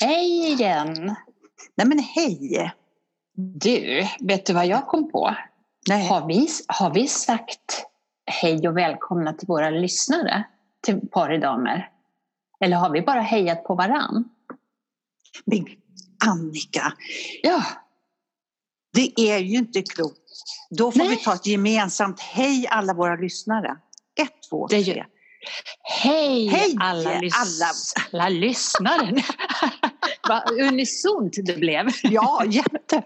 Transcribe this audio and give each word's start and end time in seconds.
Hej 0.00 0.52
igen! 0.52 1.16
Nej 1.76 1.86
men 1.86 1.98
hej! 1.98 2.72
Du, 3.34 4.06
vet 4.20 4.46
du 4.46 4.52
vad 4.52 4.66
jag 4.66 4.86
kom 4.86 5.12
på? 5.12 5.34
Nej. 5.88 6.08
Har 6.08 6.26
vi, 6.26 6.48
har 6.68 6.94
vi 6.94 7.08
sagt 7.08 7.84
hej 8.26 8.68
och 8.68 8.76
välkomna 8.76 9.32
till 9.32 9.48
våra 9.48 9.70
lyssnare, 9.70 10.44
till 10.82 11.00
paridamer? 11.08 11.90
Eller 12.64 12.76
har 12.76 12.90
vi 12.90 13.02
bara 13.02 13.20
hejat 13.20 13.64
på 13.64 13.74
varann? 13.74 14.24
Men 15.44 15.66
Annika, 16.26 16.92
Ja, 17.42 17.62
det 18.92 19.20
är 19.20 19.38
ju 19.38 19.56
inte 19.58 19.82
klokt. 19.82 20.18
Då 20.70 20.92
får 20.92 20.98
Nej. 20.98 21.08
vi 21.08 21.16
ta 21.16 21.34
ett 21.34 21.46
gemensamt 21.46 22.20
hej 22.20 22.66
alla 22.70 22.94
våra 22.94 23.16
lyssnare. 23.16 23.76
Ett, 24.20 24.42
två, 24.50 24.68
tre. 24.68 25.04
hej, 26.02 26.46
Hej, 26.48 26.76
alla, 26.80 27.10
lys- 27.10 27.32
alla. 27.34 27.72
alla 28.12 28.28
lyssnare! 28.28 29.22
Vad 30.28 30.60
unisont 30.68 31.36
det 31.46 31.56
blev. 31.56 31.86
Ja, 32.02 32.42
jätte. 32.50 33.02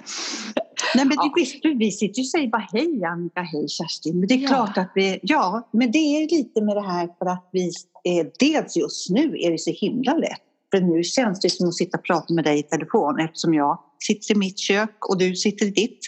Nej 0.94 1.04
men 1.04 1.12
Ja. 1.16 1.32
du 1.34 1.40
visst, 1.42 1.56
vi 1.64 1.92
sitter 1.92 2.18
ju 2.18 2.22
och 2.22 2.28
säger 2.28 2.48
bara 2.48 2.68
hej 2.72 3.04
Annika, 3.04 3.40
hej 3.40 3.68
Kerstin. 3.68 4.18
Men 4.18 4.28
det 4.28 4.34
är 4.34 4.38
Ja. 4.38 4.48
klart 4.48 4.78
att 4.78 4.92
vi, 4.94 5.18
ja, 5.22 5.68
men 5.72 5.90
det 5.92 5.98
är 5.98 6.30
lite 6.36 6.62
med 6.62 6.76
det 6.76 6.86
här 6.86 7.08
för 7.18 7.26
att 7.26 7.48
vi, 7.52 7.70
eh, 8.04 8.26
dels 8.38 8.76
just 8.76 9.10
nu 9.10 9.36
är 9.40 9.50
det 9.50 9.58
så 9.58 9.70
himla 9.70 10.14
lätt. 10.14 10.40
För 10.74 10.80
nu 10.80 11.02
känns 11.04 11.40
det 11.40 11.50
som 11.50 11.68
att 11.68 11.74
sitta 11.74 11.98
och 11.98 12.04
prata 12.04 12.34
med 12.34 12.44
dig 12.44 12.58
i 12.58 12.62
telefon 12.62 13.20
eftersom 13.20 13.54
jag 13.54 13.78
sitter 14.06 14.34
i 14.34 14.38
mitt 14.38 14.58
kök 14.58 15.08
och 15.08 15.18
du 15.18 15.36
sitter 15.36 15.66
i 15.66 15.70
ditt. 15.70 15.98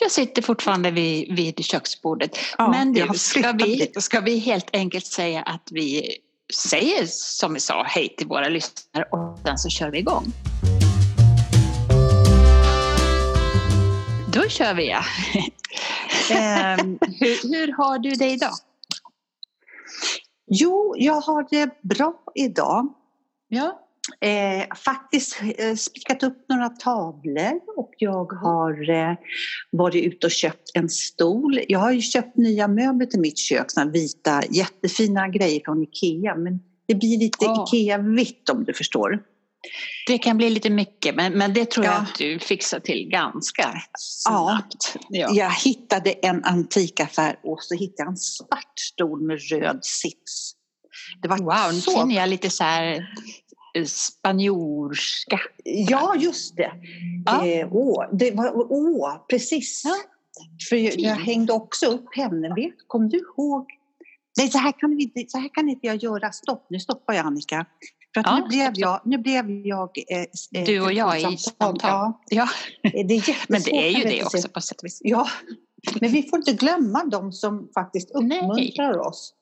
Jag 0.00 0.10
sitter 0.10 0.42
fortfarande 0.42 0.90
vid, 0.90 1.36
vid 1.36 1.64
köksbordet. 1.64 2.38
Ja, 2.58 2.70
Men 2.70 2.92
du, 2.92 3.08
ska 3.14 3.52
vi, 3.52 3.92
ska 3.96 4.20
vi 4.20 4.38
helt 4.38 4.68
enkelt 4.72 5.06
säga 5.06 5.42
att 5.42 5.68
vi 5.70 6.16
säger 6.54 7.06
som 7.06 7.54
vi 7.54 7.60
sa 7.60 7.82
hej 7.82 8.14
till 8.18 8.26
våra 8.26 8.48
lyssnare 8.48 9.04
och 9.10 9.38
sen 9.44 9.58
så 9.58 9.68
kör 9.68 9.90
vi 9.90 9.98
igång? 9.98 10.24
Då 14.32 14.48
kör 14.48 14.74
vi 14.74 14.90
ja. 14.90 15.02
Ehm, 16.30 16.98
hur, 17.00 17.48
hur 17.52 17.72
har 17.72 17.98
du 17.98 18.10
det 18.10 18.30
idag? 18.30 18.52
Jo, 20.46 20.94
jag 20.98 21.20
har 21.20 21.46
det 21.50 21.82
bra 21.82 22.14
idag. 22.34 22.94
Ja. 23.48 23.87
Eh, 24.20 24.76
faktiskt 24.76 25.40
eh, 25.58 25.74
spikat 25.74 26.22
upp 26.22 26.44
några 26.48 26.68
tavlor 26.68 27.60
och 27.76 27.90
jag 27.98 28.32
har 28.32 28.90
eh, 28.90 29.14
varit 29.70 30.04
ute 30.04 30.26
och 30.26 30.30
köpt 30.32 30.70
en 30.74 30.88
stol. 30.88 31.60
Jag 31.68 31.78
har 31.78 31.92
ju 31.92 32.00
köpt 32.00 32.36
nya 32.36 32.68
möbler 32.68 33.06
till 33.06 33.20
mitt 33.20 33.38
kök, 33.38 33.64
såna 33.70 33.90
vita 33.90 34.42
jättefina 34.50 35.28
grejer 35.28 35.60
från 35.64 35.82
Ikea. 35.82 36.34
Men 36.34 36.60
det 36.88 36.94
blir 36.94 37.18
lite 37.18 37.44
Ja. 37.44 37.66
Ikea-vitt 37.72 38.48
om 38.48 38.64
du 38.64 38.74
förstår. 38.74 39.22
Det 40.06 40.18
kan 40.18 40.36
bli 40.36 40.50
lite 40.50 40.70
mycket 40.70 41.14
men, 41.14 41.32
men 41.32 41.54
det 41.54 41.70
tror 41.70 41.86
jag 41.86 41.94
Ja. 41.94 41.98
att 41.98 42.14
du 42.18 42.38
fixar 42.38 42.80
till 42.80 43.08
ganska 43.08 43.68
snabbt. 43.98 44.96
Ja. 45.08 45.28
Jag 45.32 45.50
hittade 45.50 46.10
en 46.10 46.44
antikaffär 46.44 47.36
och 47.42 47.58
så 47.62 47.74
hittade 47.74 48.02
jag 48.02 48.08
en 48.08 48.16
svart 48.16 48.78
stol 48.78 49.22
med 49.26 49.38
röd 49.50 49.78
sits. 49.82 50.52
Det 51.22 51.28
var 51.28 51.38
Wow, 51.38 51.74
nu 51.74 51.80
så 51.80 51.90
känner 51.90 52.14
jag 52.14 52.28
lite 52.28 52.50
så 52.50 52.64
här 52.64 53.06
spanjorska. 53.86 55.40
Ja, 55.64 56.14
just 56.18 56.56
det. 56.56 56.72
Ja. 57.26 57.46
Eh, 57.46 57.68
åh, 57.72 58.04
det 58.12 58.30
var, 58.30 58.72
åh, 58.72 59.26
precis. 59.30 59.82
Ja. 59.84 59.94
För 60.68 60.76
jag, 60.76 60.94
jag 60.98 61.14
hängde 61.16 61.52
också 61.52 61.86
upp 61.86 62.16
henne. 62.16 62.54
Vet, 62.54 62.74
kom 62.86 63.08
du 63.08 63.18
ihåg? 63.18 63.66
Nej, 64.38 64.48
så 64.48 64.58
här, 64.58 64.72
kan 64.78 64.96
vi, 64.96 65.02
inte- 65.02 65.24
så 65.28 65.38
här 65.38 65.54
kan 65.54 65.68
inte 65.68 65.86
jag 65.86 65.96
göra. 65.96 66.32
Stopp, 66.32 66.66
nu 66.70 66.80
stoppar 66.80 67.14
jag 67.14 67.26
Annika. 67.26 67.66
För 68.14 68.20
att 68.20 68.26
Ja, 68.26 68.38
nu, 68.38 68.48
blev 68.48 68.72
jag, 68.74 69.00
nu 69.04 69.18
blev 69.18 69.50
jag... 69.66 69.90
Eh, 70.10 70.18
eh, 70.60 70.66
Du 70.66 70.80
och 70.80 70.92
jag 70.92 71.32
i 71.32 71.36
samtal. 71.36 71.78
Ja, 71.82 72.20
Ja, 72.30 72.48
det 72.82 72.98
är 72.98 73.04
jättesvårt. 73.12 73.48
men 73.48 73.62
det 73.62 73.70
är 73.86 73.90
ju 73.90 74.04
det 74.04 74.24
också 74.24 74.48
på 74.48 74.60
sätt 74.60 74.80
och 74.80 74.84
vis. 74.86 75.00
Ja, 75.04 75.28
men 76.00 76.12
vi 76.12 76.22
får 76.22 76.38
inte 76.38 76.52
glömma 76.52 77.04
de 77.04 77.32
som 77.32 77.70
faktiskt 77.74 78.10
Nej. 78.14 78.38
uppmuntrar 78.38 78.98
oss. 78.98 79.34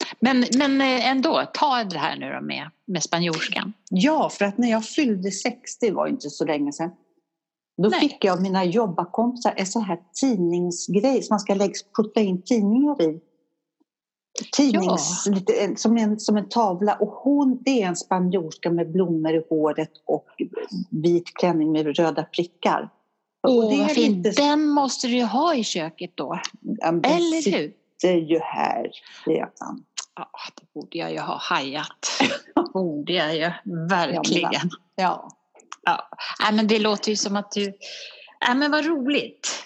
Ja. 0.00 0.06
Men, 0.20 0.44
men 0.58 0.80
eh, 0.80 1.10
ändå, 1.10 1.42
ta 1.54 1.84
det 1.84 1.98
här 1.98 2.16
nu 2.16 2.32
då 2.32 2.40
med, 2.40 2.70
med 2.86 3.02
spanjorskan. 3.02 3.72
Ja, 3.90 4.28
för 4.28 4.44
att 4.44 4.58
när 4.58 4.70
jag 4.70 4.84
fyllde 4.84 5.30
60 5.30 5.90
var 5.90 6.06
inte 6.06 6.30
så 6.30 6.44
länge 6.44 6.72
sedan. 6.72 6.90
Då 7.82 7.88
Nej. 7.88 8.00
fick 8.00 8.24
jag 8.24 8.32
av 8.36 8.42
mina 8.42 8.64
jobbarkompisar 8.64 9.54
en 9.56 9.66
sån 9.66 9.82
här 9.84 9.98
tidningsgrej 10.20 11.22
som 11.22 11.34
man 11.34 11.40
ska 11.40 11.54
lägga, 11.54 11.72
putta 11.96 12.20
in 12.20 12.42
tidningar 12.42 13.02
i. 13.02 13.20
Tidnings, 14.56 15.26
lite, 15.26 15.52
en- 15.52 15.76
som, 15.76 15.96
en, 15.96 16.20
som 16.20 16.36
en 16.36 16.48
tavla. 16.48 16.94
Och 16.94 17.08
hon, 17.08 17.62
det 17.64 17.82
är 17.82 17.86
en 17.86 17.96
spanjorska 17.96 18.70
med 18.70 18.92
blommor 18.92 19.34
i 19.34 19.42
håret 19.50 19.90
och 20.04 20.26
vit 20.90 21.24
klänning 21.34 21.72
med 21.72 21.96
röda 21.96 22.22
prickar. 22.24 22.88
Åh, 23.48 23.70
det 23.70 23.78
vad 23.78 23.90
fint. 23.90 24.26
lite- 24.26 24.42
Den 24.42 24.66
måste 24.68 25.06
du 25.06 25.16
ju 25.16 25.24
ha 25.24 25.54
i 25.54 25.64
köket 25.64 26.10
då. 26.14 26.40
Ja, 26.60 26.88
Eller 26.88 27.58
hur? 27.58 27.72
Ju 28.04 28.38
här 28.38 28.90
redan. 29.24 29.84
Ja, 30.16 30.28
det 30.56 30.72
borde 30.74 30.98
jag 30.98 31.12
ju 31.12 31.18
ha 31.18 31.36
hajat. 31.38 32.20
borde 32.72 33.12
jag 33.12 33.36
ju, 33.36 33.50
verkligen. 33.88 34.70
Ja. 34.94 35.28
Ja. 35.82 36.08
Nej, 36.42 36.52
men 36.52 36.66
det 36.66 36.78
låter 36.78 37.10
ju 37.10 37.16
som 37.16 37.36
att 37.36 37.52
du... 37.52 37.64
Nej, 38.48 38.54
men 38.56 38.70
vad 38.70 38.84
roligt. 38.84 39.62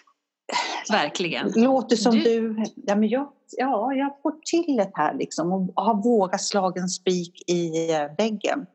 Verkligen. 0.91 1.53
Låter 1.57 1.97
som 1.97 2.15
Du- 2.15 2.23
du... 2.55 2.65
ja, 2.77 2.95
men 2.97 3.09
jag, 3.09 3.33
ja, 3.57 3.93
jag 3.93 4.23
får 4.23 4.33
till 4.45 4.77
det 4.77 4.91
här 4.95 5.15
liksom 5.15 5.53
och 5.53 5.85
har 5.85 5.95
vågat 5.95 6.43
slagen 6.43 6.89
spik 6.89 7.51
i 7.51 7.93
eh, 7.93 8.07
väggen. 8.19 8.67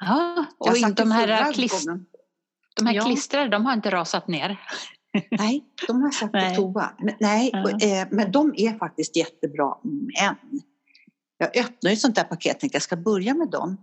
Ja, 0.00 0.44
och 0.58 0.76
ju 0.76 0.92
de 0.92 1.10
här, 1.10 1.52
klist, 1.52 1.86
de 2.76 2.86
här 2.86 2.94
Ja. 2.94 3.02
klistrade, 3.04 3.48
de 3.48 3.66
har 3.66 3.72
inte 3.72 3.90
rasat 3.90 4.28
ner. 4.28 4.60
Nej, 5.30 5.64
de 5.86 5.96
har 6.02 6.06
jag 6.06 6.14
satt 6.14 6.32
på 6.32 6.54
toa. 6.56 6.90
Men, 6.98 7.14
nej, 7.20 7.50
Ja. 7.52 7.62
och, 7.62 7.82
eh, 7.82 8.06
men 8.10 8.32
de 8.32 8.54
är 8.56 8.78
faktiskt 8.78 9.16
jättebra. 9.16 9.74
Men 9.82 10.36
jag 11.38 11.56
öppnar 11.56 11.90
ju 11.90 11.96
sånt 11.96 12.14
där 12.14 12.24
paket. 12.24 12.60
Tänkte 12.60 12.76
jag 12.76 12.82
ska 12.82 12.96
börja 12.96 13.34
med 13.34 13.50
dem. 13.50 13.76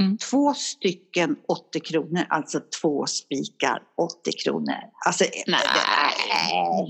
Mm. 0.00 0.18
Två 0.18 0.54
stycken 0.54 1.36
80 1.48 1.80
kronor, 1.80 2.24
alltså 2.28 2.60
två 2.80 3.06
spikar 3.06 3.82
80 3.96 4.32
kronor. 4.44 4.74
Alltså, 5.06 5.24
eh, 5.24 5.30
Nej, 5.46 5.60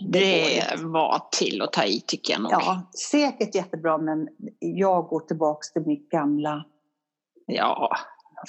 det 0.09 0.77
det 0.77 0.85
var 0.87 1.23
till 1.33 1.63
att 1.63 1.73
ta 1.73 1.85
i 1.85 2.01
tycker 2.07 2.33
jag 2.33 2.43
nog. 2.43 2.53
Ja, 2.53 2.91
säkert 3.11 3.55
jättebra 3.55 3.99
men 3.99 4.29
jag 4.59 5.07
går 5.07 5.21
tillbaks 5.21 5.73
till 5.73 5.83
mitt 5.83 6.11
gamla. 6.11 6.65
ja 7.47 7.97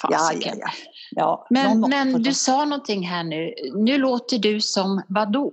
Ja, 0.02 0.08
ja, 0.10 0.18
fasiken. 0.18 0.58
ja. 0.60 0.70
ja 1.10 1.46
Men, 1.50 1.80
men 1.80 2.22
du 2.22 2.34
sa 2.34 2.64
någonting 2.64 3.06
här 3.06 3.24
nu. 3.24 3.54
Nu 3.74 3.98
låter 3.98 4.38
du 4.38 4.60
som 4.60 5.02
vadå? 5.08 5.52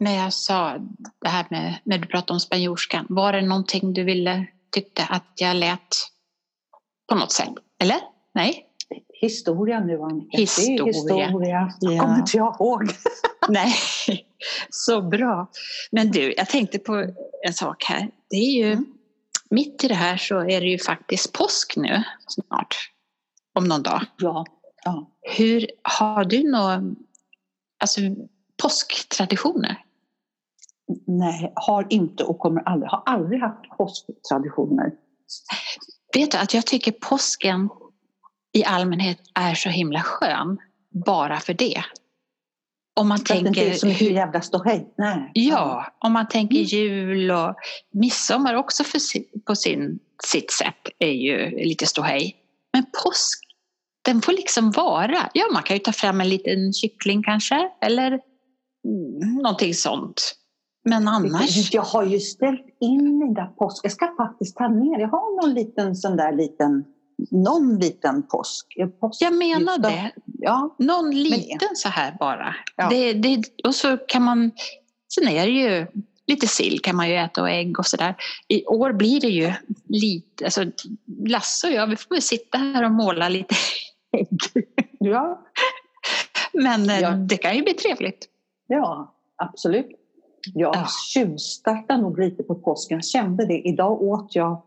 När 0.00 0.16
jag 0.16 0.32
sa 0.32 0.76
det 1.20 1.28
här 1.28 1.46
med 1.50 1.78
när 1.84 1.98
du 1.98 2.06
pratade 2.08 2.32
om 2.32 2.40
spanjorskan. 2.40 3.06
Var 3.08 3.32
det 3.32 3.42
någonting 3.42 3.92
du 3.92 4.04
ville, 4.04 4.46
tyckte 4.72 5.04
att 5.04 5.32
jag 5.34 5.56
lät 5.56 5.96
på 7.08 7.14
något 7.14 7.32
sätt? 7.32 7.48
Eller? 7.82 7.96
Nej? 8.34 8.64
Historia 9.20 9.80
nu 9.80 10.02
Annika. 10.02 10.28
Det 10.30 10.36
är 10.36 10.40
Historia. 10.40 10.86
historia. 11.26 11.72
Ja. 11.80 12.00
Kommer 12.00 12.18
inte 12.18 12.36
jag 12.36 12.56
ihåg. 12.60 12.82
Nej. 13.48 13.74
Så 14.70 15.02
bra. 15.02 15.50
Men 15.90 16.10
du, 16.10 16.34
jag 16.36 16.48
tänkte 16.48 16.78
på 16.78 17.12
en 17.46 17.54
sak 17.54 17.84
här. 17.84 18.10
Det 18.30 18.36
är 18.36 18.52
ju, 18.58 18.72
Mm. 18.72 18.86
mitt 19.50 19.84
i 19.84 19.88
det 19.88 19.94
här 19.94 20.16
så 20.16 20.38
är 20.38 20.60
det 20.60 20.66
ju 20.66 20.78
faktiskt 20.78 21.32
påsk 21.32 21.76
nu 21.76 22.02
snart. 22.28 22.76
Om 23.58 23.64
någon 23.64 23.82
dag. 23.82 24.00
Ja. 24.18 24.46
ja. 24.84 25.10
Hur, 25.20 25.66
har 25.82 26.24
du 26.24 26.50
några 26.50 26.82
alltså, 27.80 28.00
påsktraditioner? 28.62 29.84
Nej, 31.06 31.52
har 31.54 31.86
inte 31.90 32.24
och 32.24 32.38
kommer 32.38 32.62
aldrig, 32.62 32.90
har 32.90 33.02
aldrig 33.06 33.40
haft 33.40 33.70
påsktraditioner. 33.78 34.92
Vet 36.14 36.30
du 36.30 36.38
att 36.38 36.54
jag 36.54 36.66
tycker 36.66 36.92
påsken 36.92 37.68
i 38.52 38.64
allmänhet 38.64 39.18
är 39.34 39.54
så 39.54 39.68
himla 39.68 40.02
skön 40.02 40.58
bara 40.90 41.40
för 41.40 41.54
det. 41.54 41.82
Om 42.94 43.08
man 43.08 43.18
För 43.18 43.34
att 43.34 43.42
det 43.42 43.48
inte 43.48 43.60
är 43.60 43.64
tänker 43.64 43.78
så 43.78 43.86
mycket 43.86 44.02
hur, 44.02 44.10
jävla 44.10 44.40
ståhej. 44.40 44.94
Nej. 44.98 45.30
Ja, 45.34 45.86
om 45.98 46.12
man 46.12 46.28
tänker 46.28 46.56
Mm. 46.56 46.66
jul 46.68 47.30
och 47.30 47.54
midsommar 47.90 48.54
också 48.54 48.84
för, 48.84 49.00
på 49.44 49.54
sin, 49.54 49.98
sitt 50.24 50.50
sätt 50.50 50.88
är 50.98 51.12
ju 51.12 51.50
lite 51.50 51.86
ståhej. 51.86 52.36
Men 52.72 52.84
påsk, 53.04 53.47
den 54.08 54.22
får 54.22 54.32
liksom 54.32 54.70
vara. 54.70 55.30
Ja, 55.34 55.44
man 55.52 55.62
kan 55.62 55.76
ju 55.76 55.80
ta 55.80 55.92
fram 55.92 56.20
en 56.20 56.28
liten 56.28 56.72
kyckling 56.72 57.22
kanske 57.22 57.70
eller 57.80 58.20
någonting 59.42 59.74
sånt. 59.74 60.34
Men 60.84 61.08
annars, 61.08 61.74
Jag 61.74 61.82
har 61.82 62.04
ju 62.04 62.20
ställt 62.20 62.66
in 62.80 63.18
mina 63.18 63.46
påsk. 63.46 63.84
Jag 63.84 63.92
ska 63.92 64.14
faktiskt 64.16 64.56
ta 64.56 64.68
ner. 64.68 64.98
Jag 64.98 65.08
har 65.08 65.42
någon 65.42 65.54
liten 65.54 65.96
sån 65.96 66.16
där 66.16 66.32
liten, 66.32 66.84
någon 67.30 67.78
liten 67.78 68.22
påsk. 68.22 68.66
påsk 69.00 69.22
jag 69.22 69.34
menar 69.34 69.78
det. 69.78 70.12
Ja, 70.38 70.76
Någon 70.78 71.10
liten 71.10 71.68
så 71.74 71.88
här 71.88 72.16
bara. 72.20 72.54
Ja. 72.76 72.88
Det, 72.90 73.12
det, 73.12 73.42
och 73.64 73.74
så 73.74 73.96
kan 73.96 74.22
man, 74.22 74.50
sen 75.14 75.28
är 75.28 75.46
det 75.46 75.52
ju 75.52 75.86
lite 76.26 76.46
sill 76.46 76.80
kan 76.80 76.96
man 76.96 77.08
ju 77.08 77.14
äta 77.14 77.42
och 77.42 77.50
ägg 77.50 77.78
och 77.78 77.86
sådär. 77.86 78.14
I 78.48 78.66
år 78.66 78.92
blir 78.92 79.20
det 79.20 79.28
ju 79.28 79.52
lite, 79.88 80.44
alltså 80.44 80.64
Lasse 81.26 81.66
och 81.66 81.72
jag 81.72 81.86
vi 81.86 81.96
får 81.96 82.14
väl 82.14 82.22
sitta 82.22 82.58
här 82.58 82.84
och 82.84 82.92
måla 82.92 83.28
lite 83.28 83.54
ägg. 84.12 84.66
Ja, 84.98 85.46
Men 86.52 86.90
eh, 86.90 87.00
Ja. 87.00 87.10
det 87.10 87.36
kan 87.36 87.56
ju 87.56 87.62
bli 87.62 87.74
trevligt. 87.74 88.28
ja 88.66 89.14
absolut. 89.36 89.86
Jag 90.54 90.76
Ja. 90.76 90.86
tjuvstartade 91.14 92.02
nog 92.02 92.18
lite 92.18 92.42
på 92.42 92.54
påsken. 92.54 92.96
Jag 92.98 93.04
kände 93.04 93.46
det. 93.46 93.58
Idag 93.68 94.02
åt 94.02 94.34
jag... 94.34 94.62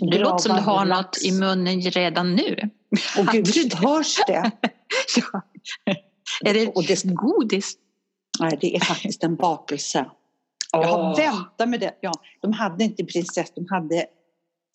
Det 0.00 0.18
låter 0.18 0.38
som 0.48 0.56
du 0.56 0.62
har 0.62 0.74
Gravad 0.74 0.88
något 0.88 0.96
lax. 0.96 1.24
i 1.24 1.32
munnen 1.32 1.80
redan 1.80 2.34
nu. 2.34 2.70
Och 3.18 3.26
gud, 3.26 3.74
hörs 3.74 4.16
det? 4.26 4.50
Ja. 5.32 5.40
Är 6.44 6.54
det 6.54 6.68
Och 6.68 6.84
det, 6.84 7.04
godis? 7.14 7.74
nej, 8.40 8.58
det 8.60 8.76
är 8.76 8.80
faktiskt 8.80 9.24
en 9.24 9.36
bakelse. 9.36 10.06
Jag 10.72 10.82
har 10.82 11.16
väntat 11.16 11.68
med 11.68 11.80
det. 11.80 11.94
Ja, 12.00 12.12
de 12.40 12.52
hade 12.52 12.84
inte 12.84 13.04
prinsess, 13.04 13.52
de 13.54 13.66
hade 13.70 14.06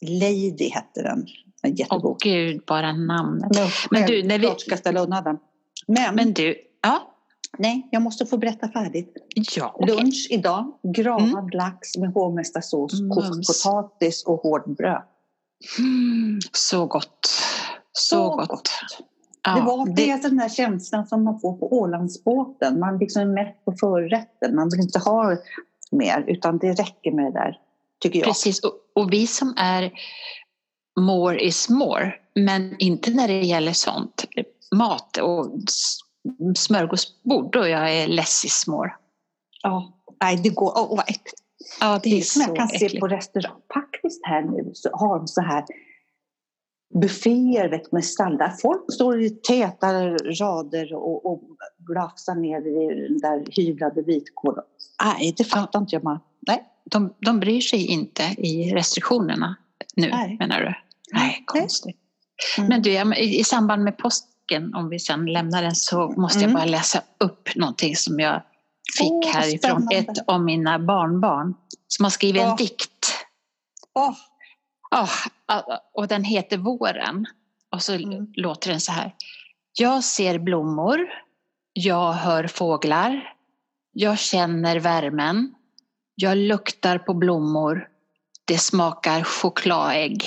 Lady 0.02 0.70
hette 0.70 1.02
den. 1.02 1.20
En 1.62 1.72
Åh 1.72 1.80
jättegod. 1.80 2.18
gud, 2.24 2.62
bara 2.68 2.94
namnet. 2.94 3.50
Men, 3.56 3.70
Men 3.92 4.06
du, 4.08 4.24
när 4.24 4.40
vi- 4.40 4.56
ska 4.58 4.78
ställa 4.78 5.00
undan 5.00 5.24
den. 5.24 5.38
Men, 5.88 6.16
Men 6.16 6.34
du, 6.34 6.56
ja, 6.84 7.14
nej, 7.58 7.88
jag 7.92 8.02
måste 8.02 8.26
få 8.26 8.38
berätta 8.38 8.68
färdigt. 8.72 9.14
ja 9.56 9.72
okej. 9.76 9.96
Lunch 9.96 10.28
idag, 10.30 10.72
gravad 10.84 11.54
lax 11.54 11.98
med 11.98 12.14
hovmästarsås, 12.14 13.02
Mums. 13.02 13.16
kokt 13.16 13.48
potatis 13.48 14.24
och 14.26 14.40
hårdbröd. 14.42 15.02
Mm, 15.80 16.40
så 16.52 16.86
gott. 16.86 17.30
Så, 17.92 18.36
gott. 18.36 18.70
Ja, 19.44 19.56
det 19.56 19.62
var 19.62 19.96
det 19.96 20.10
är 20.10 20.22
den 20.22 20.38
där 20.38 20.50
känslan 20.50 21.08
som 21.08 21.24
man 21.24 21.40
får 21.40 21.54
på 21.58 21.74
Ålandsbåten. 21.80 22.80
Man 22.80 22.98
liksom 22.98 23.22
är 23.22 23.26
mätt 23.26 23.66
på 23.66 23.72
förrätten. 23.80 24.56
Man 24.56 24.70
vill 24.70 24.80
inte 24.80 25.00
ha 25.00 25.38
mer, 25.92 26.24
utan 26.28 26.58
det 26.58 26.74
räcker 26.74 27.12
med 27.12 27.26
det 27.26 27.32
där, 27.40 27.58
tycker 28.00 28.20
jag. 28.20 28.28
Precis, 28.28 28.60
och, 28.60 28.74
och 28.96 29.14
vi 29.14 29.28
som 29.28 29.54
är 29.58 29.92
more 31.00 31.40
is 31.40 31.70
more, 31.70 32.14
men 32.36 32.76
inte 32.80 33.12
när 33.12 33.28
det 33.28 33.42
gäller 33.42 33.74
sånt. 33.74 34.26
Mat 34.76 35.18
och 35.18 35.52
smörgåsbord, 36.56 37.52
då 37.52 37.68
jag 37.68 37.94
är 37.96 38.08
less 38.08 38.46
is 38.46 38.68
more. 38.68 38.92
Ja. 39.64 39.94
Nej, 40.22 40.38
det 40.44 40.50
går. 40.50 40.88
Vad 40.96 41.00
äckligt. 41.00 41.34
Ja, 41.80 42.00
det 42.04 42.10
Det 42.10 42.18
är 42.18 42.22
som 42.22 42.42
så 42.42 42.50
jag 42.50 42.56
kan 42.56 42.68
se 42.68 42.86
äckligt. 42.86 43.00
på 43.00 43.08
restaurang, 43.08 43.62
faktiskt 43.74 44.26
här 44.26 44.42
nu, 44.42 44.72
så 44.74 44.90
har 44.94 45.18
de 45.18 45.28
så 45.28 45.42
här 45.42 45.66
bufféer 47.02 47.70
vet, 47.70 47.92
med 47.92 48.06
stallar. 48.06 48.50
Folk 48.62 48.94
står 48.94 49.22
i 49.22 49.30
täta 49.30 50.10
rader 50.18 50.94
och, 50.94 51.26
och 51.26 51.42
glafsar 51.78 52.36
ner 52.36 52.68
i 52.68 53.08
den 53.08 53.18
där 53.18 53.46
hyvlade 53.52 54.02
vitkålen. 54.02 54.64
Nej, 55.04 55.34
det 55.38 55.44
fattar 55.44 55.80
inte 55.80 55.96
jag. 55.96 56.04
Man. 56.04 56.20
Nej. 56.48 56.64
De, 56.86 57.14
de 57.20 57.40
bryr 57.40 57.62
sig 57.62 57.86
inte 57.88 58.24
i 58.38 58.74
restriktionerna 58.76 59.56
nu, 59.96 60.10
Nej. 60.10 60.36
menar 60.40 60.60
du? 60.62 60.74
Nej, 61.18 61.44
konstigt. 61.46 61.98
Mm. 62.58 62.70
Men 62.70 62.82
du, 62.82 62.92
jag- 62.92 63.20
i 63.20 63.44
samband 63.44 63.84
med 63.84 63.98
påsken, 63.98 64.74
om 64.76 64.90
vi 64.90 65.00
sen 65.00 65.26
lämnar 65.26 65.62
den, 65.62 65.76
så 65.76 66.08
måste 66.18 66.40
jag 66.40 66.50
Mm. 66.50 66.54
bara 66.54 66.66
läsa 66.66 67.02
upp 67.18 67.56
någonting 67.56 67.96
som 67.96 68.20
jag 68.20 68.44
fick 68.98 69.12
Åh, 69.12 69.32
härifrån 69.34 69.60
spännande. 69.88 69.96
ett 69.96 70.28
av 70.28 70.44
mina 70.44 70.80
barnbarn 70.80 71.54
som 71.88 72.04
har 72.06 72.10
skrivit 72.10 72.42
en 72.42 72.48
Ja. 72.48 72.56
dikt. 72.56 73.26
Åh, 73.96 74.14
Ja, 74.92 75.08
och 75.94 76.08
den 76.08 76.24
heter 76.24 76.58
Våren. 76.58 77.26
Och 77.72 77.82
så 77.84 77.94
Mm. 77.94 78.28
låter 78.36 78.70
den 78.72 78.82
så 78.82 78.92
här. 78.92 79.16
Jag 79.80 80.04
ser 80.04 80.40
blommor. 80.40 81.00
Jag 81.74 82.14
hör 82.14 82.48
fåglar. 82.48 83.34
Jag 83.92 84.20
känner 84.20 84.80
värmen. 84.80 85.54
Jag 86.22 86.38
luktar 86.38 86.98
på 86.98 87.14
blommor. 87.14 87.88
Det 88.46 88.58
smakar 88.58 89.24
chokladägg. 89.24 90.24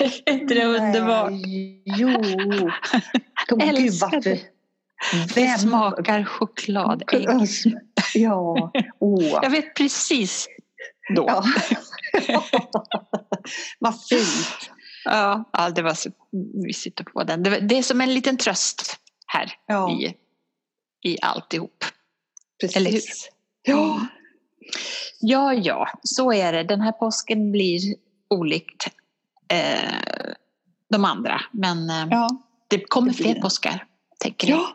är 0.26 0.32
inte 0.32 0.54
det 0.54 0.64
underbart? 0.64 1.32
Jo. 1.84 2.08
Gud, 3.48 3.62
Älskar 3.62 4.10
varför? 4.10 4.38
Vem? 5.34 5.58
smakar 5.58 6.24
chokladägg. 6.24 7.28
Ja. 8.14 8.72
Åh. 9.00 9.38
Jag 9.42 9.50
vet 9.50 9.74
precis 9.76 10.48
då. 11.16 11.24
Ja. 11.28 11.44
Vad 13.78 14.04
fint. 14.08 14.70
Ja, 15.04 15.50
ja, 15.52 15.70
det 15.70 15.82
var 15.82 15.94
så 15.94 16.10
mysigt 16.66 17.00
att 17.00 17.12
få 17.12 17.24
den. 17.24 17.42
Det, 17.42 17.60
det 17.60 17.78
är 17.78 17.82
som 17.82 18.00
en 18.00 18.14
liten 18.14 18.36
tröst 18.36 18.96
här 19.26 19.52
Ja, 19.66 19.90
i, 19.90 20.14
i 21.08 21.18
alltihop. 21.22 21.84
precis. 22.60 22.76
eller 22.76 22.90
hur? 22.90 23.00
Ja. 23.62 24.06
Ja, 25.20 25.54
ja, 25.54 25.88
så 26.02 26.32
är 26.32 26.52
det. 26.52 26.62
Den 26.64 26.80
här 26.80 26.92
påsken 26.92 27.52
blir 27.52 27.80
olikt 28.30 28.86
eh, 29.48 30.32
de 30.90 31.04
andra. 31.04 31.40
Men 31.52 31.90
eh, 31.90 32.06
Ja. 32.10 32.28
det 32.68 32.78
kommer 32.88 33.08
det 33.08 33.14
fler 33.14 33.34
det. 33.34 33.40
påskar, 33.40 33.86
tänker 34.20 34.48
jag. 34.48 34.58
ja, 34.58 34.66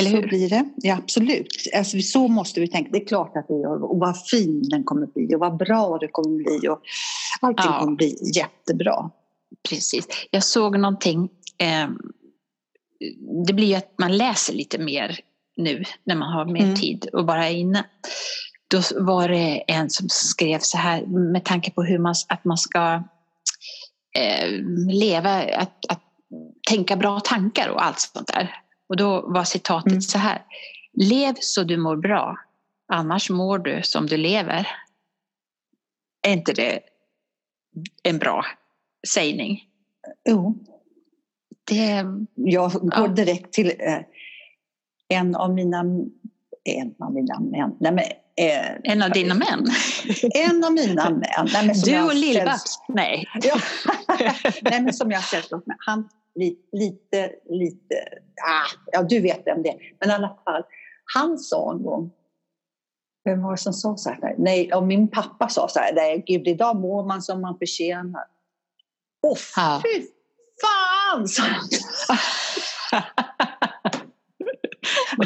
Eller 0.00 0.10
så 0.10 0.16
hur? 0.16 0.26
blir 0.28 0.48
det. 0.50 0.64
Ja, 0.76 0.96
absolut. 0.96 1.46
Alltså, 1.76 2.00
så 2.00 2.28
måste 2.28 2.60
vi 2.60 2.68
tänka. 2.68 2.90
Det 2.92 2.98
är 3.02 3.06
klart 3.06 3.36
att 3.36 3.48
det 3.48 3.54
gör. 3.54 3.82
Och 3.90 3.98
vad 3.98 4.26
fin 4.26 4.62
den 4.68 4.84
kommer 4.84 5.06
bli 5.06 5.34
och 5.34 5.40
vad 5.40 5.56
bra 5.56 5.98
det 5.98 6.08
kommer 6.08 6.36
bli. 6.36 6.68
Och 6.68 6.80
allting 7.40 7.66
Ja. 7.72 7.80
kommer 7.80 7.96
bli 7.96 8.16
jättebra. 8.36 9.10
Precis. 9.68 10.06
Jag 10.30 10.44
såg 10.44 10.78
någonting. 10.78 11.28
Eh, 11.58 11.88
det 13.46 13.52
blir 13.52 13.66
ju 13.66 13.74
att 13.74 13.94
man 13.98 14.16
läser 14.16 14.54
lite 14.54 14.78
mer 14.78 15.20
nu 15.56 15.84
när 16.04 16.14
man 16.14 16.32
har 16.32 16.44
mer 16.44 16.62
Mm. 16.62 16.76
tid 16.76 17.08
och 17.12 17.24
bara 17.26 17.48
är 17.48 17.54
inne. 17.56 17.84
Då 18.70 18.80
var 19.04 19.28
det 19.28 19.64
en 19.72 19.90
som 19.90 20.08
skrev 20.08 20.58
så 20.58 20.78
här 20.78 21.06
med 21.06 21.44
tanke 21.44 21.70
på 21.70 21.82
hur 21.82 21.98
man, 21.98 22.14
att 22.28 22.44
man 22.44 22.58
ska 22.58 23.02
eh, 24.18 24.48
leva, 24.92 25.30
att, 25.42 25.86
att 25.88 26.02
tänka 26.68 26.96
bra 26.96 27.20
tankar 27.20 27.68
och 27.68 27.84
allt 27.84 28.00
sånt 28.00 28.26
där. 28.26 28.54
Och 28.88 28.96
då 28.96 29.20
var 29.30 29.44
citatet 29.44 29.92
Mm. 29.92 30.00
så 30.02 30.18
här. 30.18 30.42
Lev 30.92 31.34
så 31.40 31.62
du 31.62 31.76
mår 31.76 31.96
bra, 31.96 32.38
annars 32.92 33.30
mår 33.30 33.58
du 33.58 33.80
som 33.82 34.06
du 34.06 34.16
lever. 34.16 34.68
Är 36.26 36.32
inte 36.32 36.52
det 36.52 36.80
en 38.02 38.18
bra 38.18 38.44
sägning? 39.14 39.64
Jo. 40.28 40.58
Det, 41.64 42.04
Jag 42.34 42.72
går 42.72 42.90
Ja. 42.94 43.08
direkt 43.08 43.52
till 43.52 43.72
eh, 43.78 43.98
en 45.08 45.34
av 45.36 45.54
mina... 45.54 45.84
En 46.64 46.94
av 46.98 47.12
mina 47.14 47.40
män. 47.40 47.76
Nej, 47.80 47.92
men, 47.92 48.04
eh, 48.40 48.76
en 48.92 49.02
av 49.02 49.10
dina 49.10 49.34
män. 49.34 49.66
En 50.34 50.64
av 50.64 50.72
mina 50.72 51.10
män. 51.10 51.46
Nej, 51.52 51.72
Du 51.84 52.02
och 52.02 52.12
sällskap- 52.12 52.84
Nej. 52.88 53.28
Ja. 53.42 53.56
Nej, 54.62 54.82
men 54.82 54.92
som 54.92 55.10
jag 55.10 55.22
sällskap 55.24 55.66
med. 55.66 55.76
Han 55.80 56.08
li, 56.34 56.56
lite, 56.72 57.30
lite... 57.50 57.94
Ah, 58.48 58.66
ja, 58.92 59.02
du 59.02 59.20
vet 59.20 59.42
vem 59.46 59.62
det 59.62 59.68
är. 59.68 59.76
Men 60.00 60.10
i 60.10 60.12
alla 60.12 60.36
fall, 60.44 60.62
han 61.14 61.38
sa 61.38 61.72
en 61.72 61.82
gång... 61.82 62.10
Vem 63.24 63.42
var 63.42 63.50
det 63.50 63.58
som 63.58 63.72
sa 63.72 63.96
så 63.96 64.10
här? 64.10 64.34
Nej, 64.38 64.72
och 64.72 64.82
min 64.86 65.08
pappa 65.08 65.48
sa 65.48 65.68
så 65.68 65.78
här. 65.78 65.92
Nej, 65.94 66.24
gud, 66.26 66.48
idag 66.48 66.76
mår 66.76 67.06
man 67.06 67.22
som 67.22 67.40
man 67.40 67.58
förtjänar. 67.58 68.24
Åh, 69.22 69.38
Ja. 69.56 69.82
fy 69.84 70.02
fan! 70.62 71.26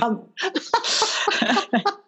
han. 0.01 0.19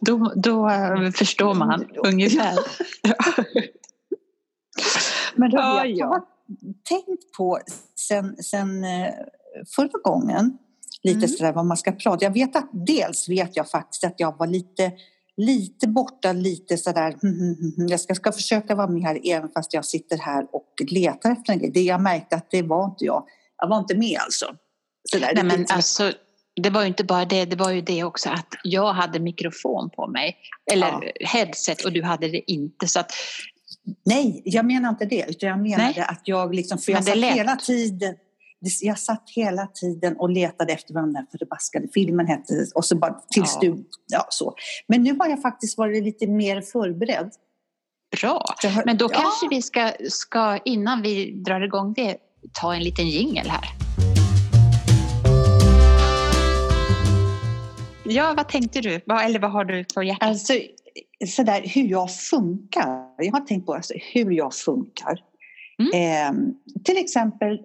Då, 0.00 0.32
då 0.36 0.68
eh, 0.70 1.10
förstår 1.10 1.54
man 1.54 1.82
Mm. 1.82 1.96
ungefär. 2.04 2.54
Men 5.34 5.50
då 5.50 5.58
har 5.58 5.84
jag 5.84 6.22
tänkt 6.88 7.32
på 7.36 7.58
sen, 8.08 8.36
sen 8.36 8.84
eh, 8.84 9.14
förra 9.76 9.98
gången, 10.02 10.58
lite 11.02 11.18
Mm. 11.18 11.28
sådär 11.28 11.52
vad 11.52 11.66
man 11.66 11.76
ska 11.76 11.92
prata. 11.92 12.24
Jag 12.24 12.32
vet 12.32 12.56
att 12.56 12.68
dels 12.72 13.28
vet 13.28 13.56
jag 13.56 13.70
faktiskt 13.70 14.04
att 14.04 14.14
jag 14.16 14.38
var 14.38 14.46
lite, 14.46 14.92
lite 15.36 15.88
borta, 15.88 16.32
lite 16.32 16.76
sådär, 16.78 17.16
jag 17.76 18.00
ska, 18.00 18.14
ska 18.14 18.32
försöka 18.32 18.74
vara 18.74 18.88
med 18.88 19.02
här 19.02 19.20
även 19.24 19.48
fast 19.48 19.74
jag 19.74 19.84
sitter 19.84 20.18
här 20.18 20.46
och 20.52 20.72
letar 20.90 21.32
efter 21.32 21.52
en 21.52 21.58
grej. 21.58 21.70
Det 21.70 21.82
jag 21.82 22.00
märkte 22.02 22.36
att 22.36 22.50
det 22.50 22.62
var 22.62 22.84
inte 22.84 23.04
jag. 23.04 23.24
Jag 23.56 23.68
var 23.68 23.78
inte 23.78 23.96
med 23.96 24.18
alltså. 24.20 24.46
Sådär, 25.12 25.32
Nej, 25.34 25.44
men 25.44 25.66
alltså, 25.70 26.12
det 26.58 26.70
var 26.70 26.80
ju 26.80 26.86
inte 26.88 27.04
bara 27.04 27.24
det, 27.24 27.44
det 27.44 27.56
var 27.56 27.70
ju 27.70 27.80
det 27.80 28.04
också 28.04 28.28
att 28.30 28.46
jag 28.64 28.92
hade 28.92 29.20
mikrofon 29.20 29.90
på 29.90 30.06
mig. 30.06 30.36
Eller 30.72 30.86
Ja. 31.20 31.28
headset 31.28 31.84
och 31.84 31.92
du 31.92 32.02
hade 32.02 32.28
det 32.28 32.52
inte. 32.52 32.88
Så 32.88 33.00
att, 33.00 33.12
Nej, 34.04 34.42
jag 34.44 34.66
menar 34.66 34.88
inte 34.88 35.04
det. 35.04 35.24
Utan 35.28 35.48
jag 35.48 35.58
menade 35.58 35.92
Nej. 35.96 36.04
att 36.08 36.20
jag 36.24 36.54
liksom, 36.54 36.78
för 36.78 36.92
jag 36.92 37.04
satt 37.04 37.16
hela 37.16 37.56
tiden 37.56 38.14
jag 38.82 38.98
satt 38.98 39.22
hela 39.36 39.66
tiden 39.66 40.16
och 40.16 40.30
letade 40.30 40.72
efter 40.72 40.94
vad 40.94 41.02
den 41.02 41.12
där 41.12 41.26
förbaskade 41.38 41.88
filmen 41.94 42.26
hette 42.26 42.66
och 42.74 42.84
så 42.84 42.96
bara 42.96 43.20
tills 43.30 43.58
Ja. 43.60 43.60
du, 43.60 43.84
ja 44.06 44.26
så. 44.30 44.54
Men 44.88 45.02
nu 45.02 45.16
har 45.18 45.28
jag 45.28 45.42
faktiskt 45.42 45.78
varit 45.78 46.04
lite 46.04 46.26
mer 46.26 46.60
förberedd. 46.60 47.30
bra. 48.20 48.44
Men 48.84 48.98
då 48.98 49.04
ja, 49.12 49.18
kanske 49.20 49.48
vi 49.50 49.62
ska, 49.62 49.92
ska, 50.08 50.58
innan 50.64 51.02
vi 51.02 51.30
drar 51.42 51.60
igång 51.60 51.92
det, 51.92 52.16
ta 52.52 52.74
en 52.74 52.82
liten 52.82 53.08
jingel 53.08 53.48
här. 53.48 53.87
Ja, 58.08 58.34
vad 58.36 58.48
tänkte 58.48 58.80
du? 58.80 58.94
Eller 59.24 59.38
vad 59.38 59.50
har 59.50 59.64
du 59.64 59.84
på 59.84 60.02
hjärtat? 60.02 60.28
Alltså 60.28 60.52
sådär 61.26 61.62
hur 61.74 61.88
jag 61.88 62.14
funkar. 62.14 63.24
Jag 63.24 63.32
har 63.32 63.40
tänkt 63.40 63.66
på 63.66 63.74
alltså, 63.74 63.94
hur 64.12 64.30
jag 64.30 64.54
funkar. 64.54 65.20
Mm. 65.78 65.92
Eh, 65.92 66.82
till 66.84 66.96
exempel 66.96 67.60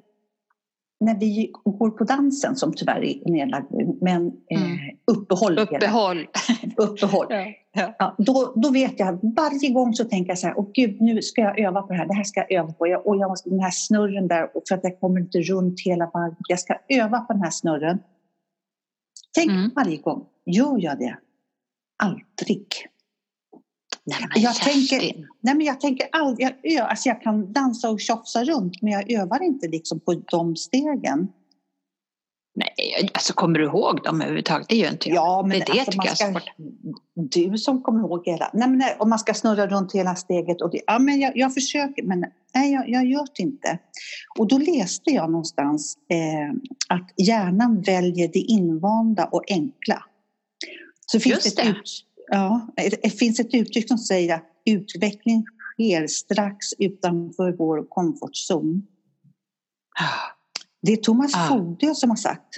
när 1.00 1.20
vi 1.20 1.52
går 1.64 1.90
på 1.90 2.04
dansen, 2.04 2.56
som 2.56 2.74
tyvärr 2.74 3.04
är 3.04 3.30
nedlagd 3.32 3.66
nu, 3.72 3.98
men 4.02 4.32
eh, 4.50 4.62
Mm. 4.64 4.78
uppehåll. 5.08 5.60
Uppehåll. 5.60 6.28
uppehåll. 6.78 7.28
Ja. 7.30 7.46
Ja. 7.76 7.96
Ja, 8.00 8.16
då, 8.18 8.54
då 8.56 8.70
vet 8.72 9.00
jag, 9.00 9.20
varje 9.36 9.70
gång 9.70 9.94
så 9.94 10.04
tänker 10.04 10.32
jag 10.32 10.40
så 10.40 10.48
här, 10.48 10.60
åh 10.60 10.68
gud, 10.74 11.02
nu 11.02 11.22
ska 11.22 11.42
jag 11.42 11.60
öva 11.60 11.82
på 11.82 11.88
det 11.88 12.00
här, 12.00 12.06
det 12.08 12.14
här 12.14 12.24
ska 12.24 12.40
jag 12.40 12.52
öva 12.52 12.74
på. 12.74 12.88
Jag, 12.88 13.08
och 13.08 13.18
jag 13.18 13.30
måste, 13.30 13.50
den 13.50 13.60
här 13.60 13.72
snurren 13.72 14.28
där, 14.28 14.48
för 14.68 14.76
att 14.76 14.84
jag 14.84 15.00
kommer 15.00 15.20
inte 15.20 15.40
runt 15.40 15.82
hela 15.86 16.12
varvet. 16.14 16.38
Jag 16.48 16.60
ska 16.60 16.76
öva 16.90 17.20
på 17.20 17.34
den 17.34 17.42
här 17.42 17.52
snurren. 17.52 18.00
Tänk 19.36 19.50
Mm. 19.50 19.72
varje 19.76 19.98
gång, 19.98 20.26
gör 20.46 20.78
jag 20.80 21.00
det? 21.00 21.18
Aldrig. 22.04 22.68
Nej, 24.06 24.18
men 24.34 24.42
Jag 24.44 24.56
tänker- 24.56 25.00
Kerstin. 25.00 25.28
Nej, 25.40 25.56
men 25.56 25.66
jag 25.66 25.80
tänker 25.82 26.08
aldrig, 26.12 26.48
jag, 26.48 26.74
ö, 26.74 26.84
alltså 26.84 27.10
jag 27.10 27.22
kan 27.22 27.54
dansa 27.54 27.90
och 27.90 28.00
tjafsa 28.00 28.44
runt, 28.44 28.82
men 28.82 28.92
jag 28.92 29.12
övar 29.12 29.44
inte 29.44 29.68
liksom 29.68 30.00
på 30.00 30.14
de 30.14 30.56
stegen. 30.56 31.28
Nej, 32.56 33.10
alltså 33.14 33.34
kommer 33.34 33.60
du 33.60 33.66
ihåg 33.66 34.04
dem 34.04 34.22
överhuvudtaget? 34.22 34.70
Det 34.70 34.76
gör 34.76 34.92
inte 34.92 35.10
jag. 35.10 35.16
Ja, 35.16 35.42
men 35.48 35.50
det 35.50 35.56
är 35.56 35.66
det 35.66 35.72
alltså, 35.72 35.92
tycker 35.92 35.98
man 35.98 36.06
jag 36.06 36.12
är 36.12 36.16
ska, 36.16 36.32
svårt. 36.32 36.50
Du 37.14 37.58
som 37.58 37.84
kommer 37.84 38.00
ihåg 38.00 38.26
hela... 38.26 38.50
Nej, 38.54 38.70
men 38.70 38.78
nej, 38.78 38.96
om 39.00 39.10
man 39.10 39.20
ska 39.20 39.34
snurra 39.34 39.68
runt 39.68 39.94
hela 39.94 40.16
steget. 40.16 40.62
Och 40.62 40.72
det, 40.72 40.82
ja, 40.88 41.00
men 41.00 41.20
jag, 41.20 41.38
jag 41.38 41.54
försöker, 41.54 42.04
men 42.04 42.26
nej, 42.56 42.74
jag, 42.74 42.90
jag 42.90 43.06
gör 43.06 43.28
det 43.36 43.44
inte. 43.44 43.80
Och 44.40 44.48
då 44.48 44.58
läste 44.58 45.12
jag 45.12 45.32
någonstans 45.32 45.98
eh, 46.10 46.56
att 46.90 47.14
hjärnan 47.18 47.82
väljer 47.82 48.28
det 48.28 48.40
invanda 48.40 49.26
och 49.26 49.44
enkla. 49.48 50.04
Så 51.06 51.20
finns 51.20 51.46
Just 51.46 51.60
ett 51.60 51.66
det. 51.66 51.72
Ut, 51.72 52.06
ja, 52.28 52.68
det 53.02 53.10
finns 53.10 53.40
ett 53.40 53.54
uttryck 53.54 53.88
som 53.88 53.98
säger 53.98 54.36
att 54.36 54.46
utveckling 54.66 55.46
sker 55.74 56.08
strax 56.08 56.58
utanför 56.80 57.52
vår 57.52 57.86
komfortzon. 57.90 58.88
Ah, 60.00 60.33
Det 60.84 60.94
är 60.94 60.98
Thomas 60.98 61.32
Ah. 61.36 61.48
Fogdö 61.48 61.94
som 61.96 62.10
har 62.10 62.18
sagt. 62.18 62.50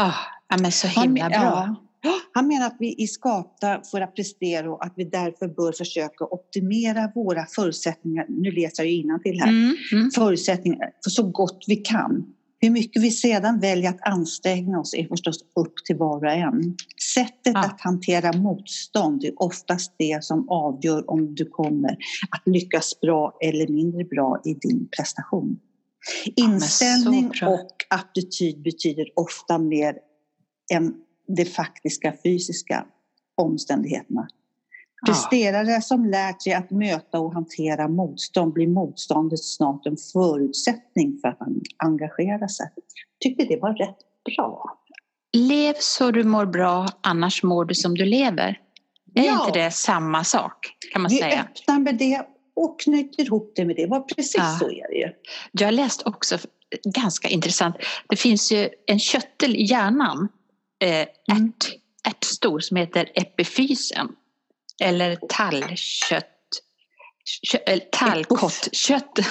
ah, 0.00 0.12
ja, 0.48 0.56
men 0.60 0.72
så 0.72 0.86
Han, 0.88 1.02
himla 1.04 1.28
bra. 1.28 1.76
ja, 2.02 2.10
han 2.34 2.46
menar 2.46 2.66
att 2.66 2.76
vi 2.78 3.02
är 3.02 3.06
skapta 3.06 3.80
för 3.90 4.00
att 4.00 4.14
prestera 4.16 4.72
och 4.72 4.84
att 4.84 4.92
vi 4.96 5.04
därför 5.04 5.48
bör 5.48 5.72
försöka 5.72 6.24
optimera 6.24 7.12
våra 7.14 7.46
förutsättningar, 7.46 8.26
nu 8.28 8.50
läser 8.50 8.82
jag 8.82 8.92
innantill 8.92 9.40
här, 9.40 9.48
Mm, 9.48 9.76
mm. 9.92 10.10
förutsättningar 10.10 10.90
för 11.04 11.10
så 11.10 11.22
gott 11.30 11.64
vi 11.66 11.76
kan. 11.76 12.24
Hur 12.60 12.70
mycket 12.70 13.02
vi 13.02 13.10
sedan 13.10 13.60
väljer 13.60 13.90
att 13.90 14.08
anstränga 14.08 14.80
oss 14.80 14.94
är 14.94 15.04
förstås 15.08 15.38
upp 15.56 15.74
till 15.86 15.96
var 15.96 16.24
och 16.24 16.32
en. 16.32 16.76
Sättet 17.14 17.52
Ja. 17.54 17.60
att 17.64 17.80
hantera 17.80 18.32
motstånd 18.32 19.24
är 19.24 19.42
oftast 19.42 19.94
det 19.98 20.24
som 20.24 20.48
avgör 20.48 21.10
om 21.10 21.34
du 21.34 21.44
kommer 21.44 21.90
att 22.30 22.42
lyckas 22.46 23.00
bra 23.00 23.36
eller 23.40 23.68
mindre 23.68 24.04
bra 24.04 24.40
i 24.44 24.54
din 24.54 24.88
prestation. 24.96 25.58
Inställning 26.36 27.28
bra. 27.28 27.48
och 27.48 27.68
attityd 27.90 28.62
betyder 28.62 29.06
ofta 29.16 29.58
mer 29.58 29.94
än 30.72 30.94
de 31.36 31.44
faktiska 31.44 32.14
fysiska 32.24 32.86
omständigheterna. 33.36 34.28
Ja. 35.00 35.06
Presterare 35.12 35.82
som 35.82 36.04
lärt 36.04 36.42
sig 36.42 36.52
att 36.54 36.70
möta 36.70 37.18
och 37.20 37.34
hantera 37.34 37.88
motstånd 37.88 38.52
blir 38.52 38.66
motståndet 38.66 39.44
snart 39.44 39.86
en 39.86 39.96
förutsättning 40.12 41.18
för 41.20 41.28
att 41.28 41.38
engagera 41.76 42.48
sig. 42.48 42.66
Tyckte 43.20 43.44
det 43.44 43.56
var 43.62 43.74
rätt 43.74 43.96
bra. 44.36 44.78
Lev 45.36 45.74
så 45.78 46.10
du 46.10 46.24
mår 46.24 46.46
bra, 46.46 46.88
annars 47.00 47.42
mår 47.42 47.64
du 47.64 47.74
som 47.74 47.94
du 47.94 48.04
lever. 48.04 48.58
Är 49.14 49.22
Ja. 49.24 49.46
inte 49.46 49.58
det 49.58 49.70
samma 49.70 50.24
sak? 50.24 50.76
Kan 50.92 51.02
man 51.02 51.10
Vi 51.10 51.18
säga. 51.18 51.40
öppnar 51.42 51.78
med 51.78 51.98
det 51.98 52.26
och 52.56 52.80
knyter 52.80 53.22
ihop 53.22 53.52
det 53.56 53.64
med 53.64 53.76
det. 53.76 53.86
Var 53.86 54.00
precis 54.00 54.34
Ja. 54.38 54.56
så 54.60 54.70
är 54.70 54.88
det 54.90 54.96
ju. 54.98 55.08
Jag 55.52 55.66
har 55.66 55.72
läst 55.72 56.02
också, 56.06 56.38
ganska 56.84 57.28
intressant, 57.28 57.76
det 58.08 58.16
finns 58.16 58.52
ju 58.52 58.68
en 58.86 58.98
körtel 58.98 59.56
i 59.56 59.62
hjärnan, 59.64 60.28
eh, 60.84 60.88
Mm. 60.90 61.08
ärt, 61.28 61.72
ärtstor, 62.08 62.60
som 62.60 62.76
heter 62.76 63.10
epifysen. 63.14 64.08
Eller 64.82 65.16
tallkött. 65.28 66.28
Kö, 67.50 67.58
eller 67.66 67.84
tallkottkött. 67.92 69.18
Nej, 69.18 69.24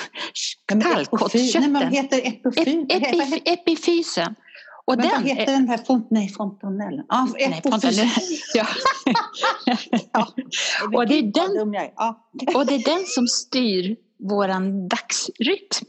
men 0.73 0.81
Tallkottkörteln. 0.81 1.73
vad 1.73 1.93
heter 1.93 2.17
epify? 2.27 2.71
Ep, 2.89 3.03
epif, 3.03 3.41
epifysen. 3.45 4.35
Och 4.85 4.97
Men 4.97 5.09
vad 5.09 5.15
den, 5.15 5.23
heter 5.37 5.53
den 5.53 5.69
här 5.69 5.77
font 5.77 6.07
nej, 6.11 6.29
fontanellen? 6.29 7.05
Ja, 7.09 7.27
Nej, 7.33 7.43
epifys. 7.43 7.71
fontanellen. 7.71 8.11
Ja. 8.53 8.67
Ja. 10.13 10.27
Och 10.97 11.07
det 11.07 11.15
är 11.19 11.23
vad 11.23 11.33
den-. 11.33 12.55
Och 12.55 12.65
det 12.65 12.75
är 12.75 12.97
den 12.97 13.05
som 13.05 13.27
styr 13.27 13.95
våran 14.29 14.87
dagsrytm. 14.87 15.85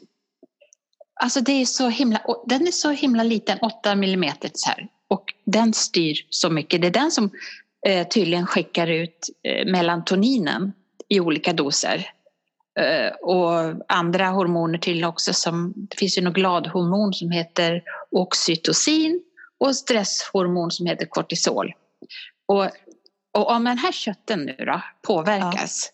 Alltså 1.20 1.40
det 1.40 1.52
är 1.52 1.64
så 1.64 1.88
himla, 1.88 2.20
den 2.46 2.66
är 2.66 2.70
så 2.70 2.90
himla 2.90 3.22
liten, 3.22 3.58
8 3.58 3.94
millimeter 3.94 4.50
så 4.54 4.70
här. 4.70 4.88
Och 5.08 5.25
den 5.44 5.72
styr 5.72 6.26
så 6.30 6.50
mycket. 6.50 6.80
Det 6.80 6.87
är 6.87 6.90
den 6.90 7.11
som 7.11 7.30
eh, 7.87 8.08
tydligen 8.08 8.46
skickar 8.46 8.87
ut 8.87 9.28
eh, 9.42 9.66
melatoninen 9.66 10.72
i 11.08 11.20
olika 11.20 11.52
doser. 11.52 12.11
Eh, 12.81 13.12
och 13.12 13.83
andra 13.88 14.26
hormoner 14.26 14.79
tydligen 14.79 15.09
också. 15.09 15.33
Som, 15.33 15.73
det 15.76 15.97
finns 15.97 16.19
ju 16.19 16.23
något 16.23 16.35
gladhormon 16.35 17.14
som 17.14 17.31
heter 17.31 17.83
oxytocin 18.11 19.23
och 19.59 19.76
stresshormon 19.76 20.71
som 20.71 20.87
heter 20.87 21.07
kortisol. 21.07 21.73
Och, 22.47 22.64
och 23.33 23.50
om 23.50 23.64
den 23.64 23.79
här 23.79 23.93
kötten 23.93 24.41
nu 24.41 24.64
då 24.64 24.83
påverkas 25.02 25.93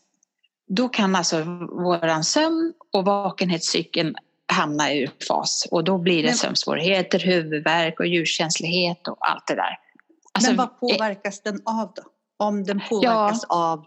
då 0.68 0.88
kan 0.88 1.16
alltså 1.16 1.42
våran 1.82 2.24
sömn 2.24 2.72
och 2.92 3.04
vakenhetscykeln 3.04 4.14
hamna 4.52 4.92
ur 4.94 5.10
fas 5.28 5.68
och 5.70 5.84
då 5.84 5.98
blir 5.98 6.22
det 6.22 6.28
Men- 6.28 6.36
sömnsvårigheter, 6.36 7.18
huvudvärk 7.18 8.00
och 8.00 8.06
ljuskänslighet 8.06 9.08
och 9.08 9.30
allt 9.30 9.46
det 9.46 9.54
där. 9.54 9.78
Alltså, 10.32 10.50
Men 10.50 10.56
vad 10.56 10.66
eh, 10.66 10.96
påverkas 10.98 11.42
den 11.42 11.62
av 11.64 11.92
då? 11.96 12.02
Om 12.36 12.64
den 12.64 12.80
påverkas 12.88 13.44
av 13.44 13.84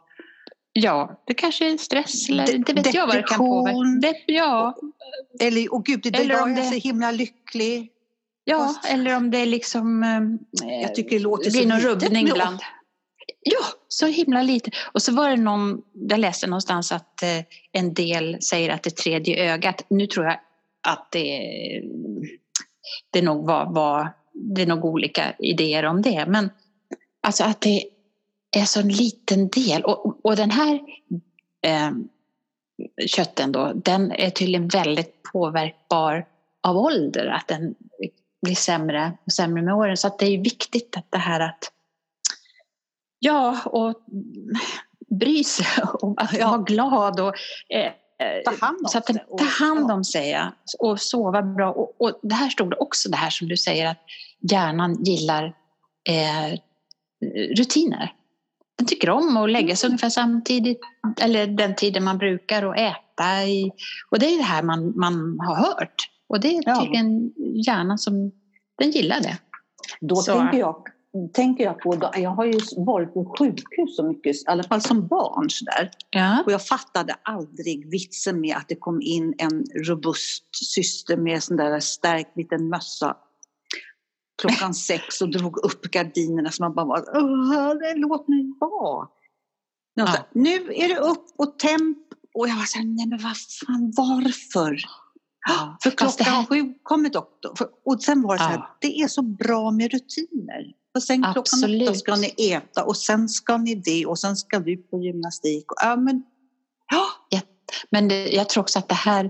Ja, 0.73 1.21
det 1.27 1.33
kanske 1.33 1.71
är 1.73 1.77
stress 1.77 2.29
eller 2.29 2.45
De- 2.47 2.57
det 2.57 2.73
vet 2.73 2.93
jag 2.93 3.07
vad 3.07 3.15
det 3.15 3.23
kan 3.23 3.37
påverka. 3.37 3.77
Det, 4.01 4.33
ja, 4.33 4.77
Eller, 5.39 5.73
åh 5.73 5.81
gud, 5.85 5.99
det 6.03 6.19
Eller 6.19 6.35
var 6.35 6.41
om 6.43 6.49
jag 6.49 6.57
det- 6.57 6.69
så 6.69 6.73
himla 6.87 7.11
lycklig. 7.11 7.91
ja 8.43 8.57
Fast- 8.57 8.85
eller 8.93 9.15
om 9.17 9.31
det 9.31 9.37
är 9.37 9.45
liksom... 9.45 10.03
eh, 10.03 10.81
Jag 10.81 10.95
tycker 10.95 11.15
det 11.15 11.21
låter 11.23 11.51
blir 11.51 11.67
någon 11.67 11.79
rubbning 11.79 12.27
ibland. 12.27 12.59
Ja, 13.43 13.59
så 13.87 14.05
himla 14.07 14.41
lite. 14.41 14.71
Och 14.91 15.01
så 15.01 15.13
var 15.13 15.29
det 15.29 15.35
någon, 15.35 15.81
jag 15.93 16.19
läste 16.19 16.47
någonstans 16.47 16.91
att 16.91 17.23
eh, 17.23 17.29
en 17.71 17.93
del 17.93 18.41
säger 18.41 18.69
att 18.69 18.83
det 18.83 18.89
tredje 18.97 19.53
ögat, 19.53 19.85
nu 19.89 20.07
tror 20.07 20.25
jag 20.25 20.39
att 20.87 21.07
det, 21.11 21.41
det 23.11 23.21
nog 23.21 23.45
var, 23.45 23.73
var, 23.73 24.09
det 24.33 24.61
är 24.61 24.65
nog 24.65 24.85
olika 24.85 25.33
idéer 25.39 25.85
om 25.85 26.01
det, 26.01 26.25
men 26.27 26.49
alltså 27.23 27.43
att 27.43 27.61
det 27.61 27.83
är 28.58 28.65
så 28.65 28.79
en 28.79 28.88
liten 28.88 29.50
del. 29.50 29.84
Och, 29.84 30.25
och 30.25 30.36
den 30.36 30.51
här 30.51 30.79
eh, 31.62 31.91
kötten 33.08 33.51
då, 33.51 33.72
den 33.75 34.12
är 34.12 34.29
tydligen 34.29 34.67
väldigt 34.67 35.24
påverkbar 35.24 36.25
av 36.63 36.77
ålder, 36.77 37.25
att 37.27 37.48
den 37.48 37.75
blir 38.41 38.55
sämre 38.55 39.17
och 39.25 39.31
sämre 39.31 39.62
med 39.62 39.74
åren. 39.75 39.98
Så 39.98 40.08
att 40.08 40.20
det 40.20 40.25
är 40.25 40.38
viktigt 40.38 40.98
att 40.98 41.05
det 41.12 41.17
här 41.17 41.39
att 41.39 41.72
Ja, 43.24 43.62
och 43.65 43.96
bry 45.10 45.43
sig 45.43 45.65
om 46.01 46.13
att 46.17 46.34
Ja. 46.34 46.50
vara 46.50 46.62
glad 46.62 47.20
och 47.20 47.34
eh, 47.70 47.86
eh, 47.86 48.43
Ta 48.46 48.65
hand 48.65 48.77
om 48.84 48.86
så 48.89 48.98
att 48.98 49.05
den, 49.08 49.15
sig 49.15 49.25
och- 49.27 49.38
ta 49.39 49.46
hand 49.46 49.91
om 49.91 50.03
sig 50.03 50.29
ja. 50.29 50.51
och 50.79 51.01
sova 51.01 51.41
bra. 51.41 51.72
Och, 51.72 52.01
och 52.01 52.20
det 52.24 52.36
här 52.36 52.50
stod 52.50 52.81
också 52.81 53.10
det 53.10 53.17
här 53.17 53.29
som 53.29 53.48
du 53.48 53.58
säger 53.58 53.88
att 53.88 53.98
hjärnan 54.51 55.03
gillar 55.03 55.55
eh, 56.10 56.58
rutiner. 57.58 58.13
Den 58.81 58.88
tycker 58.88 59.09
om 59.09 59.38
att 59.38 59.51
lägga 59.51 59.75
sig 59.75 59.88
ungefär 59.88 60.09
samtidigt 60.09 60.79
eller 61.21 61.47
den 61.47 61.75
tiden 61.75 62.03
man 62.03 62.17
brukar 62.17 62.63
och 62.65 62.77
äta 62.77 63.43
i. 63.47 63.71
Och 64.11 64.19
det 64.19 64.25
är 64.25 64.38
det 64.38 64.43
här 64.43 64.63
man, 64.63 64.93
man 65.00 65.39
har 65.39 65.55
hört. 65.55 65.95
Och 66.29 66.39
det 66.39 66.47
är 66.57 66.63
Ja. 66.65 66.81
tydligen 66.81 67.31
hjärnan 67.67 67.97
som 67.97 68.31
den 68.77 68.91
gillar 68.91 69.19
det. 69.21 69.38
Då 70.01 70.15
Så- 70.15 70.33
tänker 70.33 70.57
jag, 70.57 70.75
tänker 71.33 71.63
jag 71.63 71.79
på, 71.79 72.11
jag 72.15 72.29
har 72.29 72.45
ju 72.45 72.59
varit 72.77 73.13
på 73.13 73.35
sjukhus 73.39 73.95
så 73.95 74.03
mycket, 74.07 74.35
i 74.35 74.43
alla 74.45 74.63
fall 74.63 74.81
som 74.81 75.07
barn 75.07 75.50
så 75.50 75.65
där. 75.65 75.91
Ja. 76.09 76.43
Och 76.45 76.51
jag 76.51 76.65
fattade 76.67 77.15
aldrig 77.23 77.91
vitsen 77.91 78.41
med 78.41 78.55
att 78.57 78.67
det 78.67 78.75
kom 78.75 79.01
in 79.01 79.33
en 79.38 79.63
robust 79.88 80.43
syster 80.73 81.17
med 81.17 81.43
sån 81.43 81.57
där 81.57 81.79
stärkt 81.79 82.38
liten 82.38 82.69
mössa 82.69 83.17
klockan 84.41 84.74
sex 84.74 85.21
och 85.21 85.29
drog 85.31 85.57
upp 85.57 85.81
gardinerna 85.91 86.51
så 86.51 86.63
man 86.63 86.74
bara 86.75 86.86
var, 86.86 87.05
"Åh, 87.15 87.74
det- 87.74 87.95
låt 88.00 88.27
mig 88.27 88.53
vara. 88.60 89.07
Ja. 89.93 90.05
Ja. 90.15 90.27
Nu 90.33 90.53
är 90.74 90.88
det 90.88 90.98
upp 91.00 91.25
och 91.38 91.60
temp 91.60 91.98
och 92.33 92.48
jag 92.48 92.55
var 92.55 92.63
så 92.65 92.77
här, 92.77 92.86
nej 92.86 93.07
men 93.07 93.19
vad 93.24 93.38
fan, 93.38 93.93
varför? 93.98 94.77
Ja, 95.48 95.77
För 95.83 95.91
klockan 95.91 96.25
här- 96.33 96.45
sju 96.45 96.74
kommer 96.83 97.10
doktorn. 97.10 97.67
Och 97.86 98.03
sen 98.03 98.21
var 98.21 98.33
det 98.33 98.39
så 98.39 98.43
här, 98.50 98.55
Ja. 98.57 98.77
det 98.81 99.01
är 99.01 99.07
så 99.07 99.21
bra 99.21 99.71
med 99.71 99.91
rutiner. 99.91 100.74
Och 100.95 101.03
sen 101.03 101.17
klockan 101.24 101.31
åtta 101.41 101.41
Absolut. 101.55 101.98
ska 102.00 102.15
ni 102.15 102.51
äta 102.51 102.83
och 102.86 102.98
sen 102.98 103.29
ska 103.29 103.57
ni 103.57 103.75
det 103.75 104.05
och 104.05 104.19
sen 104.19 104.36
ska 104.36 104.60
du 104.60 104.77
på 104.77 105.00
gymnastik. 105.03 105.71
Och, 105.71 105.77
ja, 105.81 105.95
men, 105.95 106.24
ja, 106.91 107.05
Men 107.89 108.07
det, 108.07 108.27
jag 108.29 108.50
tror 108.50 108.62
också 108.62 108.79
att 108.79 108.89
det 108.89 108.95
här 108.95 109.29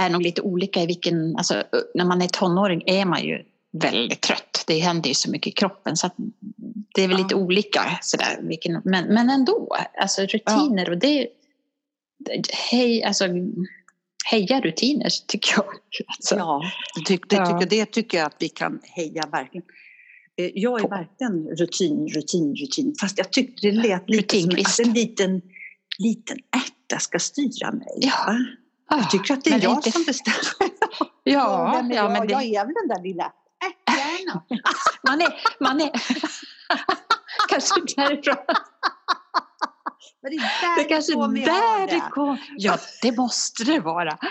är 0.00 0.10
nog 0.10 0.22
lite 0.22 0.42
olika 0.42 0.82
i 0.82 0.86
vilken, 0.86 1.36
alltså 1.36 1.62
när 1.94 2.04
man 2.04 2.22
är 2.22 2.28
tonåring 2.28 2.82
är 2.86 3.04
man 3.04 3.22
ju 3.24 3.38
väldigt 3.72 4.20
trött. 4.20 4.64
Det 4.66 4.78
händer 4.78 5.08
ju 5.08 5.14
så 5.14 5.30
mycket 5.30 5.46
i 5.46 5.50
kroppen 5.50 5.96
så 5.96 6.06
att 6.06 6.14
det 6.94 7.04
är 7.04 7.08
väl 7.08 7.16
ja. 7.18 7.22
lite 7.22 7.34
olika 7.34 7.98
sådär. 8.02 8.38
Vilken, 8.42 8.82
men, 8.84 9.14
men 9.14 9.30
ändå, 9.30 9.76
alltså 10.00 10.22
rutiner 10.22 10.84
ja. 10.86 10.92
och 10.92 10.98
det, 10.98 11.28
hej, 12.70 13.04
alltså 13.04 13.24
heja 14.30 14.60
rutiner 14.60 15.08
tycker 15.26 15.52
jag. 15.56 15.64
Alltså. 16.06 16.36
Ja, 16.36 16.62
det, 16.94 17.04
tycker, 17.04 17.28
det, 17.28 17.46
tycker, 17.46 17.66
det 17.66 17.86
tycker 17.86 18.18
jag 18.18 18.26
att 18.26 18.36
vi 18.38 18.48
kan 18.48 18.80
heja 18.82 19.22
verkligen. 19.32 19.66
Eh, 20.36 20.50
jag 20.54 20.84
är 20.84 20.88
verkligen 20.88 21.56
rutin, 21.56 22.08
rutin, 22.08 22.56
rutin. 22.56 22.94
Fast 23.00 23.18
jag 23.18 23.32
tyckte 23.32 23.66
det 23.66 23.72
lät 23.72 24.10
lite 24.10 24.40
som 24.40 24.50
att 24.50 24.80
en 24.80 24.92
liten, 24.92 25.42
liten 25.98 26.38
ärta 26.56 26.98
ska 26.98 27.18
styra 27.18 27.72
mig. 27.72 27.98
Ja. 28.00 28.36
Jag 28.90 29.10
tycker 29.10 29.34
att 29.34 29.44
det 29.44 29.50
är 29.50 29.62
jag 29.62 29.72
inte... 29.72 29.92
som 29.92 30.04
bestämmer. 30.04 30.72
Ja, 31.24 31.82
ja, 31.90 31.94
jag, 31.94 32.12
men 32.12 32.26
det... 32.26 32.32
jag 32.32 32.44
är 32.44 32.64
väl 32.64 32.74
den 32.74 32.88
där 32.88 33.02
lilla 33.02 33.32
ärthjärnan. 34.28 34.42
man 35.08 35.20
är, 35.20 35.34
man 35.60 35.80
är... 35.80 35.90
kanske 37.48 37.80
därifrån. 37.96 38.36
Men 40.22 40.30
det 40.30 40.36
är 40.36 40.76
det 40.76 40.84
kanske 40.84 41.12
där 41.12 41.86
det 41.86 42.02
kommer. 42.10 42.40
Ja, 42.56 42.78
det 43.02 43.16
måste 43.16 43.64
det 43.64 43.80
vara. 43.80 44.18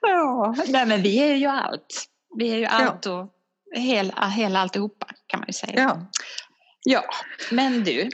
ja, 0.00 0.54
nej 0.68 0.86
men 0.86 1.02
vi 1.02 1.18
är 1.18 1.34
ju 1.34 1.46
allt. 1.46 2.06
Vi 2.36 2.50
är 2.50 2.56
ju 2.56 2.64
allt 2.64 3.06
och 3.06 3.32
hela, 3.74 4.28
hela 4.28 4.60
alltihopa 4.60 5.06
kan 5.26 5.40
man 5.40 5.46
ju 5.46 5.52
säga. 5.52 5.72
Ja, 5.74 6.06
ja 6.84 7.04
men 7.50 7.84
du, 7.84 8.00
mm. 8.00 8.10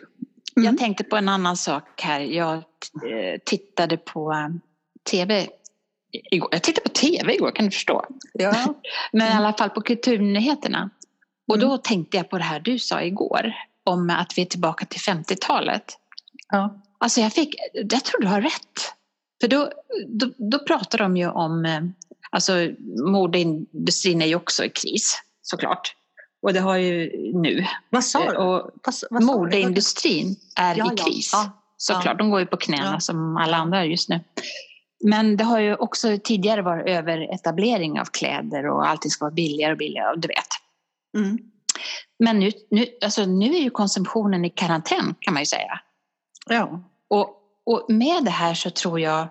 jag 0.54 0.78
tänkte 0.78 1.04
på 1.04 1.16
en 1.16 1.28
annan 1.28 1.56
sak 1.56 2.02
här. 2.02 2.20
Jag 2.20 2.56
eh, 2.56 3.40
tittade 3.44 3.96
på 3.96 4.32
eh, 4.32 4.48
tv 5.10 5.48
igår. 6.12 6.48
Jag 6.52 6.62
tittade 6.62 6.88
på 6.88 6.88
tv 6.88 7.34
igår, 7.34 7.50
kan 7.50 7.64
du 7.64 7.70
förstå? 7.70 8.04
Ja. 8.32 8.74
men 9.12 9.32
i 9.32 9.34
alla 9.34 9.52
fall 9.52 9.70
på 9.70 9.80
kulturnyheterna. 9.80 10.90
Och 11.48 11.58
då 11.58 11.66
mm. 11.66 11.78
tänkte 11.78 12.16
jag 12.16 12.30
på 12.30 12.38
det 12.38 12.44
här 12.44 12.60
du 12.60 12.78
sa 12.78 13.02
igår 13.02 13.52
om 13.84 14.10
att 14.10 14.38
vi 14.38 14.42
är 14.42 14.46
tillbaka 14.46 14.86
till 14.86 15.00
50-talet. 15.00 15.98
Ja. 16.48 16.82
Alltså 16.98 17.20
jag 17.20 17.32
fick, 17.32 17.54
jag 17.72 18.04
tror 18.04 18.20
du 18.20 18.26
har 18.26 18.40
rätt. 18.40 18.94
För 19.40 19.48
då, 19.48 19.72
då, 20.08 20.30
då 20.36 20.58
pratar 20.58 20.98
de 20.98 21.16
ju 21.16 21.28
om, 21.28 21.64
eh, 21.64 21.80
alltså 22.30 22.52
modeindustrin 23.06 24.22
är 24.22 24.26
ju 24.26 24.34
också 24.34 24.64
i 24.64 24.68
kris 24.68 25.22
såklart. 25.42 25.94
Och 26.42 26.52
det 26.52 26.60
har 26.60 26.76
ju 26.76 27.10
nu. 27.34 27.66
Vad 27.90 28.04
sa 28.04 28.30
du? 28.30 28.36
Och 28.36 28.70
vad, 28.84 28.94
vad 29.10 29.22
modeindustrin 29.22 30.36
är 30.56 30.76
ja, 30.76 30.92
i 30.92 30.96
kris. 30.96 31.30
Ja, 31.32 31.50
såklart, 31.76 32.18
de 32.18 32.30
går 32.30 32.40
ju 32.40 32.46
på 32.46 32.56
knäna 32.56 33.00
som 33.00 33.36
alla 33.36 33.56
andra 33.56 33.84
just 33.84 34.08
nu. 34.08 34.20
Men 35.02 35.36
det 35.36 35.44
har 35.44 35.60
ju 35.60 35.74
också 35.74 36.18
tidigare 36.24 36.62
varit 36.62 36.88
överetablering 36.88 38.00
av 38.00 38.04
kläder 38.04 38.66
och 38.66 38.88
allting 38.88 39.10
ska 39.10 39.24
vara 39.24 39.34
billigare 39.34 39.72
och 39.72 39.78
billigare, 39.78 40.16
du 40.16 40.28
vet. 40.28 40.48
Mm. 41.16 41.38
Men 42.18 42.38
nu, 42.38 42.50
nu, 42.70 42.86
alltså 43.04 43.24
nu 43.26 43.54
är 43.54 43.60
ju 43.60 43.70
konsumtionen 43.70 44.44
i 44.44 44.50
karantän 44.50 45.14
kan 45.20 45.34
man 45.34 45.42
ju 45.42 45.46
säga. 45.46 45.80
Ja. 46.46 46.82
Och, 47.10 47.36
och 47.66 47.86
med 47.88 48.24
det 48.24 48.30
här 48.30 48.54
så 48.54 48.70
tror 48.70 49.00
jag, 49.00 49.28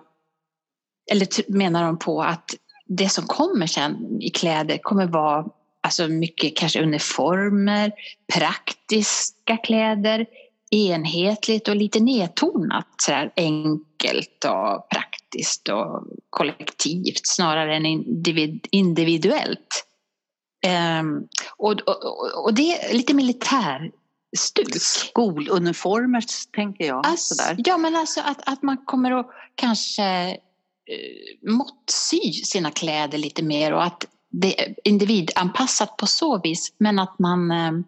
eller 1.10 1.52
menar 1.52 1.84
de 1.84 1.98
på 1.98 2.22
att 2.22 2.54
det 2.86 3.08
som 3.08 3.26
kommer 3.26 3.66
sen 3.66 4.20
i 4.20 4.30
kläder 4.30 4.78
kommer 4.82 5.06
vara 5.06 5.46
alltså 5.80 6.08
mycket 6.08 6.56
kanske 6.56 6.82
uniformer, 6.82 7.92
praktiska 8.34 9.56
kläder, 9.56 10.26
enhetligt 10.72 11.68
och 11.68 11.76
lite 11.76 12.00
nedtonat 12.00 12.86
sådär 12.96 13.32
enkelt 13.36 14.44
och 14.44 14.88
praktiskt 14.88 15.68
och 15.68 16.06
kollektivt 16.30 17.20
snarare 17.26 17.76
än 17.76 17.86
individ, 17.86 18.66
individuellt. 18.70 19.86
Um, 21.00 21.28
och, 21.56 21.80
och, 21.80 22.44
och, 22.44 22.54
det 22.54 22.72
är 22.72 22.94
lite 22.94 23.14
militärstuk. 23.14 24.74
Skoluniformer 24.80 26.24
tänker 26.52 26.84
jag. 26.84 27.06
Alltså, 27.06 27.34
ja 27.58 27.78
men 27.78 27.96
alltså 27.96 28.20
att, 28.20 28.48
att 28.48 28.62
man 28.62 28.76
kommer 28.76 29.20
att 29.20 29.30
kanske 29.54 30.30
uh, 30.30 31.50
måttsy 31.52 32.32
sina 32.32 32.70
kläder 32.70 33.18
lite 33.18 33.42
mer 33.42 33.72
och 33.72 33.84
att 33.84 34.04
det 34.30 34.60
är 34.60 34.74
individanpassat 34.84 35.96
på 35.96 36.06
så 36.06 36.40
vis 36.40 36.74
men 36.78 36.98
att 36.98 37.18
man 37.18 37.50
uh, 37.50 37.80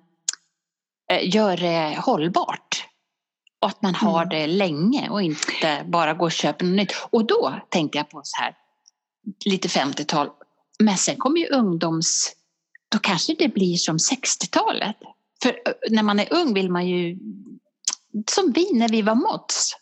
gör 1.23 1.57
det 1.57 1.99
hållbart. 2.01 2.87
Och 3.61 3.69
att 3.69 3.83
man 3.83 3.95
har 3.95 4.23
mm. 4.23 4.29
det 4.29 4.47
länge 4.47 5.09
och 5.09 5.23
inte 5.23 5.85
bara 5.87 6.15
går 6.15 6.27
och 6.27 6.33
köper 6.33 6.65
något 6.65 6.77
nytt. 6.77 6.93
Och 7.11 7.27
då 7.27 7.55
tänkte 7.69 7.99
jag 7.99 8.11
på 8.11 8.21
så 8.25 8.43
här, 8.43 8.55
lite 9.45 9.69
50-tal, 9.69 10.29
men 10.79 10.97
sen 10.97 11.17
kommer 11.17 11.41
ju 11.41 11.47
ungdoms 11.47 12.33
då 12.95 12.99
kanske 12.99 13.35
det 13.39 13.49
blir 13.49 13.77
som 13.77 13.97
60-talet. 13.97 14.97
För 15.43 15.57
när 15.91 16.03
man 16.03 16.21
är 16.21 16.33
ung 16.33 16.55
vill 16.55 16.71
man 16.71 16.87
ju, 16.87 17.19
som 18.31 18.53
vi 18.53 18.73
när 18.73 18.89
vi 18.89 19.03
var 19.03 19.15
mods, 19.15 19.77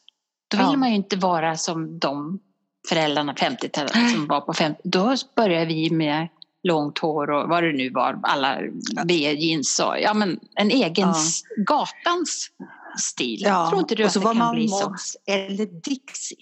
då 0.50 0.56
vill 0.56 0.66
ja. 0.66 0.76
man 0.76 0.88
ju 0.88 0.96
inte 0.96 1.16
vara 1.16 1.56
som 1.56 1.98
de 1.98 2.40
föräldrarna 2.88 3.34
50-talet 3.34 4.10
som 4.10 4.26
var 4.26 4.40
på 4.40 4.54
50 4.54 4.80
Då 4.84 5.16
började 5.36 5.66
vi 5.66 5.90
med 5.90 6.28
långt 6.62 6.98
hår 6.98 7.30
och 7.30 7.48
vad 7.48 7.62
det 7.62 7.72
nu 7.72 7.90
var, 7.90 8.20
alla 8.22 8.58
V-jeans 9.04 9.80
och 9.80 10.00
ja, 10.00 10.14
men 10.14 10.40
en 10.54 10.70
egen 10.70 11.08
ja. 11.08 11.14
gatans 11.56 12.50
stil. 12.98 13.42
Ja. 13.42 13.68
Tror 13.68 13.80
inte 13.80 13.94
du 13.94 14.02
och 14.02 14.06
att 14.06 14.12
så 14.12 14.18
det 14.18 14.24
var 14.24 14.32
kan 14.32 14.38
man 14.38 14.54
bli 14.54 14.68
Mods 14.68 15.16
eller 15.26 15.66
Dixie. 15.66 16.38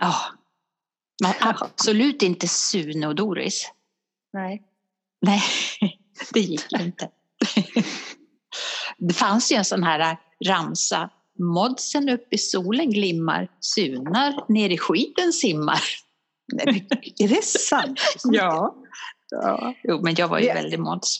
Ja. 0.00 0.14
Men 1.22 1.34
absolut 1.40 2.22
inte 2.22 2.48
Sune 2.48 3.06
och 3.06 3.14
Doris. 3.14 3.72
Nej. 4.32 4.62
Nej, 5.20 5.42
det 6.32 6.40
gick 6.40 6.72
inte. 6.80 7.08
Det 8.98 9.14
fanns 9.14 9.52
ju 9.52 9.56
en 9.56 9.64
sån 9.64 9.82
här 9.82 10.16
ramsa. 10.44 11.10
Modsen 11.38 12.08
upp 12.08 12.26
i 12.30 12.38
solen 12.38 12.90
glimmar, 12.90 13.48
sunar 13.60 14.44
ner 14.52 14.70
i 14.70 14.78
skiten 14.78 15.32
simmar. 15.32 15.80
Nej, 16.52 16.86
är 17.18 17.28
det 17.28 17.44
sant? 17.44 18.00
ja. 18.24 18.76
Ja. 19.30 19.74
Jo, 19.82 20.00
men 20.02 20.14
jag 20.14 20.28
var 20.28 20.38
ju 20.38 20.46
ja. 20.46 20.54
väldigt 20.54 20.80
mods. 20.80 21.18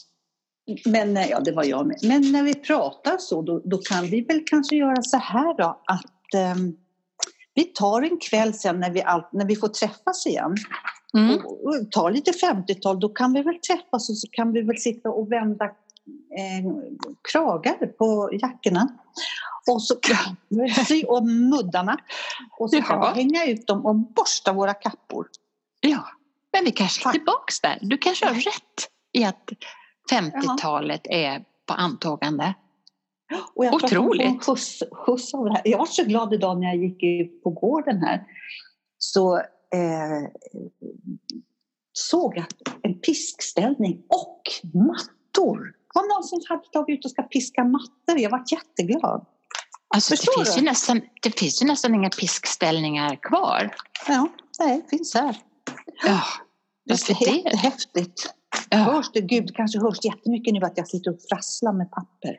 Men, 0.85 1.15
ja, 1.15 1.39
det 1.39 1.51
var 1.51 1.63
jag 1.63 1.87
med. 1.87 1.97
Men 2.03 2.31
när 2.31 2.43
vi 2.43 2.55
pratar 2.55 3.17
så, 3.17 3.41
då, 3.41 3.61
då 3.65 3.77
kan 3.77 4.05
vi 4.05 4.21
väl 4.21 4.43
kanske 4.45 4.75
göra 4.75 5.01
så 5.01 5.17
här 5.17 5.57
då 5.57 5.81
att 5.85 6.55
um, 6.57 6.77
vi 7.53 7.63
tar 7.63 8.01
en 8.01 8.17
kväll 8.17 8.53
sen 8.53 8.79
när 8.79 8.91
vi, 8.91 9.01
all, 9.01 9.23
när 9.31 9.45
vi 9.45 9.55
får 9.55 9.67
träffas 9.67 10.27
igen 10.27 10.55
Mm. 11.13 11.35
Och, 11.35 11.65
och 11.65 11.91
ta 11.91 12.09
lite 12.09 12.31
50-tal, 12.31 12.99
då 12.99 13.09
kan 13.09 13.33
vi 13.33 13.41
väl 13.41 13.59
träffas 13.59 14.09
och 14.09 14.17
så 14.17 14.27
kan 14.31 14.53
vi 14.53 14.61
väl 14.61 14.77
sitta 14.77 15.09
och 15.09 15.31
vända 15.31 15.65
eh, 15.65 16.71
kragar 17.31 17.87
på 17.87 18.29
jackorna. 18.41 18.87
Och 19.71 19.83
så 19.83 19.95
kan 19.95 20.35
vi 20.49 20.69
sy 20.87 21.03
om 21.03 21.49
muddarna. 21.49 21.97
Och 22.59 22.69
så 22.69 22.81
kan 22.81 22.99
vi 22.99 23.21
hänga 23.21 23.45
ut 23.45 23.67
dem 23.67 23.85
och 23.85 23.95
borsta 23.95 24.53
våra 24.53 24.73
kappor. 24.73 25.27
Ja, 25.79 26.05
men 26.53 26.65
vi 26.65 26.71
kanske 26.71 27.09
är 27.09 27.11
tillbaks 27.11 27.61
där. 27.61 27.77
Du 27.81 27.97
kanske 27.97 28.25
har 28.25 28.33
rätt 28.33 28.89
i 29.13 29.23
att 29.23 29.49
50-talet 30.11 31.01
är 31.03 31.43
på 31.65 31.73
antågande. 31.73 32.53
Och 33.53 33.65
jag 33.65 33.73
Otroligt! 33.73 34.45
Skjuts, 34.45 34.83
skjuts 34.91 35.33
av 35.33 35.45
det 35.45 35.51
här. 35.51 35.61
Jag 35.65 35.77
var 35.77 35.85
så 35.85 36.03
glad 36.03 36.33
idag 36.33 36.59
när 36.59 36.67
jag 36.67 36.77
gick 36.77 37.43
på 37.43 37.49
gården 37.49 38.03
här. 38.03 38.23
Så 38.97 39.37
eh, 39.37 40.27
såg 41.93 42.39
att 42.39 42.55
en 42.81 42.99
piskställning 42.99 44.03
och 44.09 44.41
mattor. 44.73 45.75
Var 45.93 46.15
någon 46.15 46.23
som 46.23 46.39
hade 46.49 46.63
tagit 46.73 46.99
ut 46.99 47.05
och 47.05 47.11
ska 47.11 47.23
piska 47.23 47.63
mattor? 47.63 48.17
Jag 48.17 48.29
var 48.29 48.43
jätteglad. 48.51 49.25
Alltså, 49.95 50.15
det, 50.15 50.27
finns 50.37 50.57
ju 50.57 50.61
nästan, 50.61 51.01
det 51.21 51.39
finns 51.39 51.61
ju 51.61 51.65
nästan 51.65 51.95
inga 51.95 52.09
piskställningar 52.09 53.19
kvar. 53.21 53.75
Ja, 54.07 54.27
nej, 54.59 54.81
det 54.83 54.97
finns 54.97 55.13
här. 55.13 55.35
Ja, 56.03 56.23
det 56.85 57.09
är 57.09 57.35
jättehäftigt. 57.35 58.33
Ja. 58.69 58.77
Hörs 58.77 59.11
det, 59.13 59.21
gud, 59.21 59.47
det 59.47 59.53
kanske 59.53 59.79
hörs 59.79 60.05
jättemycket 60.05 60.53
nu 60.53 60.59
att 60.59 60.77
jag 60.77 60.87
sitter 60.87 61.11
och 61.11 61.17
prasslar 61.29 61.73
med 61.73 61.91
papper. 61.91 62.37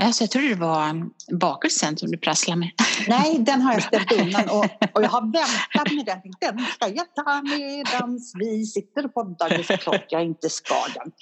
Alltså, 0.00 0.22
jag 0.22 0.30
trodde 0.30 0.48
det 0.48 0.54
var 0.54 1.10
bakelsen 1.36 1.96
som 1.96 2.10
du 2.10 2.18
prasslade 2.18 2.60
med. 2.60 2.70
Nej, 3.08 3.38
den 3.38 3.62
har 3.62 3.72
jag 3.72 3.82
ställt 3.90 4.12
undan 4.12 4.48
och, 4.48 4.64
och 4.94 5.02
jag 5.02 5.08
har 5.08 5.20
väntat 5.20 5.92
med 5.92 6.06
den. 6.06 6.20
Den 6.40 6.66
ska 6.66 6.88
jag 6.88 7.14
ta 7.14 7.42
medans 7.42 8.32
vi 8.38 8.66
sitter 8.66 9.04
och 9.04 9.14
poddar. 9.14 9.48
Det 9.48 9.70
är 9.70 9.76
klart 9.76 10.06
jag 10.08 10.24
inte 10.24 10.50
ska. 10.50 10.74
Den 10.94 11.12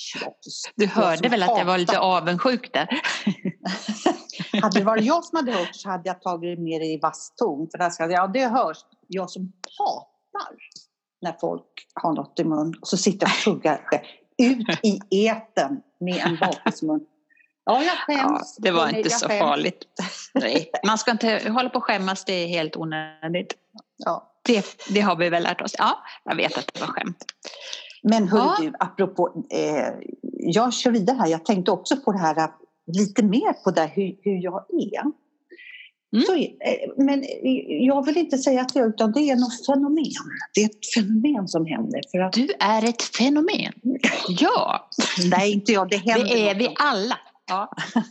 du 0.75 0.87
hörde 0.87 1.29
väl 1.29 1.43
att 1.43 1.59
jag 1.59 1.65
var 1.65 1.79
lite 1.79 1.99
avundsjuk 1.99 2.73
där? 2.73 2.89
hade 4.63 4.79
det 4.79 4.85
varit 4.85 5.05
jag 5.05 5.25
som 5.25 5.37
hade 5.37 5.53
hört 5.53 5.75
så 5.75 5.91
hade 5.91 6.09
jag 6.09 6.23
tagit 6.23 6.59
det 6.59 6.63
mer 6.63 6.81
i 6.81 6.99
vass 7.03 7.33
ton. 7.37 7.69
För 7.71 7.79
där 7.79 7.91
ska, 7.91 8.11
ja, 8.11 8.27
det 8.27 8.47
hörs. 8.47 8.79
Jag 9.09 9.31
som 9.31 9.53
hatar 9.79 10.57
när 11.25 11.37
folk 11.41 11.87
har 11.95 12.13
något 12.13 12.41
i 12.41 12.45
mun 12.45 12.75
och 12.81 12.89
så 12.89 12.97
sitter 12.97 13.27
jag 13.27 13.35
och 13.35 13.63
tuggar 13.63 13.81
ut 14.39 14.67
i 14.83 15.27
eten 15.27 15.81
med 16.01 16.17
en 16.27 16.37
bakelsmun. 16.41 17.01
Ja, 17.65 17.83
jag 17.83 17.97
skäms. 17.97 18.55
Ja, 18.59 18.63
det 18.63 18.71
var 18.71 18.89
inte 18.89 19.01
jag 19.01 19.13
så 19.13 19.29
skäms. 19.29 19.41
farligt. 19.41 19.85
Nej, 20.35 20.71
man 20.87 20.99
ska 20.99 21.11
inte 21.11 21.49
hålla 21.49 21.69
på 21.69 21.77
och 21.77 21.85
skämmas, 21.85 22.25
det 22.25 22.33
är 22.33 22.47
helt 22.47 22.77
onödigt. 22.77 23.55
Ja. 23.97 24.31
Det, 24.43 24.67
det 24.95 25.01
har 25.01 25.17
vi 25.17 25.31
väl 25.31 25.43
lärt 25.43 25.61
oss. 25.61 25.75
Ja, 25.79 25.99
jag 26.25 26.37
vet 26.37 26.59
att 26.59 26.75
det 26.75 26.81
var 26.81 26.87
skämt. 26.87 27.25
Men 28.03 28.29
hörru 28.29 28.43
Ja. 28.45 28.57
du, 28.61 28.73
apropå, 28.79 29.47
eh, 29.51 29.89
jag 30.33 30.73
kör 30.75 30.91
vidare 30.91 31.17
här. 31.17 31.27
Jag 31.27 31.45
tänkte 31.45 31.71
också 31.71 31.97
på 31.97 32.13
det 32.13 32.19
här 32.19 32.51
lite 32.87 33.23
mer 33.23 33.53
på 33.65 33.71
det 33.71 33.81
här, 33.81 33.89
hur, 33.89 34.17
hur 34.23 34.43
jag 34.43 34.65
är. 34.71 35.24
Mm. 36.15 36.27
Så, 36.27 36.35
eh, 36.35 36.49
men 36.97 37.23
eh, 37.23 37.29
jag 37.87 38.07
vill 38.07 38.17
inte 38.17 38.39
säga 38.39 38.61
att 38.61 38.77
jag 38.77 38.89
utan 38.89 39.13
det 39.13 39.21
är 39.21 39.37
något 39.37 39.67
fenomen. 39.67 40.05
Det 40.55 40.61
är 40.61 40.67
ett 40.67 40.95
fenomen 40.95 41.49
som 41.49 41.67
händer. 41.67 42.01
För 42.11 42.19
att, 42.19 42.33
Du 42.33 42.49
är 42.61 42.85
ett 42.85 43.03
fenomen. 43.03 43.73
Ja, 44.29 44.89
nej, 45.31 45.53
inte 45.53 45.73
jag. 45.73 45.91
Det 45.91 45.97
händer 45.97 46.25
det 46.25 46.49
är 46.49 46.55
något. 46.55 46.63
vi 46.63 46.75
alla. 46.79 47.19
Ja. 47.49 47.71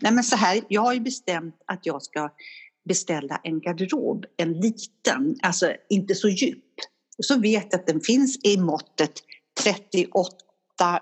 Nej, 0.00 0.12
men 0.12 0.24
så 0.24 0.36
här, 0.36 0.60
jag 0.68 0.82
har 0.82 0.92
ju 0.92 1.00
bestämt 1.00 1.54
att 1.66 1.86
jag 1.86 2.02
ska 2.02 2.30
beställa 2.88 3.40
en 3.42 3.60
garderob, 3.60 4.24
en 4.36 4.52
liten, 4.52 5.36
alltså 5.42 5.72
inte 5.88 6.14
så 6.14 6.28
djup. 6.28 6.64
Så 7.22 7.40
vet 7.40 7.66
jag 7.70 7.80
att 7.80 7.86
den 7.86 8.00
finns 8.00 8.38
i 8.44 8.56
måttet 8.56 9.12
38 9.64 10.28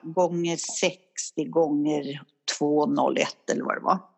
gånger 0.03 0.57
60 0.57 1.45
gånger 1.45 2.21
201 2.59 3.29
eller 3.51 3.65
vad 3.65 3.77
det 3.77 3.85
var. 3.85 4.16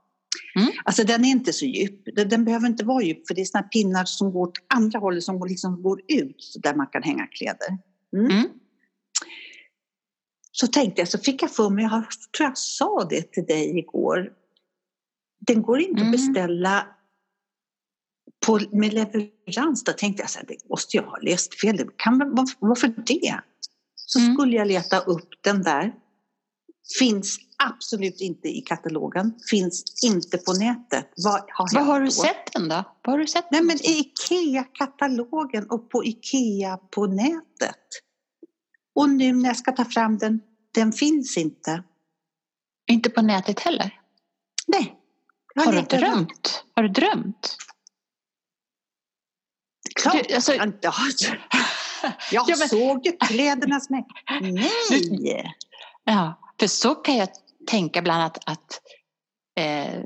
Mm. 0.59 0.73
Alltså 0.85 1.05
den 1.05 1.25
är 1.25 1.29
inte 1.29 1.53
så 1.53 1.65
djup. 1.65 2.01
Den, 2.17 2.29
den 2.29 2.45
behöver 2.45 2.67
inte 2.67 2.85
vara 2.85 3.03
djup 3.03 3.27
för 3.29 3.35
det 3.35 3.41
är 3.41 3.45
såna 3.45 3.63
pinnar 3.63 4.05
som 4.05 4.33
går 4.33 4.49
åt 4.49 4.59
andra 4.75 4.99
hållet 4.99 5.23
som 5.25 5.41
går, 5.41 5.49
liksom 5.49 5.83
går 5.83 6.01
ut 6.09 6.55
där 6.63 6.75
man 6.75 6.87
kan 6.87 7.03
hänga 7.03 7.27
kläder. 7.27 7.79
Mm. 8.17 8.31
Mm. 8.31 8.49
Så 10.53 10.67
tänkte 10.67 11.01
jag, 11.01 11.09
så 11.09 11.19
fick 11.19 11.43
jag 11.43 11.51
för 11.55 11.71
mig, 11.71 11.85
jag 11.85 11.91
tror 12.37 12.49
jag 12.49 12.59
sa 12.59 13.05
det 13.11 13.33
till 13.33 13.45
dig 13.47 13.79
igår. 13.79 14.33
Den 15.47 15.63
går 15.63 15.81
inte 15.81 16.01
Mm. 16.01 16.07
att 16.07 16.13
beställa 16.13 16.87
på, 18.47 18.61
med 18.73 18.93
leverans. 18.93 19.85
Då 19.85 19.93
tänkte 19.93 20.23
jag 20.23 20.31
så 20.31 20.39
här, 20.39 20.47
det 20.47 20.69
måste 20.69 20.97
jag 20.97 21.05
ha 21.05 21.19
läst 21.19 21.61
fel. 21.61 21.77
Det 21.77 21.89
Kan, 21.97 22.17
man- 22.19 22.35
var- 22.35 22.49
varför 22.59 22.89
det? 22.89 23.41
Så 23.95 24.19
Mm. 24.19 24.35
skulle 24.35 24.57
jag 24.57 24.69
leta 24.69 24.99
upp 24.99 25.29
den 25.41 25.63
där. 25.63 25.95
Finns 26.99 27.39
absolut 27.59 28.21
inte 28.21 28.49
i 28.49 28.61
katalogen. 28.61 29.35
Finns 29.51 30.05
inte 30.05 30.39
på 30.39 30.53
nätet. 30.53 31.13
Vad 31.17 31.33
har, 31.53 31.75
hänt 31.77 31.87
har 31.87 32.01
du 32.01 32.11
sett 32.11 32.53
den 32.53 32.69
då? 32.69 32.85
Var 33.05 33.13
har 33.13 33.19
du 33.19 33.27
sett 33.27 33.51
Nej 33.51 33.63
men 33.63 33.77
i 33.77 33.99
IKEA-katalogen 33.99 35.67
och 35.71 35.91
på 35.91 36.05
IKEA 36.05 36.77
på 36.77 37.07
nätet. 37.07 37.77
Och 38.95 39.09
nu 39.11 39.33
när 39.33 39.49
jag 39.49 39.57
ska 39.57 39.73
ta 39.73 39.85
fram 39.85 40.19
den, 40.19 40.41
den 40.75 40.93
finns 40.93 41.37
inte. 41.37 41.83
Inte 42.91 43.11
på 43.11 43.23
nätet 43.23 43.61
heller? 43.61 44.01
Nej. 44.67 44.95
Har 45.55 45.73
du 45.73 45.79
överallt. 45.79 45.91
drömt? 45.91 46.65
Har 46.75 46.83
du 46.83 46.89
drömt? 46.89 47.57
Klart 49.95 50.29
Du, 50.29 50.35
alltså- 50.35 50.55
jag 50.55 50.67
inte 50.67 50.89
har. 50.89 51.09
Jag 52.33 52.45
Ja, 52.49 52.57
men- 52.59 52.69
såg 52.69 53.07
ju 53.07 53.13
kläderna 53.17 53.81
som. 53.81 53.97
Nej! 54.41 55.55
Ja, 56.05 56.39
för 56.61 56.67
så 56.67 56.95
kan 56.95 57.17
jag 57.17 57.29
tänka 57.67 58.03
bland 58.03 58.21
annat 58.23 58.39
att, 58.47 58.81
eh, 59.61 60.05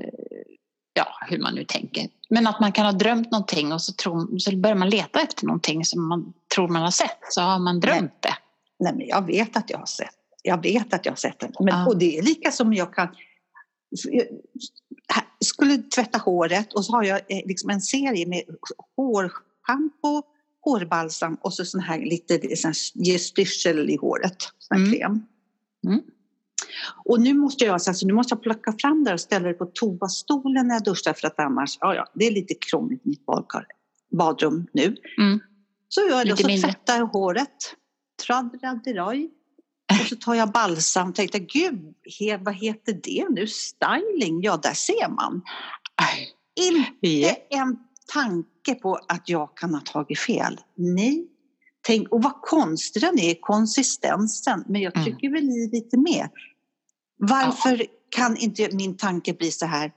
ja 0.93 1.07
hur 1.29 1.39
man 1.39 1.55
nu 1.55 1.65
tänker, 1.65 2.07
men 2.29 2.47
att 2.47 2.59
man 2.59 2.71
kan 2.71 2.85
ha 2.85 2.91
drömt 2.91 3.31
någonting 3.31 3.73
och 3.73 3.81
så, 3.81 3.93
tror, 3.93 4.37
så 4.39 4.55
börjar 4.57 4.75
man 4.75 4.89
leta 4.89 5.21
efter 5.21 5.45
någonting 5.45 5.85
som 5.85 6.07
man 6.07 6.33
tror 6.55 6.67
man 6.67 6.81
har 6.81 6.91
sett, 6.91 7.19
så 7.29 7.41
har 7.41 7.59
man 7.59 7.79
drömt 7.79 8.21
det. 8.21 8.35
Nej, 8.79 8.93
men 8.95 9.07
jag 9.07 9.25
vet 9.27 9.57
att 9.57 9.69
jag 9.69 9.77
har 9.77 9.85
sett. 9.85 10.15
Jag 10.43 10.61
vet 10.63 10.93
att 10.93 11.05
jag 11.05 11.11
har 11.11 11.17
sett 11.17 11.39
den. 11.39 11.51
Men, 11.59 11.67
Ja. 11.67 11.87
Och 11.87 11.97
det 11.97 12.17
är 12.17 12.21
lika 12.23 12.51
som 12.51 12.73
jag 12.73 12.93
kan... 12.93 13.07
Jag 14.13 14.27
skulle 15.45 15.77
tvätta 15.77 16.17
håret 16.17 16.73
och 16.73 16.85
så 16.85 16.91
har 16.91 17.03
jag 17.03 17.17
eh, 17.17 17.41
liksom 17.45 17.69
en 17.69 17.81
serie 17.81 18.27
med 18.27 18.43
hårschampo, 18.95 20.21
hårbalsam 20.65 21.37
och 21.41 21.53
så 21.53 21.65
sån 21.65 21.81
här 21.81 21.99
lite 21.99 22.55
sån 22.55 22.67
här, 22.69 23.17
styrsel 23.17 23.89
i 23.89 23.97
håret. 23.97 24.35
Sån 24.57 24.77
här 24.77 24.85
Mm. 24.85 24.99
kräm. 24.99 25.25
Mm. 25.87 26.01
Och 27.05 27.21
nu 27.21 27.33
måste 27.33 27.65
jag, 27.65 27.73
alltså, 27.73 28.07
nu 28.07 28.13
måste 28.13 28.33
jag 28.35 28.43
plocka 28.43 28.73
fram 28.81 29.03
det 29.03 29.13
och 29.13 29.19
ställa 29.19 29.47
det 29.47 29.53
på 29.53 29.65
toastolen 29.65 30.67
när 30.67 30.75
jag 30.75 30.83
duschar 30.83 31.13
för 31.13 31.27
att 31.27 31.39
annars, 31.39 31.77
ja, 31.79 31.95
ja 31.95 32.05
det 32.15 32.27
är 32.27 32.31
lite 32.31 32.53
krångligt 32.53 33.05
mitt 33.05 33.25
badkar, 33.25 33.65
badrum 34.17 34.67
nu. 34.73 34.95
Mm. 35.17 35.39
Så 35.89 36.01
gör 36.01 36.17
jag 36.17 36.25
det 36.27 36.31
och 36.33 36.39
så 36.39 36.47
mindre. 36.47 36.71
tvättar 36.71 36.97
jag 36.97 37.05
håret. 37.05 37.75
Traddradiroj. 38.27 39.29
Och 40.01 40.07
så 40.07 40.15
tar 40.15 40.33
jag 40.35 40.51
balsam 40.51 41.09
och 41.09 41.15
tänkte, 41.15 41.39
gud, 41.39 41.93
he, 42.19 42.37
vad 42.37 42.55
heter 42.55 42.99
det 43.03 43.25
nu? 43.29 43.47
Styling? 43.47 44.41
Ja, 44.41 44.57
där 44.63 44.73
ser 44.73 45.09
man. 45.09 45.41
Inte 46.59 47.07
Ja. 47.09 47.35
en 47.49 47.77
tanke 48.13 48.75
på 48.81 48.99
att 49.07 49.29
jag 49.29 49.57
kan 49.57 49.73
ha 49.73 49.81
tagit 49.81 50.19
fel. 50.19 50.59
Nej. 50.75 51.27
Tänk, 51.87 52.09
och 52.09 52.23
vad 52.23 52.41
konstig 52.41 53.01
den 53.01 53.19
är, 53.19 53.35
konsistensen. 53.41 54.63
Men 54.67 54.81
jag 54.81 54.95
Mm. 54.97 55.05
tycker 55.05 55.29
väl 55.29 55.43
i 55.43 55.69
lite 55.73 55.97
mer. 55.97 56.29
Varför 57.27 57.85
kan 58.15 58.37
inte 58.37 58.69
min 58.71 58.97
tanke 58.97 59.33
bli 59.33 59.51
så 59.51 59.65
här, 59.65 59.91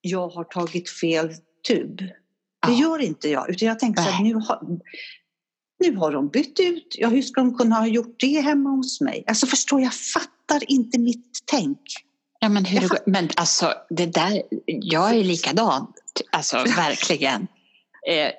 jag 0.00 0.28
har 0.28 0.44
tagit 0.44 0.90
fel 0.90 1.34
tub? 1.68 1.96
Det 1.98 2.72
Ja. 2.72 2.80
gör 2.80 2.98
inte 2.98 3.28
jag, 3.28 3.50
utan 3.50 3.68
jag 3.68 3.78
tänker 3.78 4.02
så 4.02 4.08
här, 4.10 4.24
nu 4.24 4.34
har, 4.34 4.60
nu 5.84 5.96
har 5.96 6.12
de 6.12 6.28
bytt 6.28 6.60
ut. 6.60 6.94
Ja, 6.98 7.08
hur 7.08 7.22
ska 7.22 7.40
de 7.40 7.58
kunna 7.58 7.76
ha 7.76 7.86
gjort 7.86 8.16
det 8.18 8.40
hemma 8.40 8.70
hos 8.70 9.00
mig? 9.00 9.24
Alltså 9.26 9.46
förstår, 9.46 9.80
jag 9.80 9.94
fattar 9.94 10.70
inte 10.70 10.98
mitt 10.98 11.38
tänk. 11.44 11.80
Ja, 12.40 12.48
men, 12.48 12.64
hur 12.64 12.88
går, 12.88 12.98
men 13.06 13.28
alltså 13.36 13.74
det 13.90 14.06
där, 14.06 14.42
jag 14.66 15.10
är 15.16 15.24
likadan, 15.24 15.92
alltså 16.32 16.56
verkligen. 16.76 17.46
Eh, 18.08 18.30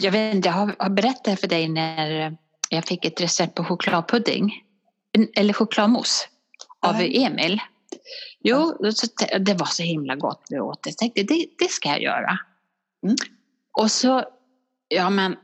jag 0.00 0.12
vet 0.12 0.34
inte, 0.34 0.48
jag 0.48 0.54
har, 0.54 0.74
har 0.78 0.90
berättat 0.90 1.40
för 1.40 1.46
dig 1.48 1.68
när 1.68 2.36
jag 2.68 2.84
fick 2.84 3.04
ett 3.04 3.20
recept 3.20 3.54
på 3.54 3.64
chokladpudding, 3.64 4.52
eller 5.36 5.52
chokladmousse 5.54 6.26
av 6.86 7.02
Ja. 7.02 7.26
Emil. 7.26 7.60
Jo, 8.44 8.76
så, 8.94 9.06
t- 9.06 9.38
det 9.38 9.54
var 9.54 9.66
så 9.66 9.82
himla 9.82 10.16
gott 10.16 10.42
vi 10.50 10.60
åt 10.60 10.82
det. 10.82 10.90
Jag 10.90 10.96
tänkte, 10.98 11.22
det, 11.22 11.46
det 11.58 11.70
ska 11.70 11.88
jag 11.88 12.02
göra. 12.02 12.38
Mm. 13.06 13.16
Och 13.78 13.90
så, 13.90 14.24
ja 14.88 15.10
men, 15.10 15.36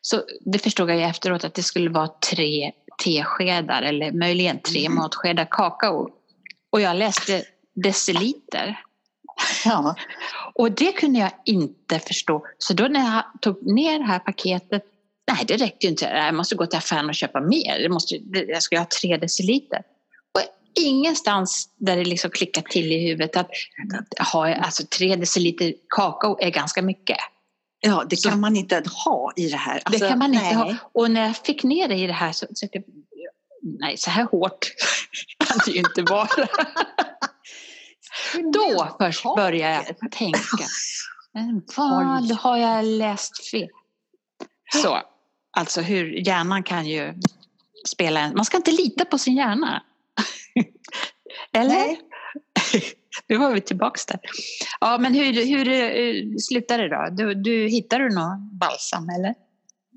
så 0.00 0.22
det 0.40 0.58
förstod 0.58 0.90
jag 0.90 0.96
ju 0.96 1.02
efteråt 1.02 1.44
att 1.44 1.54
det 1.54 1.62
skulle 1.62 1.90
vara 1.90 2.08
tre 2.08 2.72
teskedar 3.04 3.82
eller 3.82 4.12
möjligen 4.12 4.60
tre 4.60 4.86
Mm. 4.86 4.98
matskedar 4.98 5.46
kakao. 5.50 6.08
Och 6.70 6.80
jag 6.80 6.96
läste 6.96 7.42
deciliter. 7.74 8.80
Ja. 9.64 9.94
Och 10.54 10.72
det 10.72 10.92
kunde 10.92 11.18
jag 11.18 11.30
inte 11.44 11.98
förstå. 11.98 12.46
Så 12.58 12.72
då 12.74 12.84
när 12.88 13.14
jag 13.14 13.42
tog 13.42 13.66
ner 13.66 13.98
det 13.98 14.04
här 14.04 14.18
paketet, 14.18 14.82
nej 15.32 15.44
det 15.48 15.56
räckte 15.56 15.86
ju 15.86 15.90
inte. 15.90 16.04
Jag 16.04 16.34
måste 16.34 16.54
gå 16.54 16.66
till 16.66 16.78
affären 16.78 17.08
och 17.08 17.14
köpa 17.14 17.40
mer. 17.40 17.78
Det 17.78 17.88
måste, 17.88 18.14
jag 18.32 18.62
ska 18.62 18.78
ha 18.78 18.86
tre 19.00 19.16
deciliter. 19.16 19.82
Ingenstans 20.80 21.68
där 21.76 21.96
det 21.96 22.04
liksom 22.04 22.30
klickar 22.30 22.62
till 22.62 22.92
i 22.92 23.08
huvudet 23.08 23.36
att, 23.36 23.50
att 24.18 24.28
ha, 24.28 24.54
alltså 24.54 24.86
tre 24.86 25.16
deciliter 25.16 25.74
kakao 25.88 26.38
är 26.40 26.50
ganska 26.50 26.82
mycket. 26.82 27.16
ja, 27.80 28.04
det 28.10 28.16
Så- 28.16 28.28
kan 28.30 28.40
man 28.40 28.56
inte 28.56 28.82
ha 29.04 29.32
i 29.36 29.48
det 29.48 29.56
här. 29.56 29.82
Alltså, 29.84 30.04
det 30.04 30.08
kan 30.08 30.18
man 30.18 30.34
inte 30.34 30.44
nej. 30.44 30.54
ha. 30.54 30.74
Och 30.94 31.10
när 31.10 31.26
jag 31.26 31.36
fick 31.36 31.62
ner 31.62 31.88
det 31.88 31.94
i 31.94 32.06
det 32.06 32.12
här 32.12 32.32
så, 32.32 32.46
så 32.54 32.68
jag, 32.72 32.82
nej 33.80 33.96
så 33.96 34.10
här 34.10 34.24
hårt 34.24 34.58
kan 35.46 35.58
det 35.66 35.70
ju 35.70 35.78
inte 35.78 36.02
vara. 36.02 36.28
Då 38.52 38.96
först 39.00 39.22
börjar 39.36 39.70
jag 39.70 40.10
tänka. 40.12 40.40
Vad 41.76 42.30
har 42.32 42.56
jag 42.56 42.84
läst 42.84 43.50
fel? 43.50 43.68
Så, 44.82 45.02
alltså 45.50 45.80
hur 45.80 46.26
hjärnan 46.26 46.62
kan 46.62 46.86
ju 46.86 47.14
spela 47.88 48.20
en... 48.20 48.34
Man 48.36 48.44
ska 48.44 48.56
inte 48.56 48.70
lita 48.70 49.04
på 49.04 49.18
sin 49.18 49.36
hjärna. 49.36 49.82
Eller? 51.52 51.68
Nej. 51.74 52.00
Nu 53.28 53.36
var 53.36 53.50
vi 53.52 53.60
tillbaka 53.60 54.00
där. 54.08 54.20
Ja, 54.80 54.98
men 54.98 55.14
hur, 55.14 55.32
hur 55.46 55.68
eh, 55.68 56.36
slutade 56.38 56.82
det 56.88 56.96
då? 56.96 57.08
Du, 57.12 57.34
du, 57.34 57.68
hittade 57.68 58.04
du 58.08 58.14
någon 58.14 58.58
balsam 58.58 59.08
eller? 59.08 59.34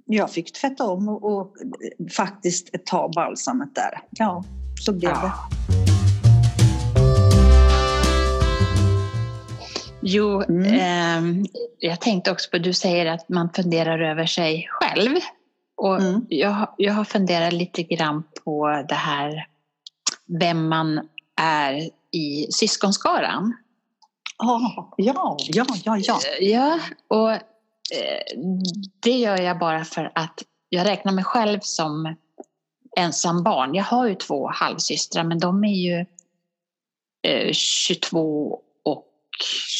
Jag 0.05 0.31
fick 0.31 0.53
tvätta 0.53 0.83
om 0.83 1.09
och, 1.09 1.23
och 1.37 1.53
faktiskt 2.17 2.85
ta 2.85 3.11
balsamet 3.15 3.75
där. 3.75 3.99
Ja, 4.11 4.43
så 4.79 4.93
blev 4.93 5.11
det. 5.13 5.31
Jo, 10.01 10.41
Mm. 10.41 10.73
ehm, 10.79 11.45
jag 11.79 12.01
tänkte 12.01 12.31
också 12.31 12.49
på, 12.51 12.57
du 12.57 12.73
säger 12.73 13.05
att 13.05 13.29
man 13.29 13.49
funderar 13.53 13.99
över 14.11 14.25
sig 14.25 14.67
själv. 14.69 15.15
Och 15.77 16.01
Mm. 16.01 16.25
jag, 16.29 16.67
jag 16.77 16.93
har 16.93 17.03
funderat 17.03 17.53
lite 17.53 17.83
grann 17.83 18.23
på 18.45 18.85
det 18.89 18.95
här, 18.95 19.47
vem 20.39 20.69
man 20.69 21.07
är 21.41 21.89
i 22.11 22.47
syskonskaran. 22.51 23.53
Ja, 24.37 24.93
ja, 24.97 25.37
ja, 25.39 25.65
ja, 25.85 25.97
ja. 25.97 26.19
Ja, 26.41 26.79
och 27.07 27.31
eh, 27.31 27.39
det 29.01 29.11
gör 29.17 29.41
jag 29.41 29.59
bara 29.59 29.85
för 29.85 30.11
att 30.15 30.43
jag 30.69 30.85
räknar 30.87 31.11
mig 31.11 31.23
själv 31.23 31.59
som 31.61 32.15
ensam 32.97 33.43
barn. 33.43 33.75
Jag 33.75 33.83
har 33.83 34.07
ju 34.07 34.15
två 34.15 34.49
halvsystrar 34.53 35.23
men 35.23 35.39
de 35.39 35.63
är 35.63 35.73
ju 35.75 36.05
eh, 37.27 37.51
22 37.53 38.59
och 38.85 39.05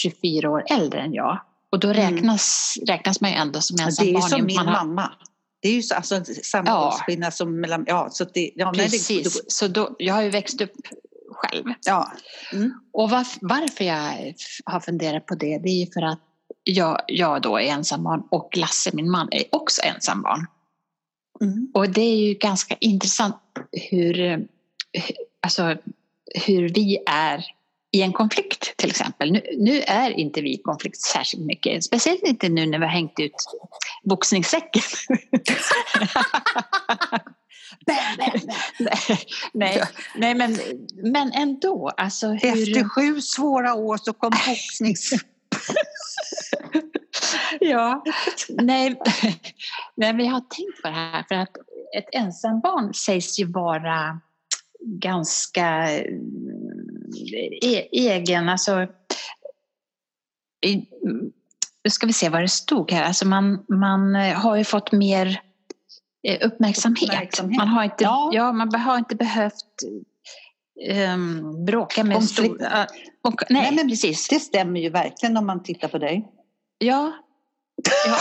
24 0.02 0.50
år 0.50 0.64
äldre 0.70 1.02
än 1.02 1.14
jag. 1.14 1.40
Och 1.72 1.80
då 1.80 1.88
Mm. 1.90 2.16
räknas, 2.16 2.78
räknas 2.88 3.22
man 3.22 3.30
ju 3.32 3.36
ändå 3.38 3.62
som 3.62 3.78
Det 3.78 3.84
är 3.84 4.06
ju 4.06 4.22
som 4.22 4.38
Man 4.40 4.46
min 4.46 4.58
har- 4.58 4.66
mamma. 4.86 5.12
Det 5.62 5.70
är 5.70 5.74
ju 5.74 5.84
så, 5.84 5.96
alltså, 5.96 6.24
samma 6.44 6.70
Ja. 6.70 6.86
åldersskillnad 6.86 7.34
som 7.34 7.60
mellan... 7.60 7.84
Ja, 7.88 8.10
så 8.12 8.24
det, 8.24 8.52
ja, 8.56 8.72
nej, 8.72 8.86
det, 8.86 8.92
Precis, 8.92 9.42
så 9.48 9.68
då, 9.68 9.96
jag 10.00 10.14
har 10.14 10.22
ju 10.22 10.30
växt 10.30 10.62
upp 10.62 10.72
själv. 11.32 11.66
ja. 11.86 12.12
Mm. 12.54 12.74
Och 12.94 13.10
varf- 13.10 13.38
varför 13.42 13.84
jag 13.86 14.34
har 14.66 14.80
funderat 14.80 15.26
på 15.26 15.36
det, 15.36 15.58
det 15.58 15.70
är 15.70 15.86
ju 15.86 15.92
för 15.92 16.02
att 16.02 16.20
jag, 16.64 17.02
jag 17.08 17.42
då 17.42 17.58
är 17.58 17.64
ensambarn 17.64 18.24
och 18.32 18.58
Lasse, 18.58 18.90
min 18.94 19.12
man, 19.12 19.28
är 19.32 19.44
också 19.52 19.82
ensambarn. 19.82 20.46
Mm. 21.42 21.72
Och 21.74 21.90
det 21.90 22.02
är 22.02 22.16
ju 22.16 22.34
ganska 22.34 22.76
intressant 22.80 23.36
hur, 23.72 24.20
eh, 24.22 24.40
alltså, 25.42 25.76
hur 26.46 26.70
vi 26.70 26.98
är 27.10 27.46
i 27.92 28.02
en 28.02 28.14
konflikt 28.14 28.78
till 28.78 28.90
exempel. 28.90 29.32
Nu, 29.32 29.42
nu 29.58 29.82
är 29.82 30.10
inte 30.12 30.42
vi 30.42 30.54
i 30.54 30.62
konflikt 30.62 31.02
särskilt 31.02 31.46
mycket, 31.46 31.84
speciellt 31.84 32.24
inte 32.24 32.50
nu 32.50 32.66
när 32.66 32.80
vi 32.80 32.86
har 32.86 32.92
hängt 32.92 33.20
ut 33.20 33.34
boxningssäcken. 34.04 34.82
nej, 39.54 39.84
nej, 40.16 40.36
men, 40.36 40.58
men 41.04 41.32
ändå. 41.32 41.92
Alltså 41.98 42.28
hur, 42.28 42.46
Efter 42.46 42.90
sju 42.90 43.22
svåra 43.22 43.74
år 43.74 43.98
så 43.98 44.14
kom 44.14 44.30
boxnings... 44.30 45.10
ja, 47.60 48.04
nej, 48.50 49.00
men 49.96 50.20
jag 50.20 50.32
har 50.32 50.40
tänkt 50.40 50.82
på 50.82 50.88
det 50.88 50.94
här 50.94 51.26
för 51.28 51.36
att 51.36 51.58
ett 51.98 52.10
ensambarn 52.12 52.94
sägs 52.94 53.40
ju 53.40 53.46
vara 53.46 54.20
ganska 54.86 55.90
e- 57.62 57.90
egen, 57.92 58.50
alltså 58.50 58.88
i, 60.66 60.76
nu 61.84 61.90
ska 61.90 62.08
vi 62.08 62.14
se 62.14 62.30
vad 62.30 62.42
det 62.42 62.48
stod 62.50 62.92
här, 62.92 63.04
alltså 63.04 63.28
man, 63.28 63.66
man 63.70 64.16
eh, 64.16 64.34
har 64.34 64.56
ju 64.56 64.64
fått 64.64 64.92
mer 64.92 65.42
eh, 66.28 66.48
uppmärksamhet. 66.48 67.04
Uppmärksamhet. 67.10 67.58
Man 67.58 67.68
har 67.68 67.84
inte, 67.84 68.04
Ja. 68.04 68.32
ja. 68.34 68.52
man 68.52 68.74
har 68.76 68.98
inte 68.98 69.16
behövt 69.16 69.66
um, 71.16 71.66
bråka 71.66 72.04
med 72.04 72.18
Konflikt. 72.18 72.56
stora... 72.56 72.88
Och, 73.24 73.42
nej, 73.50 73.62
Nej, 73.62 73.76
men- 73.76 73.90
precis. 73.90 74.28
Det 74.28 74.40
stämmer 74.40 74.80
ju 74.80 74.90
verkligen 74.90 75.38
om 75.38 75.46
man 75.46 75.64
tittar 75.64 75.88
på 75.88 75.98
dig. 75.98 76.28
Ja. 76.78 77.12
ja. 78.08 78.18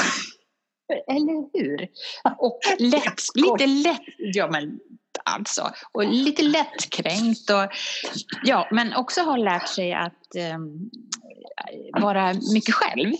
Eller 1.14 1.58
hur? 1.58 1.88
Och 2.38 2.60
lätt, 2.78 3.20
lite 3.34 3.66
lätt, 3.66 4.00
ja 4.18 4.48
men 4.50 4.80
alltså, 5.34 5.70
och 5.92 6.04
lite 6.04 6.42
lättkränkt 6.42 7.50
och 7.50 7.72
ja, 8.44 8.68
men 8.70 8.94
också 8.94 9.20
har 9.20 9.38
lärt 9.38 9.68
sig 9.68 9.92
att 9.92 10.34
ehm, 10.36 10.90
vara 12.00 12.34
mycket 12.52 12.74
själv 12.74 13.14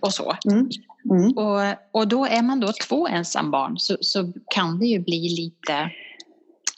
och 0.00 0.14
så. 0.14 0.36
Mm. 0.50 0.68
Mm. 1.10 1.32
Och, 1.32 1.76
och 2.00 2.08
då 2.08 2.26
är 2.26 2.42
man 2.42 2.60
då 2.60 2.72
två 2.88 3.08
ensambarn 3.08 3.78
så, 3.78 3.96
så 4.00 4.32
kan 4.54 4.78
det 4.78 4.86
ju 4.86 4.98
bli 4.98 5.28
lite 5.28 5.90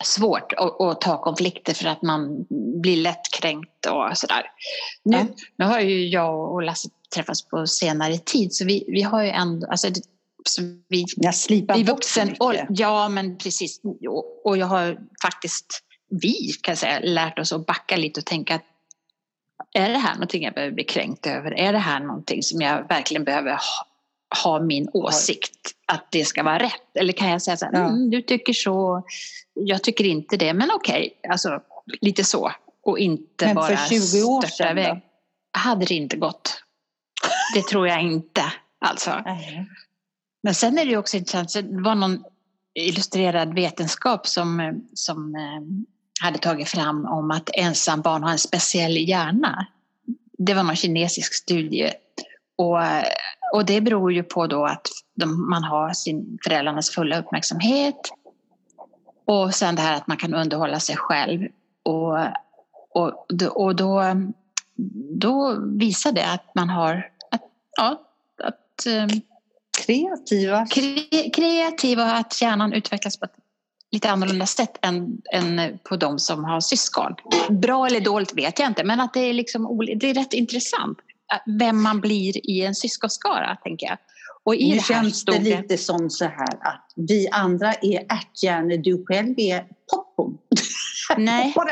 svårt 0.04 0.52
att, 0.52 0.80
att 0.80 1.00
ta 1.00 1.22
konflikter 1.22 1.74
för 1.74 1.88
att 1.88 2.02
man 2.02 2.46
blir 2.82 2.96
lättkränkt 2.96 3.86
och 3.86 4.18
sådär. 4.18 4.42
Nu, 5.02 5.16
Ja. 5.16 5.26
nu 5.56 5.64
har 5.64 5.80
ju 5.80 6.08
jag 6.08 6.52
och 6.52 6.62
Lasse 6.62 6.88
träffats 7.14 7.48
på 7.48 7.66
senare 7.66 8.18
tid 8.18 8.54
så 8.54 8.64
vi, 8.64 8.84
vi 8.88 9.02
har 9.02 9.22
ju 9.22 9.30
ändå, 9.30 9.66
alltså 9.66 9.88
så 10.48 10.62
vi, 10.88 11.04
Jag 11.16 11.34
slipar 11.34 11.78
i 11.78 11.84
bort 11.84 11.96
vuxen 11.96 12.36
ålder, 12.40 12.66
ja 12.70 13.08
men 13.08 13.38
precis, 13.38 13.80
och, 14.08 14.46
och 14.46 14.56
jag 14.58 14.66
har 14.66 14.98
faktiskt, 15.22 15.82
vi 16.10 16.52
kan 16.62 16.72
jag 16.72 16.78
säga, 16.78 17.00
lärt 17.02 17.38
oss 17.38 17.52
att 17.52 17.66
backa 17.66 17.96
lite 17.96 18.20
och 18.20 18.26
tänka 18.26 18.54
att 18.54 18.64
är 19.74 19.90
det 19.90 19.98
här 19.98 20.14
någonting 20.14 20.42
jag 20.42 20.54
behöver 20.54 20.74
bli 20.74 20.84
kränkt 20.84 21.26
över? 21.26 21.58
Är 21.58 21.72
det 21.72 21.78
här 21.78 22.00
någonting 22.00 22.42
som 22.42 22.60
jag 22.60 22.88
verkligen 22.88 23.24
behöver 23.24 23.50
ha, 23.50 23.60
ha 24.42 24.60
min 24.60 24.88
åsikt 24.92 25.70
att 25.86 26.06
det 26.10 26.24
ska 26.24 26.42
vara 26.42 26.58
rätt? 26.58 26.96
Eller 26.98 27.12
kan 27.12 27.30
jag 27.30 27.42
säga 27.42 27.56
så 27.56 27.64
här, 27.64 27.72
Ja. 27.72 27.88
mm, 27.88 28.10
du 28.10 28.22
tycker 28.22 28.52
så, 28.52 29.04
jag 29.54 29.82
tycker 29.82 30.04
inte 30.04 30.36
det, 30.36 30.54
men 30.54 30.70
okej, 30.70 31.20
alltså 31.28 31.60
lite 32.00 32.24
så. 32.24 32.52
Och 32.82 32.98
inte 32.98 33.46
Men 33.46 33.54
bara 33.54 33.76
för 33.76 33.88
20 33.88 34.22
år 34.22 34.42
sedan 34.42 34.78
iväg. 34.78 34.94
då? 34.94 35.00
Hade 35.58 35.84
det 35.86 35.94
inte 35.94 36.16
gått. 36.16 36.62
Det 37.54 37.62
tror 37.62 37.88
jag 37.88 38.02
inte. 38.02 38.42
Alltså. 38.80 39.22
Nej. 39.24 39.66
Men 40.44 40.54
sen 40.54 40.78
är 40.78 40.84
det 40.84 40.90
ju 40.90 40.96
också 40.96 41.16
intressant, 41.16 41.52
det 41.52 41.82
var 41.82 41.94
någon 41.94 42.24
illustrerad 42.74 43.54
vetenskap 43.54 44.26
som, 44.26 44.80
som 44.94 45.34
eh, 45.34 45.62
hade 46.26 46.38
tagit 46.38 46.68
fram 46.68 47.06
om 47.06 47.30
att 47.30 47.50
ensambarn 47.52 48.22
har 48.22 48.30
en 48.30 48.38
speciell 48.38 48.96
hjärna. 49.08 49.66
Det 50.38 50.54
var 50.54 50.62
någon 50.62 50.76
kinesisk 50.76 51.34
studie. 51.34 51.90
Och, 52.56 52.78
och 53.52 53.64
det 53.66 53.80
beror 53.80 54.12
ju 54.12 54.22
på 54.22 54.46
då 54.46 54.64
att 54.64 54.88
de, 55.14 55.50
man 55.50 55.64
har 55.64 55.92
sin 55.92 56.38
föräldrarnas 56.44 56.90
fulla 56.90 57.18
uppmärksamhet. 57.18 58.10
Och 59.24 59.54
sen 59.54 59.74
det 59.74 59.82
här 59.82 59.96
att 59.96 60.06
man 60.06 60.16
kan 60.16 60.34
underhålla 60.34 60.80
sig 60.80 60.96
själv. 60.96 61.48
Och, 61.82 62.18
och, 62.90 63.26
då- 63.28 63.50
och 63.50 63.76
då, 63.76 64.02
då 65.20 65.56
visar 65.78 66.12
det 66.12 66.26
att 66.26 66.54
man 66.54 66.68
har, 66.68 67.10
att, 67.30 67.42
ja, 67.76 68.00
att 68.42 68.86
eh, 68.86 69.06
Kreativa. 69.86 70.64
Kre- 70.64 71.30
kreativa 71.34 72.04
och 72.04 72.16
att 72.18 72.42
hjärnan 72.42 72.72
utvecklas 72.72 73.16
på 73.16 73.24
ett 73.24 73.34
lite 73.92 74.10
annorlunda 74.10 74.46
sätt 74.46 74.78
än, 74.82 75.22
än 75.32 75.78
på 75.88 75.96
de 75.96 76.18
som 76.18 76.44
har 76.44 76.60
syskon. 76.60 77.14
Bra 77.50 77.86
eller 77.86 78.00
dåligt 78.00 78.34
vet 78.34 78.58
jag 78.58 78.68
inte, 78.68 78.84
men 78.84 79.00
att 79.00 79.14
det 79.14 79.20
är, 79.20 79.32
liksom, 79.32 79.80
det 80.00 80.10
är 80.10 80.14
rätt 80.14 80.32
intressant 80.32 80.98
att 81.34 81.42
vem 81.60 81.82
man 81.82 82.00
blir 82.00 82.50
i 82.50 82.60
en 82.64 82.74
syskonskara, 82.74 83.56
tänker 83.62 83.86
jag. 83.86 83.98
Och 84.44 84.54
i 84.54 84.68
Nu 84.68 84.74
det 84.74 84.80
här 84.80 84.94
känns 85.02 85.24
det 85.24 85.38
lite 85.40 85.78
som 85.78 86.10
så 86.10 86.24
här 86.24 86.48
att 86.60 86.92
vi 86.96 87.28
andra 87.32 87.72
är 87.72 88.00
ärthjärnor, 88.12 88.76
du 88.76 89.04
själv 89.08 89.34
är 89.36 89.64
popcorn. 89.92 90.38
Nej. 91.16 91.54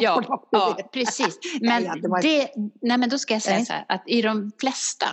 Ja, 0.00 0.22
Ja, 0.26 0.48
ja, 0.50 0.78
precis. 0.92 1.38
Men, 1.60 1.84
Ja, 1.84 1.94
det 2.02 2.08
var- 2.08 2.22
det, 2.22 2.48
nej, 2.82 2.98
men 2.98 3.08
då 3.08 3.18
ska 3.18 3.34
jag 3.34 3.42
säga 3.42 3.56
Nej. 3.56 3.66
så 3.66 3.72
här 3.72 3.84
att 3.88 4.02
i 4.06 4.22
de 4.22 4.52
flesta 4.60 5.06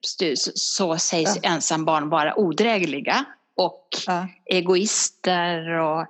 så, 0.00 0.34
så 0.54 0.98
sägs 0.98 1.38
ensambarn 1.42 2.08
vara 2.08 2.38
odrägliga 2.38 3.24
och 3.56 3.88
Ja. 4.06 4.28
egoister 4.50 5.68
och 5.68 6.06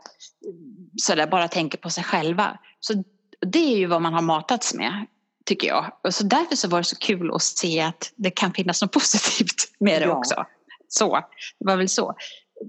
sådär, 1.03 1.27
bara 1.27 1.49
tänker 1.49 1.79
på 1.79 1.91
sig 1.91 2.05
själva. 2.05 2.59
Så 2.81 3.05
det 3.47 3.59
är 3.75 3.77
ju 3.77 3.87
vad 3.87 4.03
man 4.03 4.15
har 4.15 4.23
matats 4.23 4.75
med, 4.75 5.07
tycker 5.47 5.69
jag. 5.69 5.99
Och 6.03 6.15
så 6.15 6.25
därför 6.25 6.57
så 6.57 6.69
var 6.69 6.79
det 6.79 6.85
så 6.85 6.97
kul 6.97 7.35
att 7.35 7.43
se 7.43 7.81
att 7.81 8.13
det 8.17 8.31
kan 8.31 8.53
finnas 8.53 8.83
något 8.83 8.93
positivt 9.01 9.71
med 9.81 10.03
det 10.03 10.07
Ja. 10.07 10.17
också. 10.17 10.45
Så, 10.89 11.15
det 11.59 11.65
var 11.67 11.77
väl 11.77 11.89
så. 11.89 12.15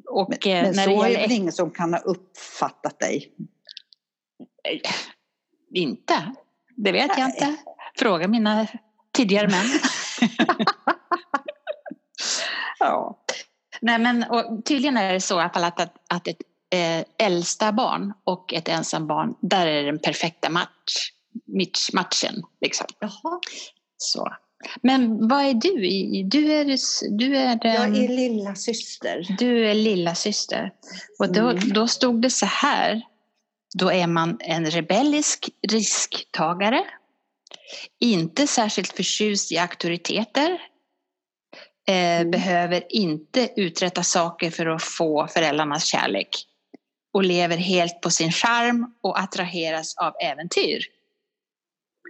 Och 0.10 0.48
eh, 0.48 0.64
Men 0.64 0.76
när 0.76 0.84
så 0.84 0.90
det 0.90 0.96
är 0.96 1.04
det 1.04 1.22
gäller 1.22 1.36
ingen 1.36 1.52
som 1.54 1.72
kan 1.72 1.94
ha 1.94 2.00
uppfattat 2.00 3.00
dig? 3.00 3.32
Inte. 5.74 6.36
Det 6.76 6.92
vet 6.92 7.10
jag 7.18 7.18
Nej. 7.18 7.26
inte. 7.28 7.56
Fråga 7.98 8.28
mina 8.28 8.68
tidigare 9.14 9.48
män. 9.48 9.66
ja. 12.80 13.19
Nej, 13.82 13.99
men, 13.99 14.25
tydligen 14.65 14.97
är 14.97 15.13
det 15.13 15.21
så 15.21 15.36
i 15.39 15.41
alla 15.41 15.49
fall 15.49 15.63
att, 15.63 15.80
att, 15.80 15.93
att 16.10 16.28
ett 16.28 16.38
eh, 16.73 17.28
äldsta 17.28 17.71
barn 17.71 18.13
och 18.23 18.54
ett 18.54 18.67
ensambarn, 18.69 19.36
där 19.41 19.67
är 19.67 19.84
den 19.84 19.99
perfekta 19.99 20.49
match, 20.49 21.10
match, 21.58 21.89
matchen. 21.93 22.43
Liksom. 22.62 22.88
Jaha. 22.99 23.39
Så. 23.97 24.28
Men 24.82 25.28
vad 25.28 25.41
är 25.45 25.54
du? 25.54 25.88
i? 25.88 26.23
Du 26.23 26.54
är, 26.54 26.65
du 27.17 27.38
är, 27.38 27.60
Jag 27.63 27.86
ehm, 27.86 27.93
är 27.95 28.08
lilla 28.08 28.56
syster. 28.56 29.36
du 29.38 29.69
är 29.69 29.73
lilla 29.73 30.15
syster. 30.15 30.71
Och 31.19 31.34
då, 31.34 31.49
Mm. 31.49 31.73
då 31.73 31.88
stod 31.88 32.21
det 32.21 32.30
så 32.30 32.45
här. 32.45 33.01
Då 33.78 33.91
är 33.91 34.08
man 34.08 34.38
en 34.39 34.65
rebellisk 34.65 35.49
risktagare. 35.67 36.84
Inte 37.99 38.47
särskilt 38.47 38.93
förtjust 38.93 39.51
i 39.51 39.58
auktoriteter. 39.58 40.51
Eh, 41.88 42.15
Mm. 42.21 42.32
Behöver 42.32 42.84
inte 42.89 43.49
uträtta 43.56 44.04
saker 44.04 44.51
för 44.51 44.65
att 44.65 44.84
få 44.84 45.28
föräldrarnas 45.28 45.86
kärlek. 45.86 46.30
Och 47.13 47.23
lever 47.23 47.58
helt 47.58 48.01
på 48.01 48.10
sin 48.10 48.32
charm 48.32 48.93
och 49.01 49.19
attraheras 49.19 49.97
av 49.97 50.13
äventyr. 50.21 50.86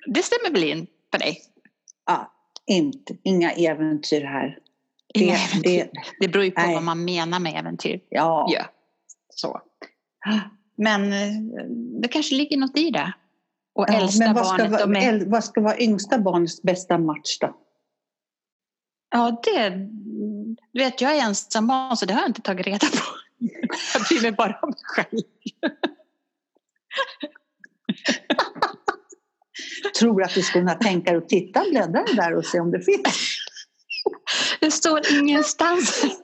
Det 0.08 0.24
stämmer 0.24 0.52
väl 0.52 0.64
in 0.64 0.88
på 1.12 1.18
dig? 1.18 1.42
Ja, 2.06 2.34
inte, 2.68 3.18
inga 3.24 3.52
äventyr 3.52 4.22
här. 4.22 4.60
Det, 5.14 5.20
Inga 5.20 5.36
äventyr. 5.38 5.70
det, 5.70 5.90
Det 6.20 6.28
beror 6.28 6.46
ju 6.46 6.52
på 6.52 6.62
Nej. 6.62 6.74
vad 6.74 6.84
man 6.84 7.06
menar 7.06 7.40
med 7.40 7.60
äventyr. 7.60 8.00
ja. 8.10 8.48
Ja, 8.52 8.66
så. 9.30 9.62
Men 10.78 11.14
eh, 11.14 11.34
det 12.02 12.08
kanske 12.08 12.36
ligger 12.36 12.58
något 12.58 12.78
i 12.78 12.90
det. 12.92 13.14
Och 13.76 13.86
Ja, 13.88 13.94
äldsta 13.94 14.26
men 14.26 14.34
vad 14.34 14.48
ska, 14.48 14.58
barnet, 14.58 14.72
vara, 14.72 15.00
är, 15.00 15.26
vad 15.26 15.44
ska 15.44 15.62
vara 15.62 15.80
yngsta 15.80 16.18
barnets 16.18 16.62
bästa 16.62 16.98
match 16.98 17.38
då? 17.40 17.56
ja 19.16 19.42
det, 19.44 19.70
du 20.72 20.80
vet 20.80 21.02
jag 21.02 21.16
är 21.16 21.22
ensam 21.22 21.68
barn 21.68 21.98
så 21.98 22.06
det 22.06 22.14
har 22.14 22.22
jag 22.22 22.30
inte 22.30 22.42
tagit 22.42 22.66
reda 22.68 22.88
på. 22.88 23.04
Jag 23.94 24.04
bryr 24.04 24.22
mig 24.22 24.32
bara 24.32 24.60
om 24.62 24.70
mig 24.70 24.80
själv. 24.84 25.22
tror 30.00 30.24
att 30.24 30.34
du 30.34 30.42
skulle 30.42 30.62
kunna 30.62 30.76
tänka 30.76 31.12
dig 31.12 31.18
att 31.18 31.30
titta, 31.30 31.64
bläddra 31.70 32.04
där 32.16 32.36
och 32.36 32.46
se 32.46 32.60
om 32.60 32.72
det 32.72 32.82
finns. 32.82 33.38
Det 34.60 34.72
står 34.72 35.02
ingenstans. 35.14 36.06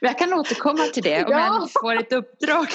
Jag 0.00 0.18
kan 0.18 0.32
återkomma 0.32 0.82
till 0.84 1.02
det 1.02 1.24
om 1.24 1.32
Ja. 1.32 1.38
jag 1.46 1.70
får 1.82 1.96
ett 1.96 2.12
uppdrag. 2.12 2.68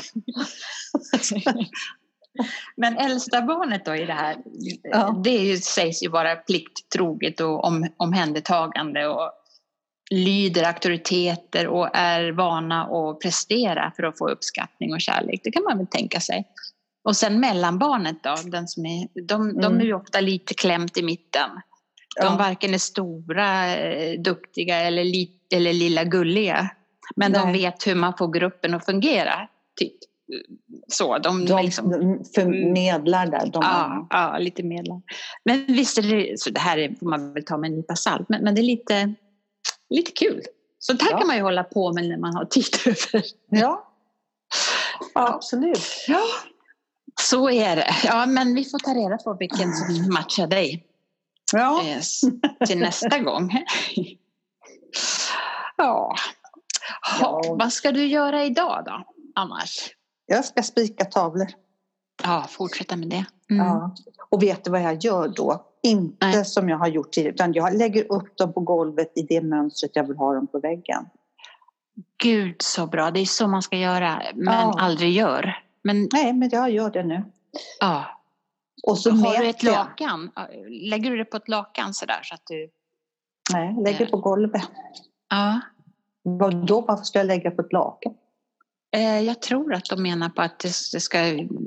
Men 2.77 2.97
äldsta 2.97 3.41
barnet 3.41 3.85
då 3.85 3.95
i 3.95 4.05
det 4.05 4.13
här, 4.13 4.35
Ja. 4.83 5.21
det 5.23 5.29
ju, 5.29 5.57
sägs 5.57 6.03
ju 6.03 6.09
vara 6.09 6.35
plikttroget 6.35 7.39
och 7.39 7.65
om, 7.65 7.87
omhändertagande 7.97 9.07
och 9.07 9.31
lyder 10.11 10.63
auktoriteter 10.63 11.67
och 11.67 11.89
är 11.93 12.31
vana 12.31 12.83
att 12.83 13.19
prestera 13.19 13.91
för 13.95 14.03
att 14.03 14.17
få 14.17 14.29
uppskattning 14.29 14.93
och 14.93 15.01
kärlek. 15.01 15.41
Det 15.43 15.51
kan 15.51 15.63
man 15.63 15.77
väl 15.77 15.87
tänka 15.87 16.19
sig. 16.19 16.47
Och 17.03 17.15
sen 17.17 17.39
mellanbarnet 17.39 18.23
då, 18.23 18.35
den 18.45 18.67
som 18.67 18.85
är, 18.85 19.07
de, 19.27 19.53
de 19.53 19.65
Mm. 19.65 19.79
är 19.79 19.85
ju 19.85 19.93
ofta 19.93 20.19
lite 20.19 20.53
klämt 20.53 20.97
i 20.97 21.03
mitten. 21.03 21.49
De 22.21 22.25
Ja. 22.25 22.35
varken 22.37 22.73
är 22.73 22.77
stora, 22.77 23.75
eh, 23.77 24.19
duktiga 24.21 24.75
eller, 24.79 25.03
li, 25.03 25.31
eller 25.53 25.73
lilla 25.73 26.03
gulliga. 26.03 26.69
Men 27.15 27.31
de 27.33 27.39
Nej. 27.51 27.53
vet 27.61 27.87
hur 27.87 27.95
man 27.95 28.13
får 28.17 28.27
gruppen 28.33 28.73
att 28.73 28.85
fungera. 28.85 29.47
Typ. 29.79 29.93
Så, 30.87 31.17
de, 31.17 31.45
De 31.45 31.61
liksom, 31.65 31.89
förmedlar 32.35 33.25
där. 33.27 33.45
De 33.53 33.61
ja, 33.63 34.07
ja, 34.09 34.37
lite 34.37 34.63
medlem. 34.63 35.01
Men 35.45 35.65
visst 35.67 35.97
är 35.97 36.01
det, 36.01 36.39
så 36.39 36.49
det 36.49 36.59
här 36.59 36.77
är- 36.77 36.95
får 36.99 37.05
man 37.09 37.33
väl 37.33 37.45
ta 37.45 37.57
med 37.57 37.69
en 37.69 37.75
nypa 37.75 37.95
salt, 37.95 38.29
men, 38.29 38.43
men 38.43 38.55
det 38.55 38.61
är 38.61 38.63
lite, 38.63 39.13
lite 39.89 40.11
kul. 40.11 40.41
Sånt 40.79 41.01
här 41.01 41.11
Ja. 41.11 41.17
kan 41.17 41.27
man 41.27 41.35
ju 41.35 41.41
hålla 41.41 41.63
på 41.63 41.93
med 41.93 42.05
när 42.09 42.17
man 42.17 42.35
har 42.35 42.45
tid 42.45 42.65
över. 42.85 43.23
ja, 43.49 43.87
absolut. 45.15 45.79
Ja. 46.07 46.21
Så 47.21 47.49
är 47.49 47.75
det. 47.75 47.95
Ja, 48.03 48.25
men 48.25 48.55
vi 48.55 48.65
får 48.65 48.79
ta 48.79 48.91
reda 48.93 49.17
på 49.17 49.33
vilken 49.33 49.73
som 49.73 50.13
matchar 50.13 50.47
dig 50.47 50.83
Ja. 51.57 51.81
eh, 51.83 52.67
till 52.67 52.79
nästa 52.79 53.19
gång. 53.19 53.51
Ja. 55.77 56.15
Ja. 57.19 57.41
Vad 57.59 57.73
ska 57.73 57.91
du 57.91 58.05
göra 58.05 58.43
idag 58.43 58.83
då, 58.85 59.03
annars? 59.35 59.89
Jag 60.25 60.45
ska 60.45 60.63
spika 60.63 61.05
tavlor. 61.05 61.47
Ja, 62.23 62.45
fortsätta 62.49 62.95
med 62.95 63.09
det. 63.09 63.25
Mm. 63.49 63.65
Ja. 63.67 63.95
Och 64.29 64.43
vet 64.43 64.63
du 64.63 64.71
vad 64.71 64.81
jag 64.81 65.03
gör 65.03 65.27
då? 65.27 65.65
Inte 65.83 66.25
Nej. 66.27 66.45
som 66.45 66.69
jag 66.69 66.77
har 66.77 66.87
gjort 66.87 67.11
tidigare, 67.11 67.33
utan 67.33 67.53
jag 67.53 67.73
lägger 67.77 68.11
upp 68.11 68.37
dem 68.37 68.53
på 68.53 68.59
golvet 68.59 69.11
i 69.15 69.21
det 69.21 69.41
mönstret 69.41 69.91
jag 69.93 70.07
vill 70.07 70.17
ha 70.17 70.33
dem 70.33 70.47
på 70.47 70.59
väggen. 70.59 71.05
Gud 72.23 72.55
så 72.61 72.87
bra, 72.87 73.11
det 73.11 73.19
är 73.19 73.25
så 73.25 73.47
man 73.47 73.61
ska 73.61 73.77
göra, 73.77 74.21
men 74.35 74.53
Ja. 74.53 74.75
aldrig 74.79 75.11
gör. 75.11 75.57
Men 75.81 76.09
Nej, 76.13 76.33
men 76.33 76.49
jag 76.51 76.69
gör 76.71 76.89
det 76.89 77.03
nu. 77.03 77.23
ja, 77.79 78.05
Och 78.83 78.97
så 78.99 79.11
har 79.11 79.37
du 79.37 79.47
ett 79.49 79.63
jag. 79.63 79.73
lakan? 79.73 80.31
Lägger 80.69 81.11
du 81.11 81.17
det 81.17 81.25
på 81.25 81.37
ett 81.37 81.47
lakan 81.47 81.93
sådär 81.93 82.19
så 82.23 82.35
att 82.35 82.41
du... 82.45 82.69
Nej, 83.53 83.73
jag 83.75 83.83
lägger 83.83 84.05
på 84.05 84.17
golvet. 84.17 84.61
Ja. 85.29 85.59
Vadå, 86.23 86.81
varför 86.81 87.03
ska 87.03 87.19
jag 87.19 87.25
lägga 87.27 87.51
på 87.51 87.61
ett 87.61 87.73
lakan? 87.73 88.13
Eh, 88.95 89.19
Jag 89.19 89.41
tror 89.41 89.73
att 89.73 89.85
de 89.85 90.01
menar 90.03 90.29
på 90.29 90.41
att 90.41 90.59
det 90.59 90.67
det 90.93 90.99
ska 90.99 91.17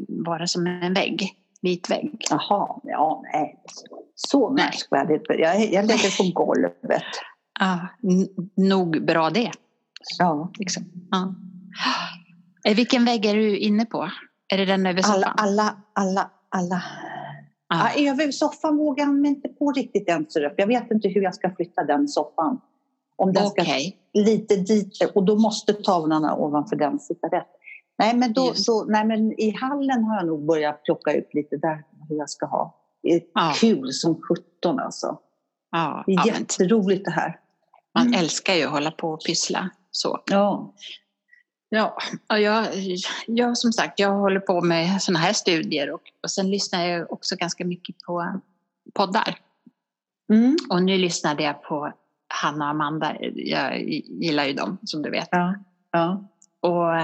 vara 0.08 0.46
som 0.46 0.66
en 0.66 0.94
vägg, 0.94 1.34
vit 1.62 1.90
vägg. 1.90 2.24
Jaha, 2.30 2.80
ja, 2.82 3.22
nej. 3.32 3.58
Så 4.14 4.50
märkvärdigt. 4.50 5.24
Jag, 5.28 5.72
jag 5.72 5.86
lägger 5.86 6.16
på 6.16 6.44
golvet. 6.44 7.02
Ja, 7.60 7.78
nog 8.56 9.04
bra 9.06 9.30
det. 9.30 9.50
Ja. 10.18 10.50
Liksom. 10.58 10.84
Ja. 11.10 11.34
Eh, 12.64 12.76
Vilken 12.76 13.04
vägg 13.04 13.26
är 13.26 13.34
du 13.34 13.58
inne 13.58 13.84
på? 13.84 14.10
Är 14.48 14.58
det 14.58 14.64
den 14.64 14.86
över 14.86 15.02
soffan? 15.02 15.22
alla, 15.24 15.34
alla, 15.36 15.76
alla. 15.92 16.30
Ja. 16.50 16.80
Ja, 17.68 18.10
över 18.10 18.30
soffan 18.32 18.76
vågar 18.76 19.04
jag 19.04 19.14
mig 19.14 19.30
inte 19.30 19.48
på 19.48 19.72
riktigt 19.72 20.08
än. 20.08 20.26
Jag 20.56 20.66
vet 20.66 20.90
inte 20.90 21.08
hur 21.08 21.22
jag 21.22 21.34
ska 21.34 21.50
flytta 21.54 21.84
den 21.84 22.08
soffan. 22.08 22.60
Om 23.16 23.32
den 23.32 23.46
ska 23.48 23.62
Okej. 23.62 23.96
lite 24.12 24.56
dit 24.56 24.98
och 25.14 25.24
då 25.24 25.36
måste 25.38 25.72
tavlorna 25.72 26.36
ovanför 26.36 26.76
den 26.76 26.98
sitta 27.00 27.26
rätt. 27.26 27.48
Nej 27.98 28.16
men, 28.16 28.32
då, 28.32 28.52
då, 28.66 28.84
nej, 28.88 29.04
men 29.04 29.40
i 29.40 29.50
hallen 29.60 30.04
har 30.04 30.16
jag 30.16 30.26
nog 30.26 30.46
börjat 30.46 30.82
plocka 30.84 31.12
ut 31.12 31.34
lite 31.34 31.56
där 31.56 31.84
hur 32.08 32.16
jag 32.16 32.30
ska 32.30 32.46
ha. 32.46 32.74
Det 33.02 33.08
är 33.14 33.22
Ja. 33.34 33.52
kul 33.60 33.92
som 33.92 34.20
sjutton 34.22 34.78
alltså. 34.78 35.18
Men 36.06 36.26
jätteroligt 36.26 37.04
det 37.04 37.10
här. 37.10 37.40
man 37.94 38.06
Mm. 38.06 38.20
älskar 38.20 38.54
ju 38.54 38.64
att 38.64 38.70
hålla 38.70 38.90
på 38.90 39.08
och 39.10 39.20
pyssla 39.26 39.70
så. 39.90 40.18
Ja. 40.30 40.74
Ja, 41.68 41.96
jag, 42.28 42.66
jag 43.26 43.58
som 43.58 43.72
sagt, 43.72 43.98
jag 43.98 44.10
håller 44.10 44.40
på 44.40 44.60
med 44.60 45.02
sådana 45.02 45.18
här 45.18 45.32
studier 45.32 45.90
och, 45.90 46.02
och 46.22 46.30
sen 46.30 46.50
lyssnar 46.50 46.86
jag 46.86 47.12
också 47.12 47.36
ganska 47.36 47.64
mycket 47.64 47.96
på 48.06 48.40
poddar. 48.94 49.38
Mm. 50.32 50.56
Och 50.70 50.82
nu 50.82 50.98
lyssnade 50.98 51.42
jag 51.42 51.62
på 51.62 51.92
Hanna 52.28 52.64
och 52.64 52.70
Amanda, 52.70 53.16
jag 53.34 53.82
gillar 53.82 54.44
ju 54.44 54.52
dem 54.52 54.78
som 54.84 55.02
du 55.02 55.10
vet. 55.10 55.28
Ja. 55.30 55.54
ja. 55.92 56.24
Och 56.60 56.94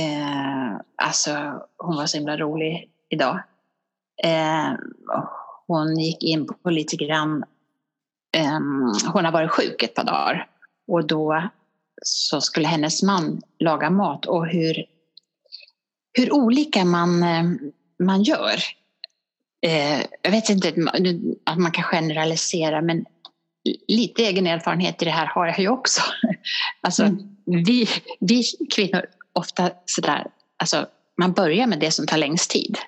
eh, 0.00 0.80
alltså 0.96 1.62
hon 1.78 1.96
var 1.96 2.06
så 2.06 2.16
himla 2.16 2.36
rolig 2.36 2.90
idag. 3.08 3.40
Eh, 4.24 4.72
hon 5.66 5.98
gick 5.98 6.22
in 6.22 6.46
på 6.62 6.70
lite 6.70 6.96
grann, 6.96 7.44
eh, 8.36 8.58
hon 9.12 9.24
har 9.24 9.32
varit 9.32 9.50
sjuk 9.50 9.82
ett 9.82 9.94
par 9.94 10.04
dagar 10.04 10.48
och 10.88 11.06
då 11.06 11.50
så 12.04 12.40
skulle 12.40 12.68
hennes 12.68 13.02
man 13.02 13.42
laga 13.58 13.90
mat 13.90 14.26
och 14.26 14.46
hur, 14.46 14.84
hur 16.18 16.32
olika 16.32 16.84
man, 16.84 17.22
eh, 17.22 17.44
man 18.04 18.22
gör. 18.22 18.62
Eh, 19.66 20.00
jag 20.22 20.30
vet 20.30 20.48
inte 20.48 20.68
att 21.44 21.58
man 21.58 21.70
kan 21.72 21.84
generalisera 21.84 22.82
men 22.82 23.04
lite 23.88 24.22
egen 24.22 24.46
erfarenhet 24.46 25.02
i 25.02 25.04
det 25.04 25.10
här 25.10 25.26
har 25.26 25.46
jag 25.46 25.58
ju 25.58 25.68
också. 25.68 26.02
Alltså, 26.80 27.02
Mm. 27.02 27.64
vi, 27.64 27.88
vi 28.20 28.42
kvinnor 28.74 29.06
ofta 29.32 29.70
sådär, 29.84 30.26
alltså 30.58 30.86
man 31.20 31.32
börjar 31.32 31.66
med 31.66 31.80
det 31.80 31.90
som 31.90 32.06
tar 32.06 32.16
längst 32.16 32.50
tid. 32.50 32.78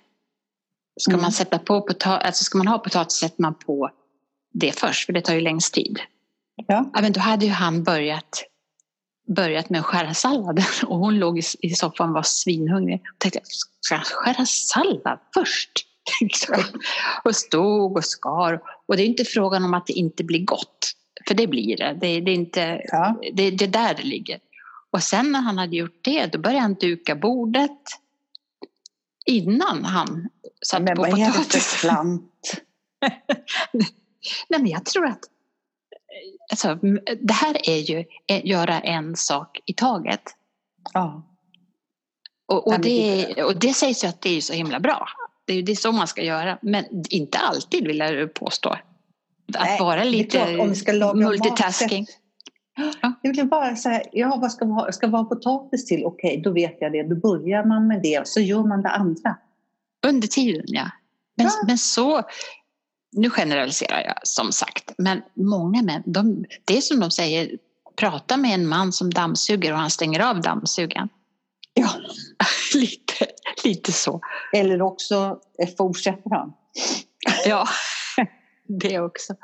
Ska 1.01 1.11
Mm. 1.13 1.23
man 1.23 1.33
sätta 1.33 1.59
på 1.59 1.81
potatis, 1.83 2.27
alltså 2.27 2.45
ska 2.45 2.59
man 2.59 2.67
ha 2.69 2.79
potatis 2.79 3.17
sätter 3.17 3.43
man 3.43 3.55
på 3.55 3.91
det 4.53 4.73
först 4.73 5.07
för 5.07 5.13
det 5.13 5.21
tar 5.21 5.35
ju 5.35 5.41
längst 5.41 5.75
tid. 5.75 6.01
Ja. 6.67 6.91
Ja, 6.95 7.01
men 7.01 7.13
då 7.13 7.21
hade 7.21 7.47
ju 7.47 7.53
han 7.53 7.83
börjat, 7.85 8.45
börjat 9.29 9.71
med 9.71 9.81
att 9.81 9.87
skära 9.87 10.15
salladen 10.15 10.65
och 10.87 10.99
hon 10.99 11.19
låg 11.19 11.39
i, 11.39 11.71
soffan 11.71 12.09
och 12.09 12.15
var 12.15 12.23
svinhungrig. 12.23 13.01
Jag 13.05 13.19
tänkte, 13.19 13.41
ska 13.81 13.95
jag 13.95 14.07
skära 14.07 14.47
sallad 14.47 15.19
först? 15.35 15.71
Och 17.25 17.37
stod 17.37 17.97
och 17.97 18.05
skar. 18.05 18.61
Och 18.87 18.97
det 18.97 19.03
är 19.03 19.07
inte 19.07 19.25
frågan 19.25 19.65
om 19.65 19.75
att 19.75 19.87
det 19.87 19.93
inte 19.93 20.25
blir 20.25 20.45
gott. 20.45 20.93
För 21.29 21.35
det 21.35 21.47
blir 21.47 21.77
det. 21.77 21.99
Det, 22.01 22.21
det 22.21 22.31
är 22.31 22.35
inte 22.35 22.81
Ja. 22.85 23.21
det, 23.33 23.51
det 23.51 23.65
är 23.65 23.69
där 23.69 23.95
det 23.95 24.03
ligger. 24.03 24.39
Och 24.91 25.03
sen 25.03 25.33
när 25.33 25.41
han 25.41 25.59
hade 25.59 25.77
gjort 25.77 25.99
det, 26.03 26.27
då 26.27 26.39
började 26.39 26.61
han 26.61 26.75
duka 26.75 27.15
bordet 27.15 27.81
innan 29.27 29.85
han 29.85 30.29
satte 30.67 30.83
Men 30.83 30.97
på 30.97 31.03
vad 31.03 31.11
är 31.11 31.27
det 31.27 31.33
för 31.33 31.79
klant? 31.79 32.55
Nej, 34.49 34.61
men 34.61 34.67
jag 34.67 34.85
tror 34.85 35.07
att 35.07 35.25
alltså, 36.51 36.79
det 37.21 37.33
här 37.33 37.69
är 37.69 37.79
ju 37.79 38.05
att 38.33 38.45
göra 38.45 38.81
en 38.81 39.17
sak 39.17 39.61
i 39.67 39.73
taget. 39.73 40.23
Ja. 40.95 41.23
Och, 42.47 42.67
och, 42.67 42.81
det, 42.81 43.27
och 43.45 43.57
det 43.57 43.75
sägs 43.75 44.05
ju 44.05 44.09
att 44.09 44.21
det 44.21 44.37
är 44.37 44.41
så 44.41 44.53
himla 44.53 44.81
bra. 44.81 45.09
Det 45.47 45.53
är 45.53 45.57
ju 45.57 45.63
det 45.63 45.77
så 45.77 45.93
man 45.93 46.07
ska 46.07 46.23
göra, 46.23 46.59
men 46.63 46.85
inte 47.11 47.39
alltid 47.39 47.87
vill 47.87 47.99
jag 47.99 48.35
påstå. 48.35 48.69
Att 48.69 48.81
Nej, 49.49 49.81
vara 49.81 50.05
lite 50.05 50.39
klart, 50.39 50.61
om 50.61 50.69
vi 50.69 50.75
ska 50.75 50.93
laga 50.93 51.15
mat, 51.15 51.29
multitasking. 51.29 52.07
Det 53.23 53.29
blir 53.29 53.45
bara 53.45 53.77
så 53.77 53.89
här, 53.89 54.03
ja 54.13 54.39
vad 54.41 54.53
ska 54.53 54.65
vi 54.65 54.71
ha? 54.71 54.93
Ska 54.93 55.07
ha 55.07 55.25
potatis 55.25 55.87
till? 55.87 56.05
Okej, 56.05 56.41
då 56.45 56.53
vet 56.53 56.77
jag 56.81 56.93
det. 56.93 57.03
Då 57.03 57.15
börjar 57.15 57.65
man 57.65 57.87
med 57.87 58.03
det 58.03 58.19
och 58.19 58.29
så 58.29 58.41
gör 58.41 58.65
man 58.65 58.83
det 58.83 58.89
andra. 58.89 59.37
Under 60.07 60.29
tiden, 60.29 60.65
ja. 60.67 60.91
Men, 61.37 61.47
Ja. 61.47 61.53
men 61.67 61.79
så... 61.79 62.23
Nu 63.13 63.31
generaliserar 63.31 64.05
jag 64.05 64.19
som 64.23 64.53
sagt, 64.53 64.93
men 64.99 65.23
många 65.35 65.83
män, 65.83 66.03
de, 66.07 66.45
det 66.65 66.77
är 66.77 66.81
som 66.81 67.01
de 67.01 67.11
säger, 67.11 67.59
prata 67.97 68.37
med 68.37 68.55
en 68.55 68.67
man 68.67 68.93
som 68.93 69.11
dammsuger 69.11 69.73
och 69.73 69.79
han 69.79 69.91
stänger 69.91 70.21
av 70.21 70.41
dammsugaren. 70.41 71.09
Ja. 71.75 71.91
lite, 72.75 73.27
lite 73.65 73.93
så. 73.93 74.21
Eller 74.53 74.83
också 74.83 75.39
eh, 75.63 75.69
fortsätter 75.79 76.31
han. 76.31 76.53
Ja, 77.47 77.69
det 78.81 79.01
också. 79.01 79.35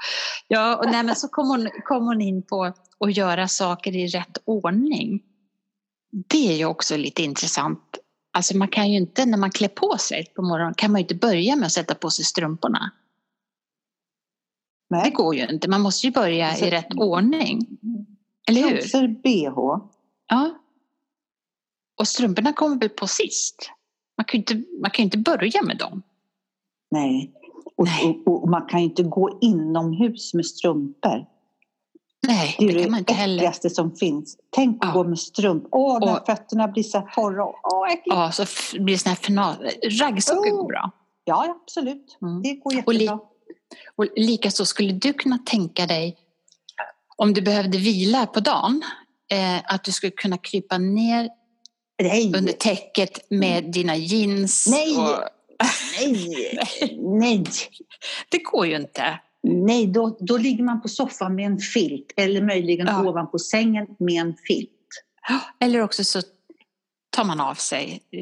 Ja, 0.49 0.77
och 0.77 0.91
nej, 0.91 1.03
men 1.03 1.17
så 1.17 1.29
kom 1.29 1.49
hon, 1.49 1.69
kom 1.85 2.07
hon 2.07 2.21
in 2.21 2.43
på 2.43 2.73
att 3.01 3.17
göra 3.17 3.49
saker 3.49 3.97
i 3.97 4.07
rätt 4.07 4.39
ordning. 4.45 5.23
Det 6.29 6.53
är 6.53 6.57
ju 6.57 6.65
också 6.65 6.97
lite 6.97 7.23
intressant. 7.23 7.81
Alltså 8.33 8.57
man 8.57 8.69
kan 8.69 8.91
ju 8.91 8.97
inte, 8.97 9.27
när 9.27 9.39
man 9.39 9.51
klär 9.51 9.69
på 9.69 9.99
sig 9.99 10.33
på 10.37 10.43
morgonen, 10.43 10.75
kan 10.75 10.93
man 10.93 11.01
ju 11.01 11.03
inte 11.03 11.15
börja 11.15 11.57
med 11.57 11.67
att 11.67 11.73
sätta 11.73 11.95
på 11.95 12.11
sig 12.11 12.25
strumporna. 12.25 12.91
Det 14.99 15.03
Nej. 15.03 15.11
går 15.11 15.35
ju 15.35 15.47
inte. 15.49 15.69
Man 15.69 15.81
måste 15.81 16.07
ju 16.07 16.13
börja 16.13 16.55
Så- 16.55 16.65
i 16.65 16.71
rätt 16.71 16.95
ordning. 16.97 17.67
Eller 18.49 18.61
hur? 18.63 18.77
Trosor, 18.79 19.09
bh. 19.09 19.85
Ja. 20.29 20.51
Och 22.01 22.09
strumporna 22.09 22.53
kommer 22.53 22.77
väl 22.81 22.89
på 22.89 23.07
sist? 23.07 23.71
Man 24.19 24.25
kan 24.25 24.39
ju 24.41 24.55
inte, 24.55 24.71
man 24.83 24.91
kan 24.91 25.03
inte 25.05 25.19
börja 25.19 25.63
med 25.63 25.79
dem. 25.79 26.03
Nej. 26.91 27.33
Och, 27.77 27.85
Nej. 27.85 28.23
Och, 28.27 28.43
och 28.43 28.49
man 28.49 28.67
kan 28.67 28.81
ju 28.81 28.87
inte 28.87 29.03
gå 29.03 29.39
inomhus 29.41 30.35
med 30.35 30.47
strumpor. 30.47 31.27
Nej, 32.27 32.57
Det 32.59 32.67
det, 32.67 32.73
är 32.73 32.83
kan 32.83 32.91
man 32.91 32.93
det 32.93 32.99
inte 32.99 33.13
heller. 33.13 33.35
äckligaste 33.37 33.71
som 33.71 33.97
finns. 33.97 34.37
Tänk 34.51 34.85
att 34.85 34.91
Ja. 34.95 35.03
gå 35.03 35.09
med 35.09 35.19
strumpor. 35.19 35.69
Åh, 35.73 35.99
när 36.01 36.21
Och- 36.21 36.27
fötterna 36.27 36.69
blir 36.69 36.83
så 36.83 36.99
här 36.99 37.07
torra. 37.15 37.45
Åh, 37.45 37.89
äckligt. 37.89 38.07
Ja, 38.07 38.33
så 38.33 38.45
blir 38.83 38.95
det 38.95 38.99
såna 38.99 39.11
här 39.15 39.23
final... 39.23 39.55
Raggsockor 40.01 40.53
Oh. 40.53 40.57
går 40.57 40.69
bra. 40.69 40.91
Ja, 41.25 41.57
absolut. 41.63 42.19
Mm. 42.23 42.43
Det 42.43 42.55
går 42.55 42.83
Och 42.87 42.95
li- 42.95 43.05
jättebra. 43.05 43.27
Och 43.97 44.07
likaså 44.17 44.65
skulle 44.65 44.93
du 44.93 45.13
kunna 45.13 45.39
tänka 45.39 45.87
dig, 45.87 46.17
om 47.17 47.35
du 47.35 47.43
behövde 47.43 47.79
vila 47.79 48.27
på 48.27 48.41
dagen, 48.41 48.83
eh, 49.33 49.75
att 49.75 49.85
du 49.85 49.93
skulle 49.93 50.13
kunna 50.13 50.39
krypa 50.39 50.79
ner 50.79 51.29
Nej, 52.03 52.33
under 52.37 52.53
täcket 52.53 53.31
med 53.31 53.73
dina 53.73 53.97
jeans. 53.97 54.67
Nej. 54.71 54.97
Och, 54.97 55.19
nej, 56.01 56.59
nej. 56.99 57.45
det 58.29 58.39
går 58.39 58.67
ju 58.67 58.77
inte. 58.77 59.21
Nej, 59.43 59.87
då, 59.87 60.17
då 60.21 60.37
ligger 60.37 60.65
man 60.65 60.83
på 60.83 60.89
soffan 60.89 61.35
med 61.35 61.47
en 61.47 61.59
filt 61.59 62.13
eller 62.17 62.43
möjligen 62.43 62.87
Ja. 62.87 63.09
ovanpå 63.09 63.39
sängen 63.39 63.87
med 63.99 64.21
en 64.21 64.35
filt. 64.49 64.71
Eller 65.61 65.81
också 65.81 66.05
så 66.05 66.23
tar 67.11 67.25
man 67.25 67.41
av 67.41 67.55
sig 67.55 68.03
eh, 68.13 68.21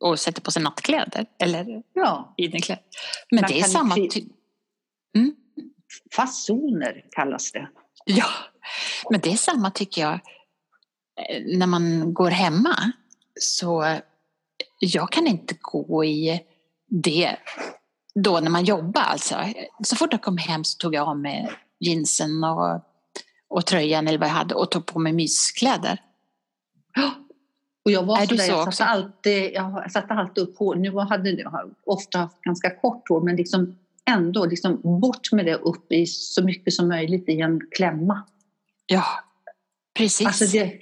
och 0.00 0.20
sätter 0.20 0.42
på 0.42 0.50
sig 0.50 0.62
nattkläder 0.62 1.26
eller 1.38 1.82
Ja, 1.92 2.34
innerkläder. 2.36 2.84
Men 3.30 3.40
Man 3.40 3.50
det 3.50 3.60
är 3.60 3.64
samma 3.64 3.94
typ. 3.94 4.24
Mm. 5.16 5.34
fasoner 6.16 7.04
kallas 7.10 7.52
det. 7.52 7.68
Ja, 8.04 8.28
men 9.10 9.20
det 9.20 9.32
är 9.32 9.36
samma 9.36 9.70
tycker 9.70 10.02
jag 10.02 10.14
eh, 10.14 11.58
när 11.58 11.66
man 11.66 12.14
går 12.14 12.30
hemma. 12.30 12.92
Så 13.40 13.98
jag 14.78 15.12
kan 15.12 15.26
inte 15.26 15.54
gå 15.60 16.04
i 16.04 16.40
det 16.88 17.36
då 18.14 18.40
när 18.40 18.50
man 18.50 18.64
jobbar 18.64 19.02
alltså. 19.02 19.44
Så 19.84 19.96
fort 19.96 20.12
jag 20.12 20.22
kom 20.22 20.38
hem 20.38 20.64
så 20.64 20.78
tog 20.78 20.94
jag 20.94 21.08
av 21.08 21.18
mig 21.18 21.50
jeansen 21.80 22.44
och, 22.44 22.80
och 23.48 23.66
tröjan 23.66 24.08
eller 24.08 24.18
vad 24.18 24.28
jag 24.28 24.34
hade 24.34 24.54
och 24.54 24.70
tog 24.70 24.86
på 24.86 24.98
mig 24.98 25.12
myskläder. 25.12 26.00
Och 27.84 27.90
jag 27.90 28.02
var 28.02 28.22
Är 28.22 28.26
sådär, 28.26 28.44
så 28.44 28.52
jag 28.52 28.74
satte, 28.74 28.90
alltid, 28.90 29.52
jag 29.54 29.92
satte 29.92 30.14
alltid 30.14 30.44
upp 30.44 30.58
hår. 30.58 30.74
Nu 30.74 30.98
hade 30.98 31.30
jag 31.30 31.74
ofta 31.86 32.18
haft 32.18 32.40
ganska 32.40 32.70
kort 32.70 33.08
hår 33.08 33.20
men 33.20 33.36
liksom 33.36 33.76
ändå 34.10 34.46
liksom 34.46 34.80
bort 35.00 35.32
med 35.32 35.46
det 35.46 35.54
upp 35.54 35.92
i 35.92 36.06
så 36.06 36.44
mycket 36.44 36.72
som 36.74 36.88
möjligt 36.88 37.28
i 37.28 37.40
en 37.40 37.60
klämma. 37.76 38.22
Ja, 38.86 39.04
precis. 39.98 40.26
Alltså 40.26 40.44
det, 40.44 40.72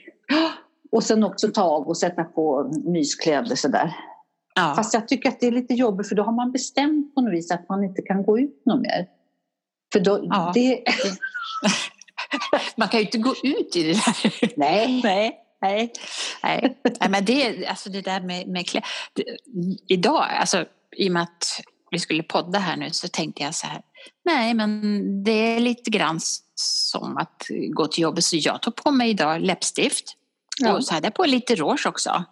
och 0.92 1.04
sen 1.04 1.24
också 1.24 1.48
ta 1.48 1.62
av 1.62 1.88
och 1.88 1.96
sätta 1.96 2.24
på 2.24 2.72
myskläder 2.84 3.56
sådär. 3.56 3.96
ja. 4.54 4.72
Fast 4.76 4.94
jag 4.94 5.08
tycker 5.08 5.28
att 5.28 5.40
det 5.40 5.46
är 5.46 5.52
lite 5.52 5.74
jobbigt 5.74 6.08
för 6.08 6.14
då 6.14 6.22
har 6.22 6.32
man 6.32 6.52
bestämt 6.52 7.14
på 7.14 7.20
något 7.20 7.32
vis 7.34 7.50
att 7.50 7.68
man 7.68 7.84
inte 7.84 8.02
kan 8.02 8.22
gå 8.22 8.38
ut 8.38 8.62
något 8.66 8.80
mer. 8.80 9.06
För 9.92 10.00
då, 10.00 10.20
Ja. 10.30 10.50
det, 10.54 10.82
Man 12.76 12.88
kan 12.88 13.00
ju 13.00 13.06
inte 13.06 13.18
gå 13.18 13.34
ut 13.42 13.76
i 13.76 13.82
det 13.82 13.92
där. 13.92 14.52
nej, 14.56 15.00
Nej, 15.04 15.38
nej, 15.62 15.92
nej. 16.42 16.78
nej 17.00 17.10
men 17.10 17.24
det, 17.24 17.46
är- 17.46 17.68
alltså 17.68 17.90
det 17.90 18.00
där 18.00 18.20
med, 18.20 18.48
med 18.48 18.66
kläder. 18.66 18.88
Idag, 19.88 20.26
alltså 20.40 20.64
i 20.96 21.08
och 21.08 21.12
med 21.12 21.22
att 21.22 21.60
vi 21.90 21.98
skulle 21.98 22.22
podda 22.22 22.58
här 22.58 22.76
nu 22.76 22.90
så 22.90 23.08
tänkte 23.08 23.42
jag 23.42 23.54
så 23.54 23.66
här. 23.66 23.80
Nej, 24.24 24.54
men 24.54 24.80
det 25.24 25.32
är 25.56 25.60
lite 25.60 25.90
grann 25.90 26.18
som 26.54 27.16
att 27.16 27.46
gå 27.74 27.86
till 27.86 28.02
jobbet. 28.02 28.24
Så 28.24 28.36
jag 28.40 28.62
tog 28.62 28.74
på 28.76 28.90
mig 28.90 29.10
idag 29.10 29.40
läppstift. 29.40 30.04
Ja. 30.60 30.72
Och 30.76 30.84
så 30.84 30.94
hade 30.94 31.06
jag 31.06 31.14
på 31.14 31.24
lite 31.24 31.54
rouge 31.54 31.86
också. 31.86 32.24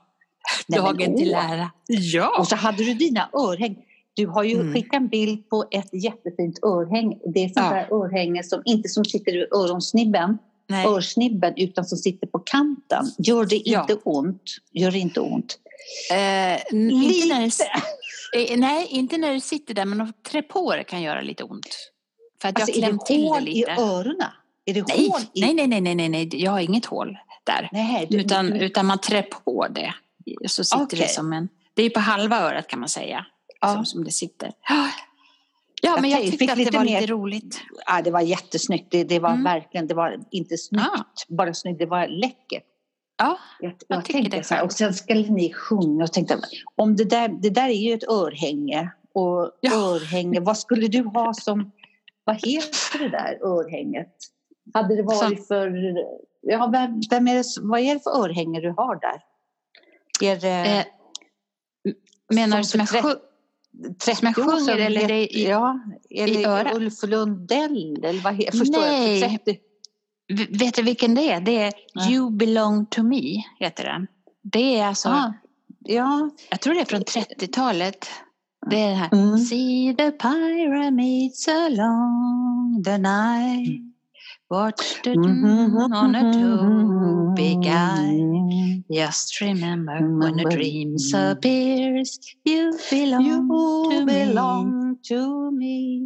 Nej, 0.69 0.81
Dagen 0.81 1.17
till 1.17 1.33
ära. 1.35 1.71
Ja. 1.87 2.39
Och 2.39 2.49
så 2.49 2.57
hade 2.57 2.85
du 2.85 2.95
dina 2.95 3.31
örhäng. 3.33 3.77
Du 4.15 4.27
har 4.27 4.43
ju 4.43 4.55
Mm. 4.61 4.75
skickat 4.75 4.95
en 4.95 5.09
bild 5.09 5.49
på 5.49 5.65
ett 5.71 6.03
jättefint 6.05 6.59
örhäng. 6.65 7.19
Det 7.35 7.45
är 7.45 7.49
sånt 7.49 7.67
Ja. 7.71 7.75
där 7.75 7.95
örhänge 8.05 8.43
som 8.43 8.63
inte 8.65 8.89
som 8.89 9.05
sitter 9.05 9.33
i 9.37 9.47
öronsnibben, 9.55 10.39
Nej. 10.69 10.87
örsnibben, 10.87 11.55
utan 11.57 11.85
som 11.85 11.99
sitter 11.99 12.27
på 12.27 12.39
kanten. 12.39 13.05
Gör 13.19 13.45
det 13.45 13.63
Ja. 13.65 13.81
inte 13.81 13.95
ont? 13.95 14.43
Gör 14.73 14.91
det 14.91 14.99
inte 14.99 15.21
ont? 15.21 15.59
Eh, 16.13 16.75
inte 16.75 17.29
när 17.35 17.45
Lite. 17.45 17.65
eh, 18.53 18.59
nej, 18.59 18.87
inte 18.91 19.17
när 19.17 19.33
det 19.35 19.41
sitter 19.41 19.75
där, 19.75 19.85
men 19.85 20.01
att 20.01 20.23
trä 20.25 20.43
på 20.43 20.77
det 20.77 20.85
kan 20.85 21.03
göra 21.03 21.21
lite 21.21 21.45
ont. 21.45 21.91
För 22.43 22.49
att 22.49 22.61
Alltså, 22.61 22.81
jag 22.81 22.89
är 22.89 22.93
det 22.93 22.99
till 23.07 23.21
det 23.23 23.29
hål 23.29 23.49
i 23.49 23.55
lite. 23.55 23.71
öronen? 23.73 24.29
Är 24.65 24.75
det 24.75 24.85
Nej, 24.89 25.09
hål 25.09 25.21
i... 25.35 25.41
nej, 25.41 25.55
nej, 25.55 25.67
nej, 25.67 25.81
nej, 25.81 25.95
nej, 25.95 26.09
nej, 26.09 26.43
jag 26.43 26.51
har 26.51 26.61
inget 26.61 26.85
hål 26.87 27.19
där. 27.45 27.69
Nej, 27.73 28.07
du, 28.11 28.21
Utan, 28.21 28.47
du, 28.51 28.59
utan 28.59 28.87
man 28.87 28.99
trär 28.99 29.23
på 29.23 29.67
det. 29.71 29.95
Så 30.49 30.65
sitter 30.65 30.85
Okej. 30.85 30.99
det 30.99 31.09
som 31.09 31.33
en... 31.33 31.49
Det 31.75 31.83
är 31.83 31.91
på 31.91 32.01
halva 32.01 32.41
örat 32.41 32.67
kan 32.69 32.81
man 32.81 32.89
säga. 32.89 33.27
Ja. 33.61 33.75
Som, 33.75 33.87
som 33.87 34.05
det 34.05 34.11
sitter. 34.11 34.53
Ja, 35.83 35.91
Jag 35.91 36.01
men 36.01 36.11
jag 36.11 36.21
tyckte 36.23 36.53
att 36.53 36.59
det 36.59 36.71
var 36.75 36.85
mer- 36.85 37.01
lite 37.01 37.13
roligt. 37.13 37.61
ja, 37.87 38.03
det 38.03 38.11
var 38.11 38.21
jättesnyggt. 38.21 38.87
Det, 38.91 39.05
det 39.05 39.19
var 39.19 39.31
Mm. 39.31 39.45
verkligen, 39.45 39.87
det 39.87 39.95
var 39.95 40.21
inte 40.31 40.59
snyggt, 40.59 40.85
Ja. 40.95 41.05
bara 41.37 41.55
snyggt, 41.55 41.79
det 41.79 41.87
var 41.87 42.07
läckert. 42.09 42.65
Ja, 43.19 43.39
Jag, 43.61 43.73
Jag 43.89 43.99
jag, 43.99 44.05
tänkte 44.05 44.37
det 44.37 44.43
så 44.45 44.55
här, 44.55 44.65
och 44.65 44.73
sen 44.73 44.95
skulle 44.95 45.29
ni 45.31 45.53
sjunga 45.53 46.05
och 46.05 46.13
tänkte, 46.13 46.39
om 46.75 46.97
det 46.97 47.05
där, 47.05 47.29
det 47.29 47.51
där 47.51 47.69
är 47.69 47.73
ju 47.89 47.95
ett 47.95 48.09
örhänge. 48.09 48.91
Och 49.15 49.51
Ja. 49.61 49.73
örhänge, 49.75 50.41
vad 50.41 50.59
skulle 50.59 50.89
du 50.89 51.03
ha 51.03 51.35
som, 51.35 51.71
vad 52.25 52.37
heter 52.37 52.99
det 52.99 53.09
där 53.09 53.39
örhänget? 53.47 54.15
Hade 54.75 54.97
det 54.97 55.03
varit 55.03 55.47
för, 55.49 55.95
ja 56.43 56.69
vem, 56.73 57.01
vem 57.11 57.29
är 57.29 57.35
det, 57.35 57.45
vad 57.61 57.81
är 57.81 57.95
det 57.95 58.01
för 58.01 58.11
örhänge 58.25 58.61
du 58.61 58.71
har 58.71 59.01
där? 59.01 59.23
Är 60.33 60.37
det 60.41 60.79
eh, 60.79 60.85
menar 62.35 62.57
du 62.59 62.65
som 62.65 62.87
som 62.87 62.97
jag 63.03 63.17
för 64.01 64.13
sjung- 64.15 64.15
30 64.15 64.17
som 64.17 64.27
jag 64.27 64.39
år 64.49 64.59
sjunger 64.59 64.87
eller 64.87 65.09
det 65.09 65.37
i- 65.39 65.49
ja, 65.49 65.81
eller 66.11 66.41
i 66.41 66.45
örat? 66.45 66.77
Ulf 66.77 67.03
Lundell 67.03 68.05
eller 68.05 68.21
vad 68.21 68.35
heter 68.35 68.59
förstår 68.59 68.81
Nej. 68.81 69.19
jag? 69.21 69.31
För 69.31 69.39
30, 69.39 69.59
V- 70.33 70.47
Vet 70.51 70.75
du 70.75 70.83
vilken 70.83 71.15
det 71.15 71.33
är? 71.33 71.41
Det 71.41 71.63
är 71.63 71.73
Nej. 71.95 72.15
You 72.15 72.31
belong 72.31 72.87
to 72.87 73.03
me, 73.03 73.43
heter 73.59 73.85
den. 73.85 74.07
Det 74.53 74.79
är 74.79 74.87
alltså, 74.87 75.09
ah, 75.09 75.33
ja, 75.79 76.31
jag 76.51 76.61
tror 76.61 76.75
det 76.75 76.81
är 76.81 76.85
från 76.85 77.03
30-talet. 77.05 78.07
Det 78.71 78.81
är 78.81 78.89
den 78.89 78.97
här. 78.97 79.13
Mm. 79.13 79.39
See 79.39 79.95
the 79.99 80.11
pyramids 80.11 81.49
along 81.49 82.83
the 82.85 82.99
night 82.99 83.88
Watch 84.51 85.03
the 85.05 85.15
moon 85.15 85.93
on 85.93 86.15
a 86.15 86.33
two 86.33 87.35
big 87.37 87.67
eye 87.67 88.83
Just 88.89 89.41
remember 89.41 89.99
when 90.19 90.41
a 90.41 90.45
dream 90.51 90.97
appears 91.15 92.19
You 92.45 92.73
belong 92.91 93.27
You 93.27 93.39
to 93.91 94.05
me 94.07 94.27
belong 94.27 94.97
to 95.09 95.51
me. 95.51 96.01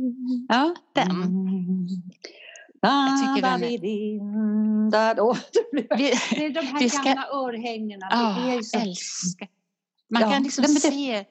Ja, 0.48 0.74
den. 0.94 1.10
Mm. 1.10 1.86
Jag 2.80 3.18
tycker 3.36 3.42
den 3.50 3.64
är- 3.64 5.14
då. 5.14 5.36
Vi, 5.72 5.82
Det 6.30 6.46
är 6.46 6.50
de 6.54 6.60
här 6.66 6.88
ska- 6.88 7.02
gamla 7.02 7.26
örhängena. 7.26 8.06
Det 8.10 8.50
är 8.54 8.62
så... 8.62 8.78
älskar. 8.78 9.48
Man 10.10 10.22
Ja, 10.22 10.30
kan 10.30 10.42
liksom 10.42 10.62
det- 10.64 10.68
se 10.80 11.14
eh, 11.14 11.24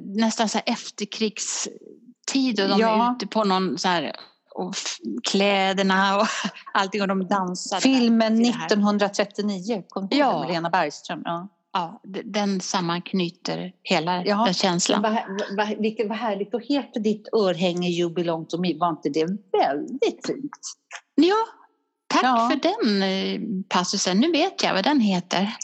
nästan 0.00 0.48
så 0.48 0.58
här 0.58 0.72
efterkrigstid 0.72 2.60
och 2.62 2.68
de 2.68 2.78
Ja. 2.80 3.08
är 3.10 3.12
ute 3.16 3.26
på 3.26 3.44
någon 3.44 3.78
så 3.78 3.88
här 3.88 4.12
och 4.60 4.74
kläderna 5.30 6.16
och 6.16 6.26
allting 6.74 7.02
och 7.02 7.08
de 7.08 7.26
dansar. 7.28 7.80
Filmen 7.80 8.36
till 8.36 8.52
det 8.52 8.58
här. 8.58 8.66
1939, 8.66 9.82
kom 9.88 10.08
du 10.08 10.16
Ja. 10.16 10.40
med 10.40 10.48
Lena 10.48 10.70
Bergström? 10.70 11.22
Ja. 11.24 11.48
Ja, 11.72 12.00
den 12.24 12.60
sammanknyter 12.60 13.72
hela 13.82 14.24
Ja, 14.24 14.44
den 14.44 14.54
känslan. 14.54 15.02
Vad, 15.02 15.16
vad, 15.56 15.78
vilket, 15.78 16.08
vad 16.08 16.18
härligt. 16.18 16.54
Och 16.54 16.62
heter 16.62 17.00
ditt 17.00 17.28
örhänge 17.32 17.88
You 17.88 18.10
belong 18.14 18.46
to 18.46 18.58
me? 18.60 18.78
Var 18.78 18.88
inte 18.88 19.08
det 19.08 19.26
väldigt 19.52 20.26
fint? 20.26 20.50
Ja, 21.14 21.34
tack 22.06 22.24
Ja. 22.24 22.50
för 22.52 22.60
den 22.68 23.64
passusen. 23.68 24.18
Nu 24.20 24.32
vet 24.32 24.62
jag 24.62 24.74
vad 24.74 24.84
den 24.84 25.00
heter. 25.00 25.56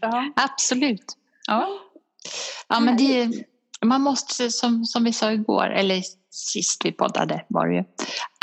Ja. 0.00 0.32
Absolut. 0.36 1.04
Ja, 1.46 1.68
ja 2.68 2.80
men 2.80 2.96
det, 2.96 3.32
man 3.84 4.00
måste, 4.02 4.50
som, 4.50 4.84
som 4.84 5.04
vi 5.04 5.12
sa 5.12 5.32
igår, 5.32 5.70
eller 5.70 6.02
sist 6.30 6.84
vi 6.84 6.92
poddade 6.92 7.44
var 7.48 7.66
det 7.68 7.74
ju, 7.74 7.80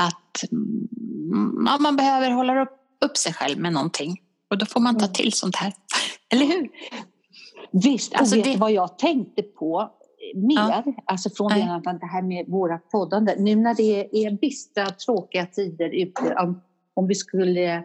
att 0.01 0.51
mm, 0.51 1.65
ja, 1.67 1.77
man 1.79 1.95
behöver 1.95 2.31
hålla 2.31 2.61
upp, 2.61 2.77
upp 3.05 3.17
sig 3.17 3.33
själv 3.33 3.59
med 3.59 3.73
någonting. 3.73 4.17
Och 4.49 4.57
då 4.57 4.65
får 4.65 4.79
man 4.79 4.97
ta 4.97 5.05
Mm. 5.05 5.13
till 5.13 5.33
sånt 5.33 5.55
här. 5.55 5.73
Eller 6.33 6.45
hur? 6.45 6.69
Visst, 7.71 8.13
och 8.13 8.19
Alltså 8.19 8.35
vet 8.35 8.43
det- 8.45 8.57
vad 8.57 8.71
jag 8.71 8.97
tänkte 8.97 9.41
på 9.43 9.91
mer? 10.35 10.55
Ja. 10.55 10.83
Alltså 11.05 11.29
från 11.29 11.51
det, 11.51 11.97
det 12.01 12.05
här 12.05 12.21
med 12.21 12.45
våra 12.47 12.77
poddande. 12.77 13.35
Nu 13.39 13.55
när 13.55 13.75
det 13.75 14.25
är 14.25 14.31
bistra, 14.41 14.89
tråkiga 14.89 15.45
tider 15.45 15.89
ute, 15.89 16.35
om, 16.39 16.61
om 16.93 17.07
vi 17.07 17.15
skulle 17.15 17.75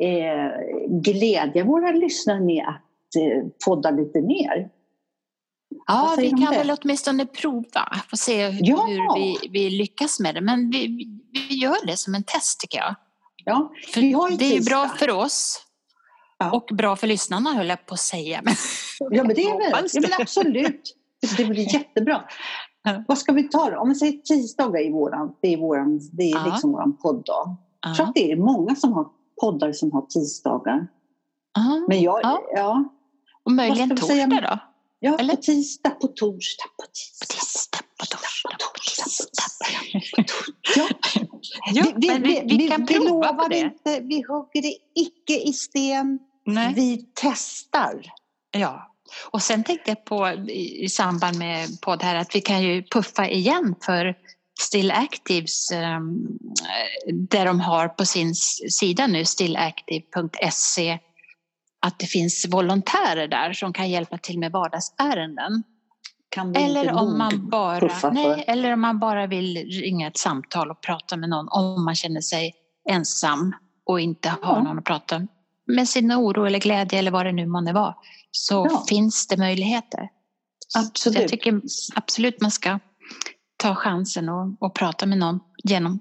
eh, 0.00 0.50
glädja 0.88 1.64
våra 1.64 1.92
lyssnare 1.92 2.40
med 2.40 2.64
att 2.68 3.16
eh, 3.22 3.48
podda 3.66 3.90
lite 3.90 4.20
mer. 4.22 4.68
Ja, 5.88 6.14
vi 6.18 6.30
kan 6.30 6.40
det? 6.40 6.58
väl 6.58 6.76
åtminstone 6.80 7.26
prova. 7.26 7.96
Få 8.10 8.16
se 8.16 8.48
hur, 8.48 8.60
Ja. 8.68 8.84
hur 8.86 9.14
vi, 9.20 9.48
vi 9.50 9.70
lyckas 9.70 10.20
med 10.20 10.34
det. 10.34 10.40
Men 10.40 10.70
vi, 10.70 10.86
vi- 11.32 11.54
gör 11.54 11.86
det 11.86 11.96
som 11.96 12.14
en 12.14 12.22
test 12.22 12.60
tycker 12.60 12.78
jag. 12.78 12.94
Ja, 13.44 13.72
Vi 13.94 14.12
har 14.12 14.30
ju 14.30 14.36
det 14.36 14.44
är 14.44 14.58
ju 14.58 14.64
bra 14.64 14.88
för 14.88 15.10
oss. 15.10 15.64
Ja. 16.38 16.50
Och 16.50 16.68
bra 16.76 16.96
för 16.96 17.06
lyssnarna 17.06 17.52
höll 17.52 17.68
jag 17.68 17.86
på 17.86 17.94
att 17.94 18.00
säga. 18.00 18.42
ja, 19.10 19.24
men 19.24 19.34
det 19.34 19.42
är 19.42 19.58
väl 19.58 19.88
ja, 19.92 20.00
men 20.00 20.10
absolut. 20.20 20.96
Det 21.36 21.44
blir 21.44 21.74
jättebra. 21.74 22.24
Ja. 22.82 23.04
Vad 23.08 23.18
ska 23.18 23.32
vi 23.32 23.42
ta 23.48 23.70
då? 23.70 23.78
Om 23.78 23.88
vi 23.88 23.94
säger 23.94 24.12
tisdagar 24.12 24.86
i 24.86 24.90
våran, 24.92 25.34
det 25.42 25.52
är, 25.52 25.56
våran, 25.56 26.00
det 26.12 26.22
är 26.22 26.34
ja. 26.34 26.44
liksom 26.46 26.72
våran 26.72 26.96
podddag. 26.96 27.56
Jag 27.86 27.96
tror 27.96 28.06
att 28.06 28.14
det 28.14 28.32
är 28.32 28.36
många 28.36 28.74
som 28.74 28.92
har 28.92 29.06
poddar 29.40 29.72
som 29.72 29.92
har 29.92 30.02
tisdagar. 30.02 30.88
Men 31.88 32.02
jag, 32.02 32.20
ja. 32.54 32.84
Och 33.44 33.52
möjligen 33.52 33.96
torsdag 33.96 34.26
då? 34.26 34.58
Ja, 35.00 35.18
Eller? 35.18 35.36
på 35.36 35.42
tisdag, 35.42 35.90
på 35.90 36.06
torsdag, 36.06 36.64
på 36.76 36.84
tisdag. 36.92 37.26
På 37.26 37.34
tisdag, 37.34 37.80
på 37.98 38.06
torsdag, 38.06 38.50
på 38.50 38.58
torsdag. 38.58 38.98
Ja, 41.74 41.84
vi, 41.96 42.08
vi, 42.08 42.18
vi, 42.18 42.56
vi, 42.56 42.68
kan 42.68 42.84
vi, 42.86 42.94
prova 42.94 43.32
på 43.34 43.48
det. 43.48 43.58
Inte, 43.58 44.00
vi 44.00 44.22
hugger 44.28 44.62
det 44.62 44.76
icke 44.94 45.48
i 45.48 45.52
sten. 45.52 46.18
Nej. 46.46 46.72
Vi 46.74 47.06
testar. 47.14 48.02
Ja, 48.50 48.94
och 49.30 49.42
sen 49.42 49.64
tänkte 49.64 49.90
jag 49.90 50.04
på 50.04 50.28
i 50.48 50.88
samband 50.88 51.38
med 51.38 51.80
podd 51.80 52.02
här 52.02 52.16
att 52.16 52.34
vi 52.34 52.40
kan 52.40 52.62
ju 52.62 52.82
puffa 52.82 53.28
igen 53.28 53.74
för 53.84 54.14
Still 54.60 54.90
Actives 54.90 55.72
um, 55.72 56.38
där 57.12 57.46
de 57.46 57.60
har 57.60 57.88
på 57.88 58.04
sin 58.04 58.34
sida 58.70 59.06
nu 59.06 59.24
stillactive.se 59.24 60.98
att 61.80 61.98
det 61.98 62.06
finns 62.06 62.46
volontärer 62.48 63.28
där 63.28 63.52
som 63.52 63.72
kan 63.72 63.90
hjälpa 63.90 64.18
till 64.18 64.38
med 64.38 64.52
vardagsärenden. 64.52 65.62
eller, 66.54 66.92
om 66.92 67.18
man 67.18 67.50
bara, 67.50 68.10
nej, 68.10 68.44
eller 68.46 68.72
om 68.72 68.80
man 68.80 68.98
bara 68.98 69.26
vill 69.26 69.56
ringa 69.56 70.08
ett 70.08 70.18
samtal 70.18 70.70
och 70.70 70.80
prata 70.80 71.16
med 71.16 71.28
någon 71.28 71.48
om 71.48 71.84
man 71.84 71.94
känner 71.94 72.20
sig 72.20 72.54
ensam 72.90 73.54
och 73.86 74.00
inte 74.00 74.28
har 74.28 74.56
ja. 74.56 74.62
någon 74.62 74.78
att 74.78 74.84
prata 74.84 75.26
med 75.66 75.88
sin 75.88 76.12
oro 76.12 76.44
eller 76.44 76.58
glädje 76.58 76.98
eller 76.98 77.10
vad 77.10 77.26
det 77.26 77.32
nu 77.32 77.46
månde 77.46 77.72
vara. 77.72 77.94
Så 78.30 78.66
ja. 78.70 78.84
finns 78.88 79.26
det 79.26 79.36
möjligheter. 79.36 80.08
Absolut. 80.78 81.16
Så 81.16 81.22
jag 81.22 81.28
tycker 81.28 81.60
absolut 81.94 82.40
man 82.40 82.50
ska 82.50 82.78
ta 83.56 83.74
chansen 83.74 84.28
och, 84.28 84.56
och 84.62 84.74
prata 84.74 85.06
med 85.06 85.18
någon 85.18 85.40
genom 85.64 86.00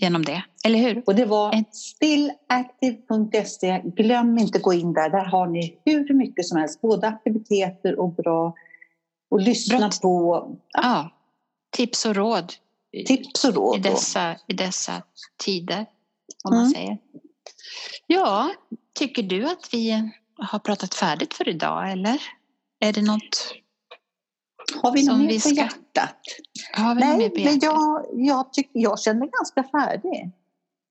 genom 0.00 0.24
det, 0.24 0.42
eller 0.64 0.78
hur? 0.78 1.02
Och 1.06 1.14
det 1.14 1.24
var 1.24 1.64
stillactive.se. 1.72 3.82
Glöm 3.84 4.38
inte 4.38 4.58
att 4.58 4.62
gå 4.62 4.72
in 4.72 4.92
där. 4.92 5.10
Där 5.10 5.24
har 5.24 5.46
ni 5.46 5.78
hur 5.84 6.14
mycket 6.14 6.46
som 6.46 6.58
helst, 6.58 6.80
både 6.80 7.08
aktiviteter 7.08 8.00
och 8.00 8.14
bra 8.14 8.54
och 9.30 9.40
lyssna 9.40 9.78
bra. 9.78 9.90
på. 10.02 10.56
Ja. 10.68 10.80
ja. 10.82 11.10
tips 11.76 12.06
och 12.06 12.16
råd. 12.16 12.52
Tips 13.06 13.44
och 13.44 13.54
råd. 13.54 13.76
I 13.76 13.80
dessa, 13.80 14.36
i 14.46 14.52
dessa 14.52 15.02
tider, 15.36 15.86
om 16.44 16.52
mm. 16.52 16.62
man 16.62 16.70
säger. 16.70 16.98
Ja, 18.06 18.50
tycker 18.98 19.22
du 19.22 19.50
att 19.50 19.68
vi 19.72 20.10
har 20.36 20.58
pratat 20.58 20.94
färdigt 20.94 21.34
för 21.34 21.48
idag 21.48 21.92
eller? 21.92 22.22
Är 22.80 22.92
det 22.92 23.02
något 23.02 23.54
har 24.82 24.92
vi 24.92 25.06
något 25.06 25.18
mer 25.18 25.40
på 25.40 25.48
hjärtat? 25.48 26.16
Har 26.72 26.94
vi 26.94 27.00
Nej, 27.00 27.30
på 27.30 27.38
hjärtat? 27.38 27.44
men 27.44 27.58
jag, 27.62 28.06
jag, 28.12 28.52
tycker, 28.52 28.80
jag 28.80 29.00
känner 29.00 29.20
mig 29.20 29.30
ganska 29.32 29.62
färdig. 29.62 30.32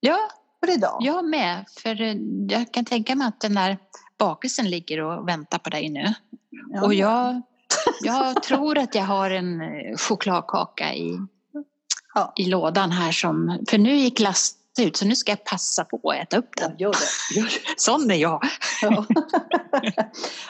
Ja, 0.05 0.19
för 0.59 0.73
idag. 0.73 0.97
jag 0.99 1.25
med. 1.25 1.65
För 1.83 2.01
eh, 2.01 2.15
jag 2.49 2.71
kan 2.71 2.85
tänka 2.85 3.15
mig 3.15 3.27
att 3.27 3.39
den 3.39 3.55
där 3.55 3.77
bakelsen 4.17 4.69
ligger 4.69 5.01
och 5.01 5.27
väntar 5.27 5.57
på 5.57 5.69
dig 5.69 5.89
nu. 5.89 6.13
Ja. 6.73 6.85
Och 6.85 6.93
jag, 6.93 7.41
jag 8.01 8.43
tror 8.43 8.77
att 8.77 8.95
jag 8.95 9.03
har 9.03 9.29
en 9.29 9.61
eh, 9.61 9.97
chokladkaka 9.97 10.93
i, 10.93 11.19
ja. 12.13 12.33
i 12.35 12.45
lådan 12.45 12.91
här 12.91 13.11
som, 13.11 13.65
för 13.69 13.77
nu 13.77 13.95
gick 13.95 14.17
glass 14.17 14.55
ut 14.79 14.97
så 14.97 15.05
nu 15.05 15.15
ska 15.15 15.31
jag 15.31 15.43
passa 15.43 15.85
på 15.85 16.09
att 16.09 16.15
äta 16.15 16.37
upp 16.37 16.49
den. 16.57 16.71
Ja, 16.77 16.85
gör 16.85 16.91
det. 16.91 17.39
Gör 17.39 17.45
det. 17.45 17.73
Sån 17.77 18.11
är 18.11 18.15
jag. 18.15 18.43
Ja. 18.81 19.05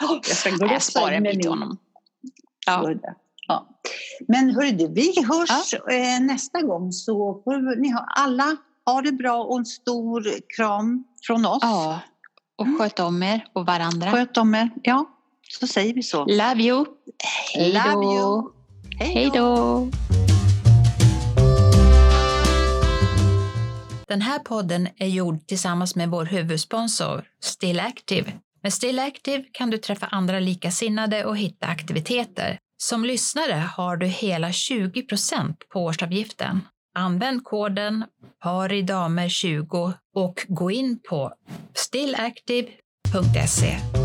jag 0.00 0.26
ska 0.26 0.50
gå 0.50 0.80
sparar 0.80 1.12
en 1.12 1.22
bit 1.22 1.40
till 1.40 1.50
honom. 1.50 1.78
Ja. 2.66 2.94
Ja. 3.48 3.68
Men 4.28 4.50
hörru 4.50 4.70
du, 4.70 4.88
vi 4.88 5.24
hörs 5.24 5.72
ja. 5.72 5.92
Eh, 5.92 6.20
nästa 6.20 6.62
gång 6.62 6.92
så 6.92 7.42
får 7.44 7.80
ni 7.80 7.90
ha, 7.90 8.06
alla 8.16 8.56
ha 8.86 9.02
det 9.02 9.12
bra 9.12 9.44
och 9.44 9.58
en 9.58 9.66
stor 9.66 10.24
kram 10.56 11.04
från 11.26 11.46
oss. 11.46 11.58
Ja, 11.62 12.00
och 12.58 12.66
mm. 12.66 12.78
sköt 12.78 13.00
om 13.00 13.22
er 13.22 13.46
och 13.52 13.66
varandra. 13.66 14.10
Sköt 14.10 14.36
om 14.36 14.54
er, 14.54 14.70
ja. 14.82 15.04
Så 15.48 15.66
säger 15.66 15.94
vi 15.94 16.02
så. 16.02 16.24
Love 16.24 16.62
you. 16.62 16.84
Hej 17.54 17.72
då. 17.74 18.52
Hej 18.98 19.30
då. 19.34 19.88
Den 24.08 24.20
här 24.20 24.38
podden 24.38 24.88
är 24.96 25.06
gjord 25.06 25.46
tillsammans 25.46 25.96
med 25.96 26.10
vår 26.10 26.24
huvudsponsor 26.24 27.24
Still 27.42 27.80
Active. 27.80 28.32
Med 28.62 28.72
Still 28.72 28.98
Active 28.98 29.44
kan 29.52 29.70
du 29.70 29.78
träffa 29.78 30.06
andra 30.06 30.40
likasinnade 30.40 31.24
och 31.24 31.36
hitta 31.36 31.66
aktiviteter 31.66 32.58
som 32.76 33.04
lyssnare 33.04 33.68
har 33.76 33.96
du 33.96 34.06
hela 34.06 34.48
20% 34.48 35.54
på 35.72 35.84
årsavgiften. 35.84 36.60
Använd 36.94 37.44
koden 37.44 38.04
paridamer20 38.44 39.92
och 40.14 40.46
gå 40.48 40.70
in 40.70 41.00
på 41.08 41.32
stillactive.se. 41.74 44.03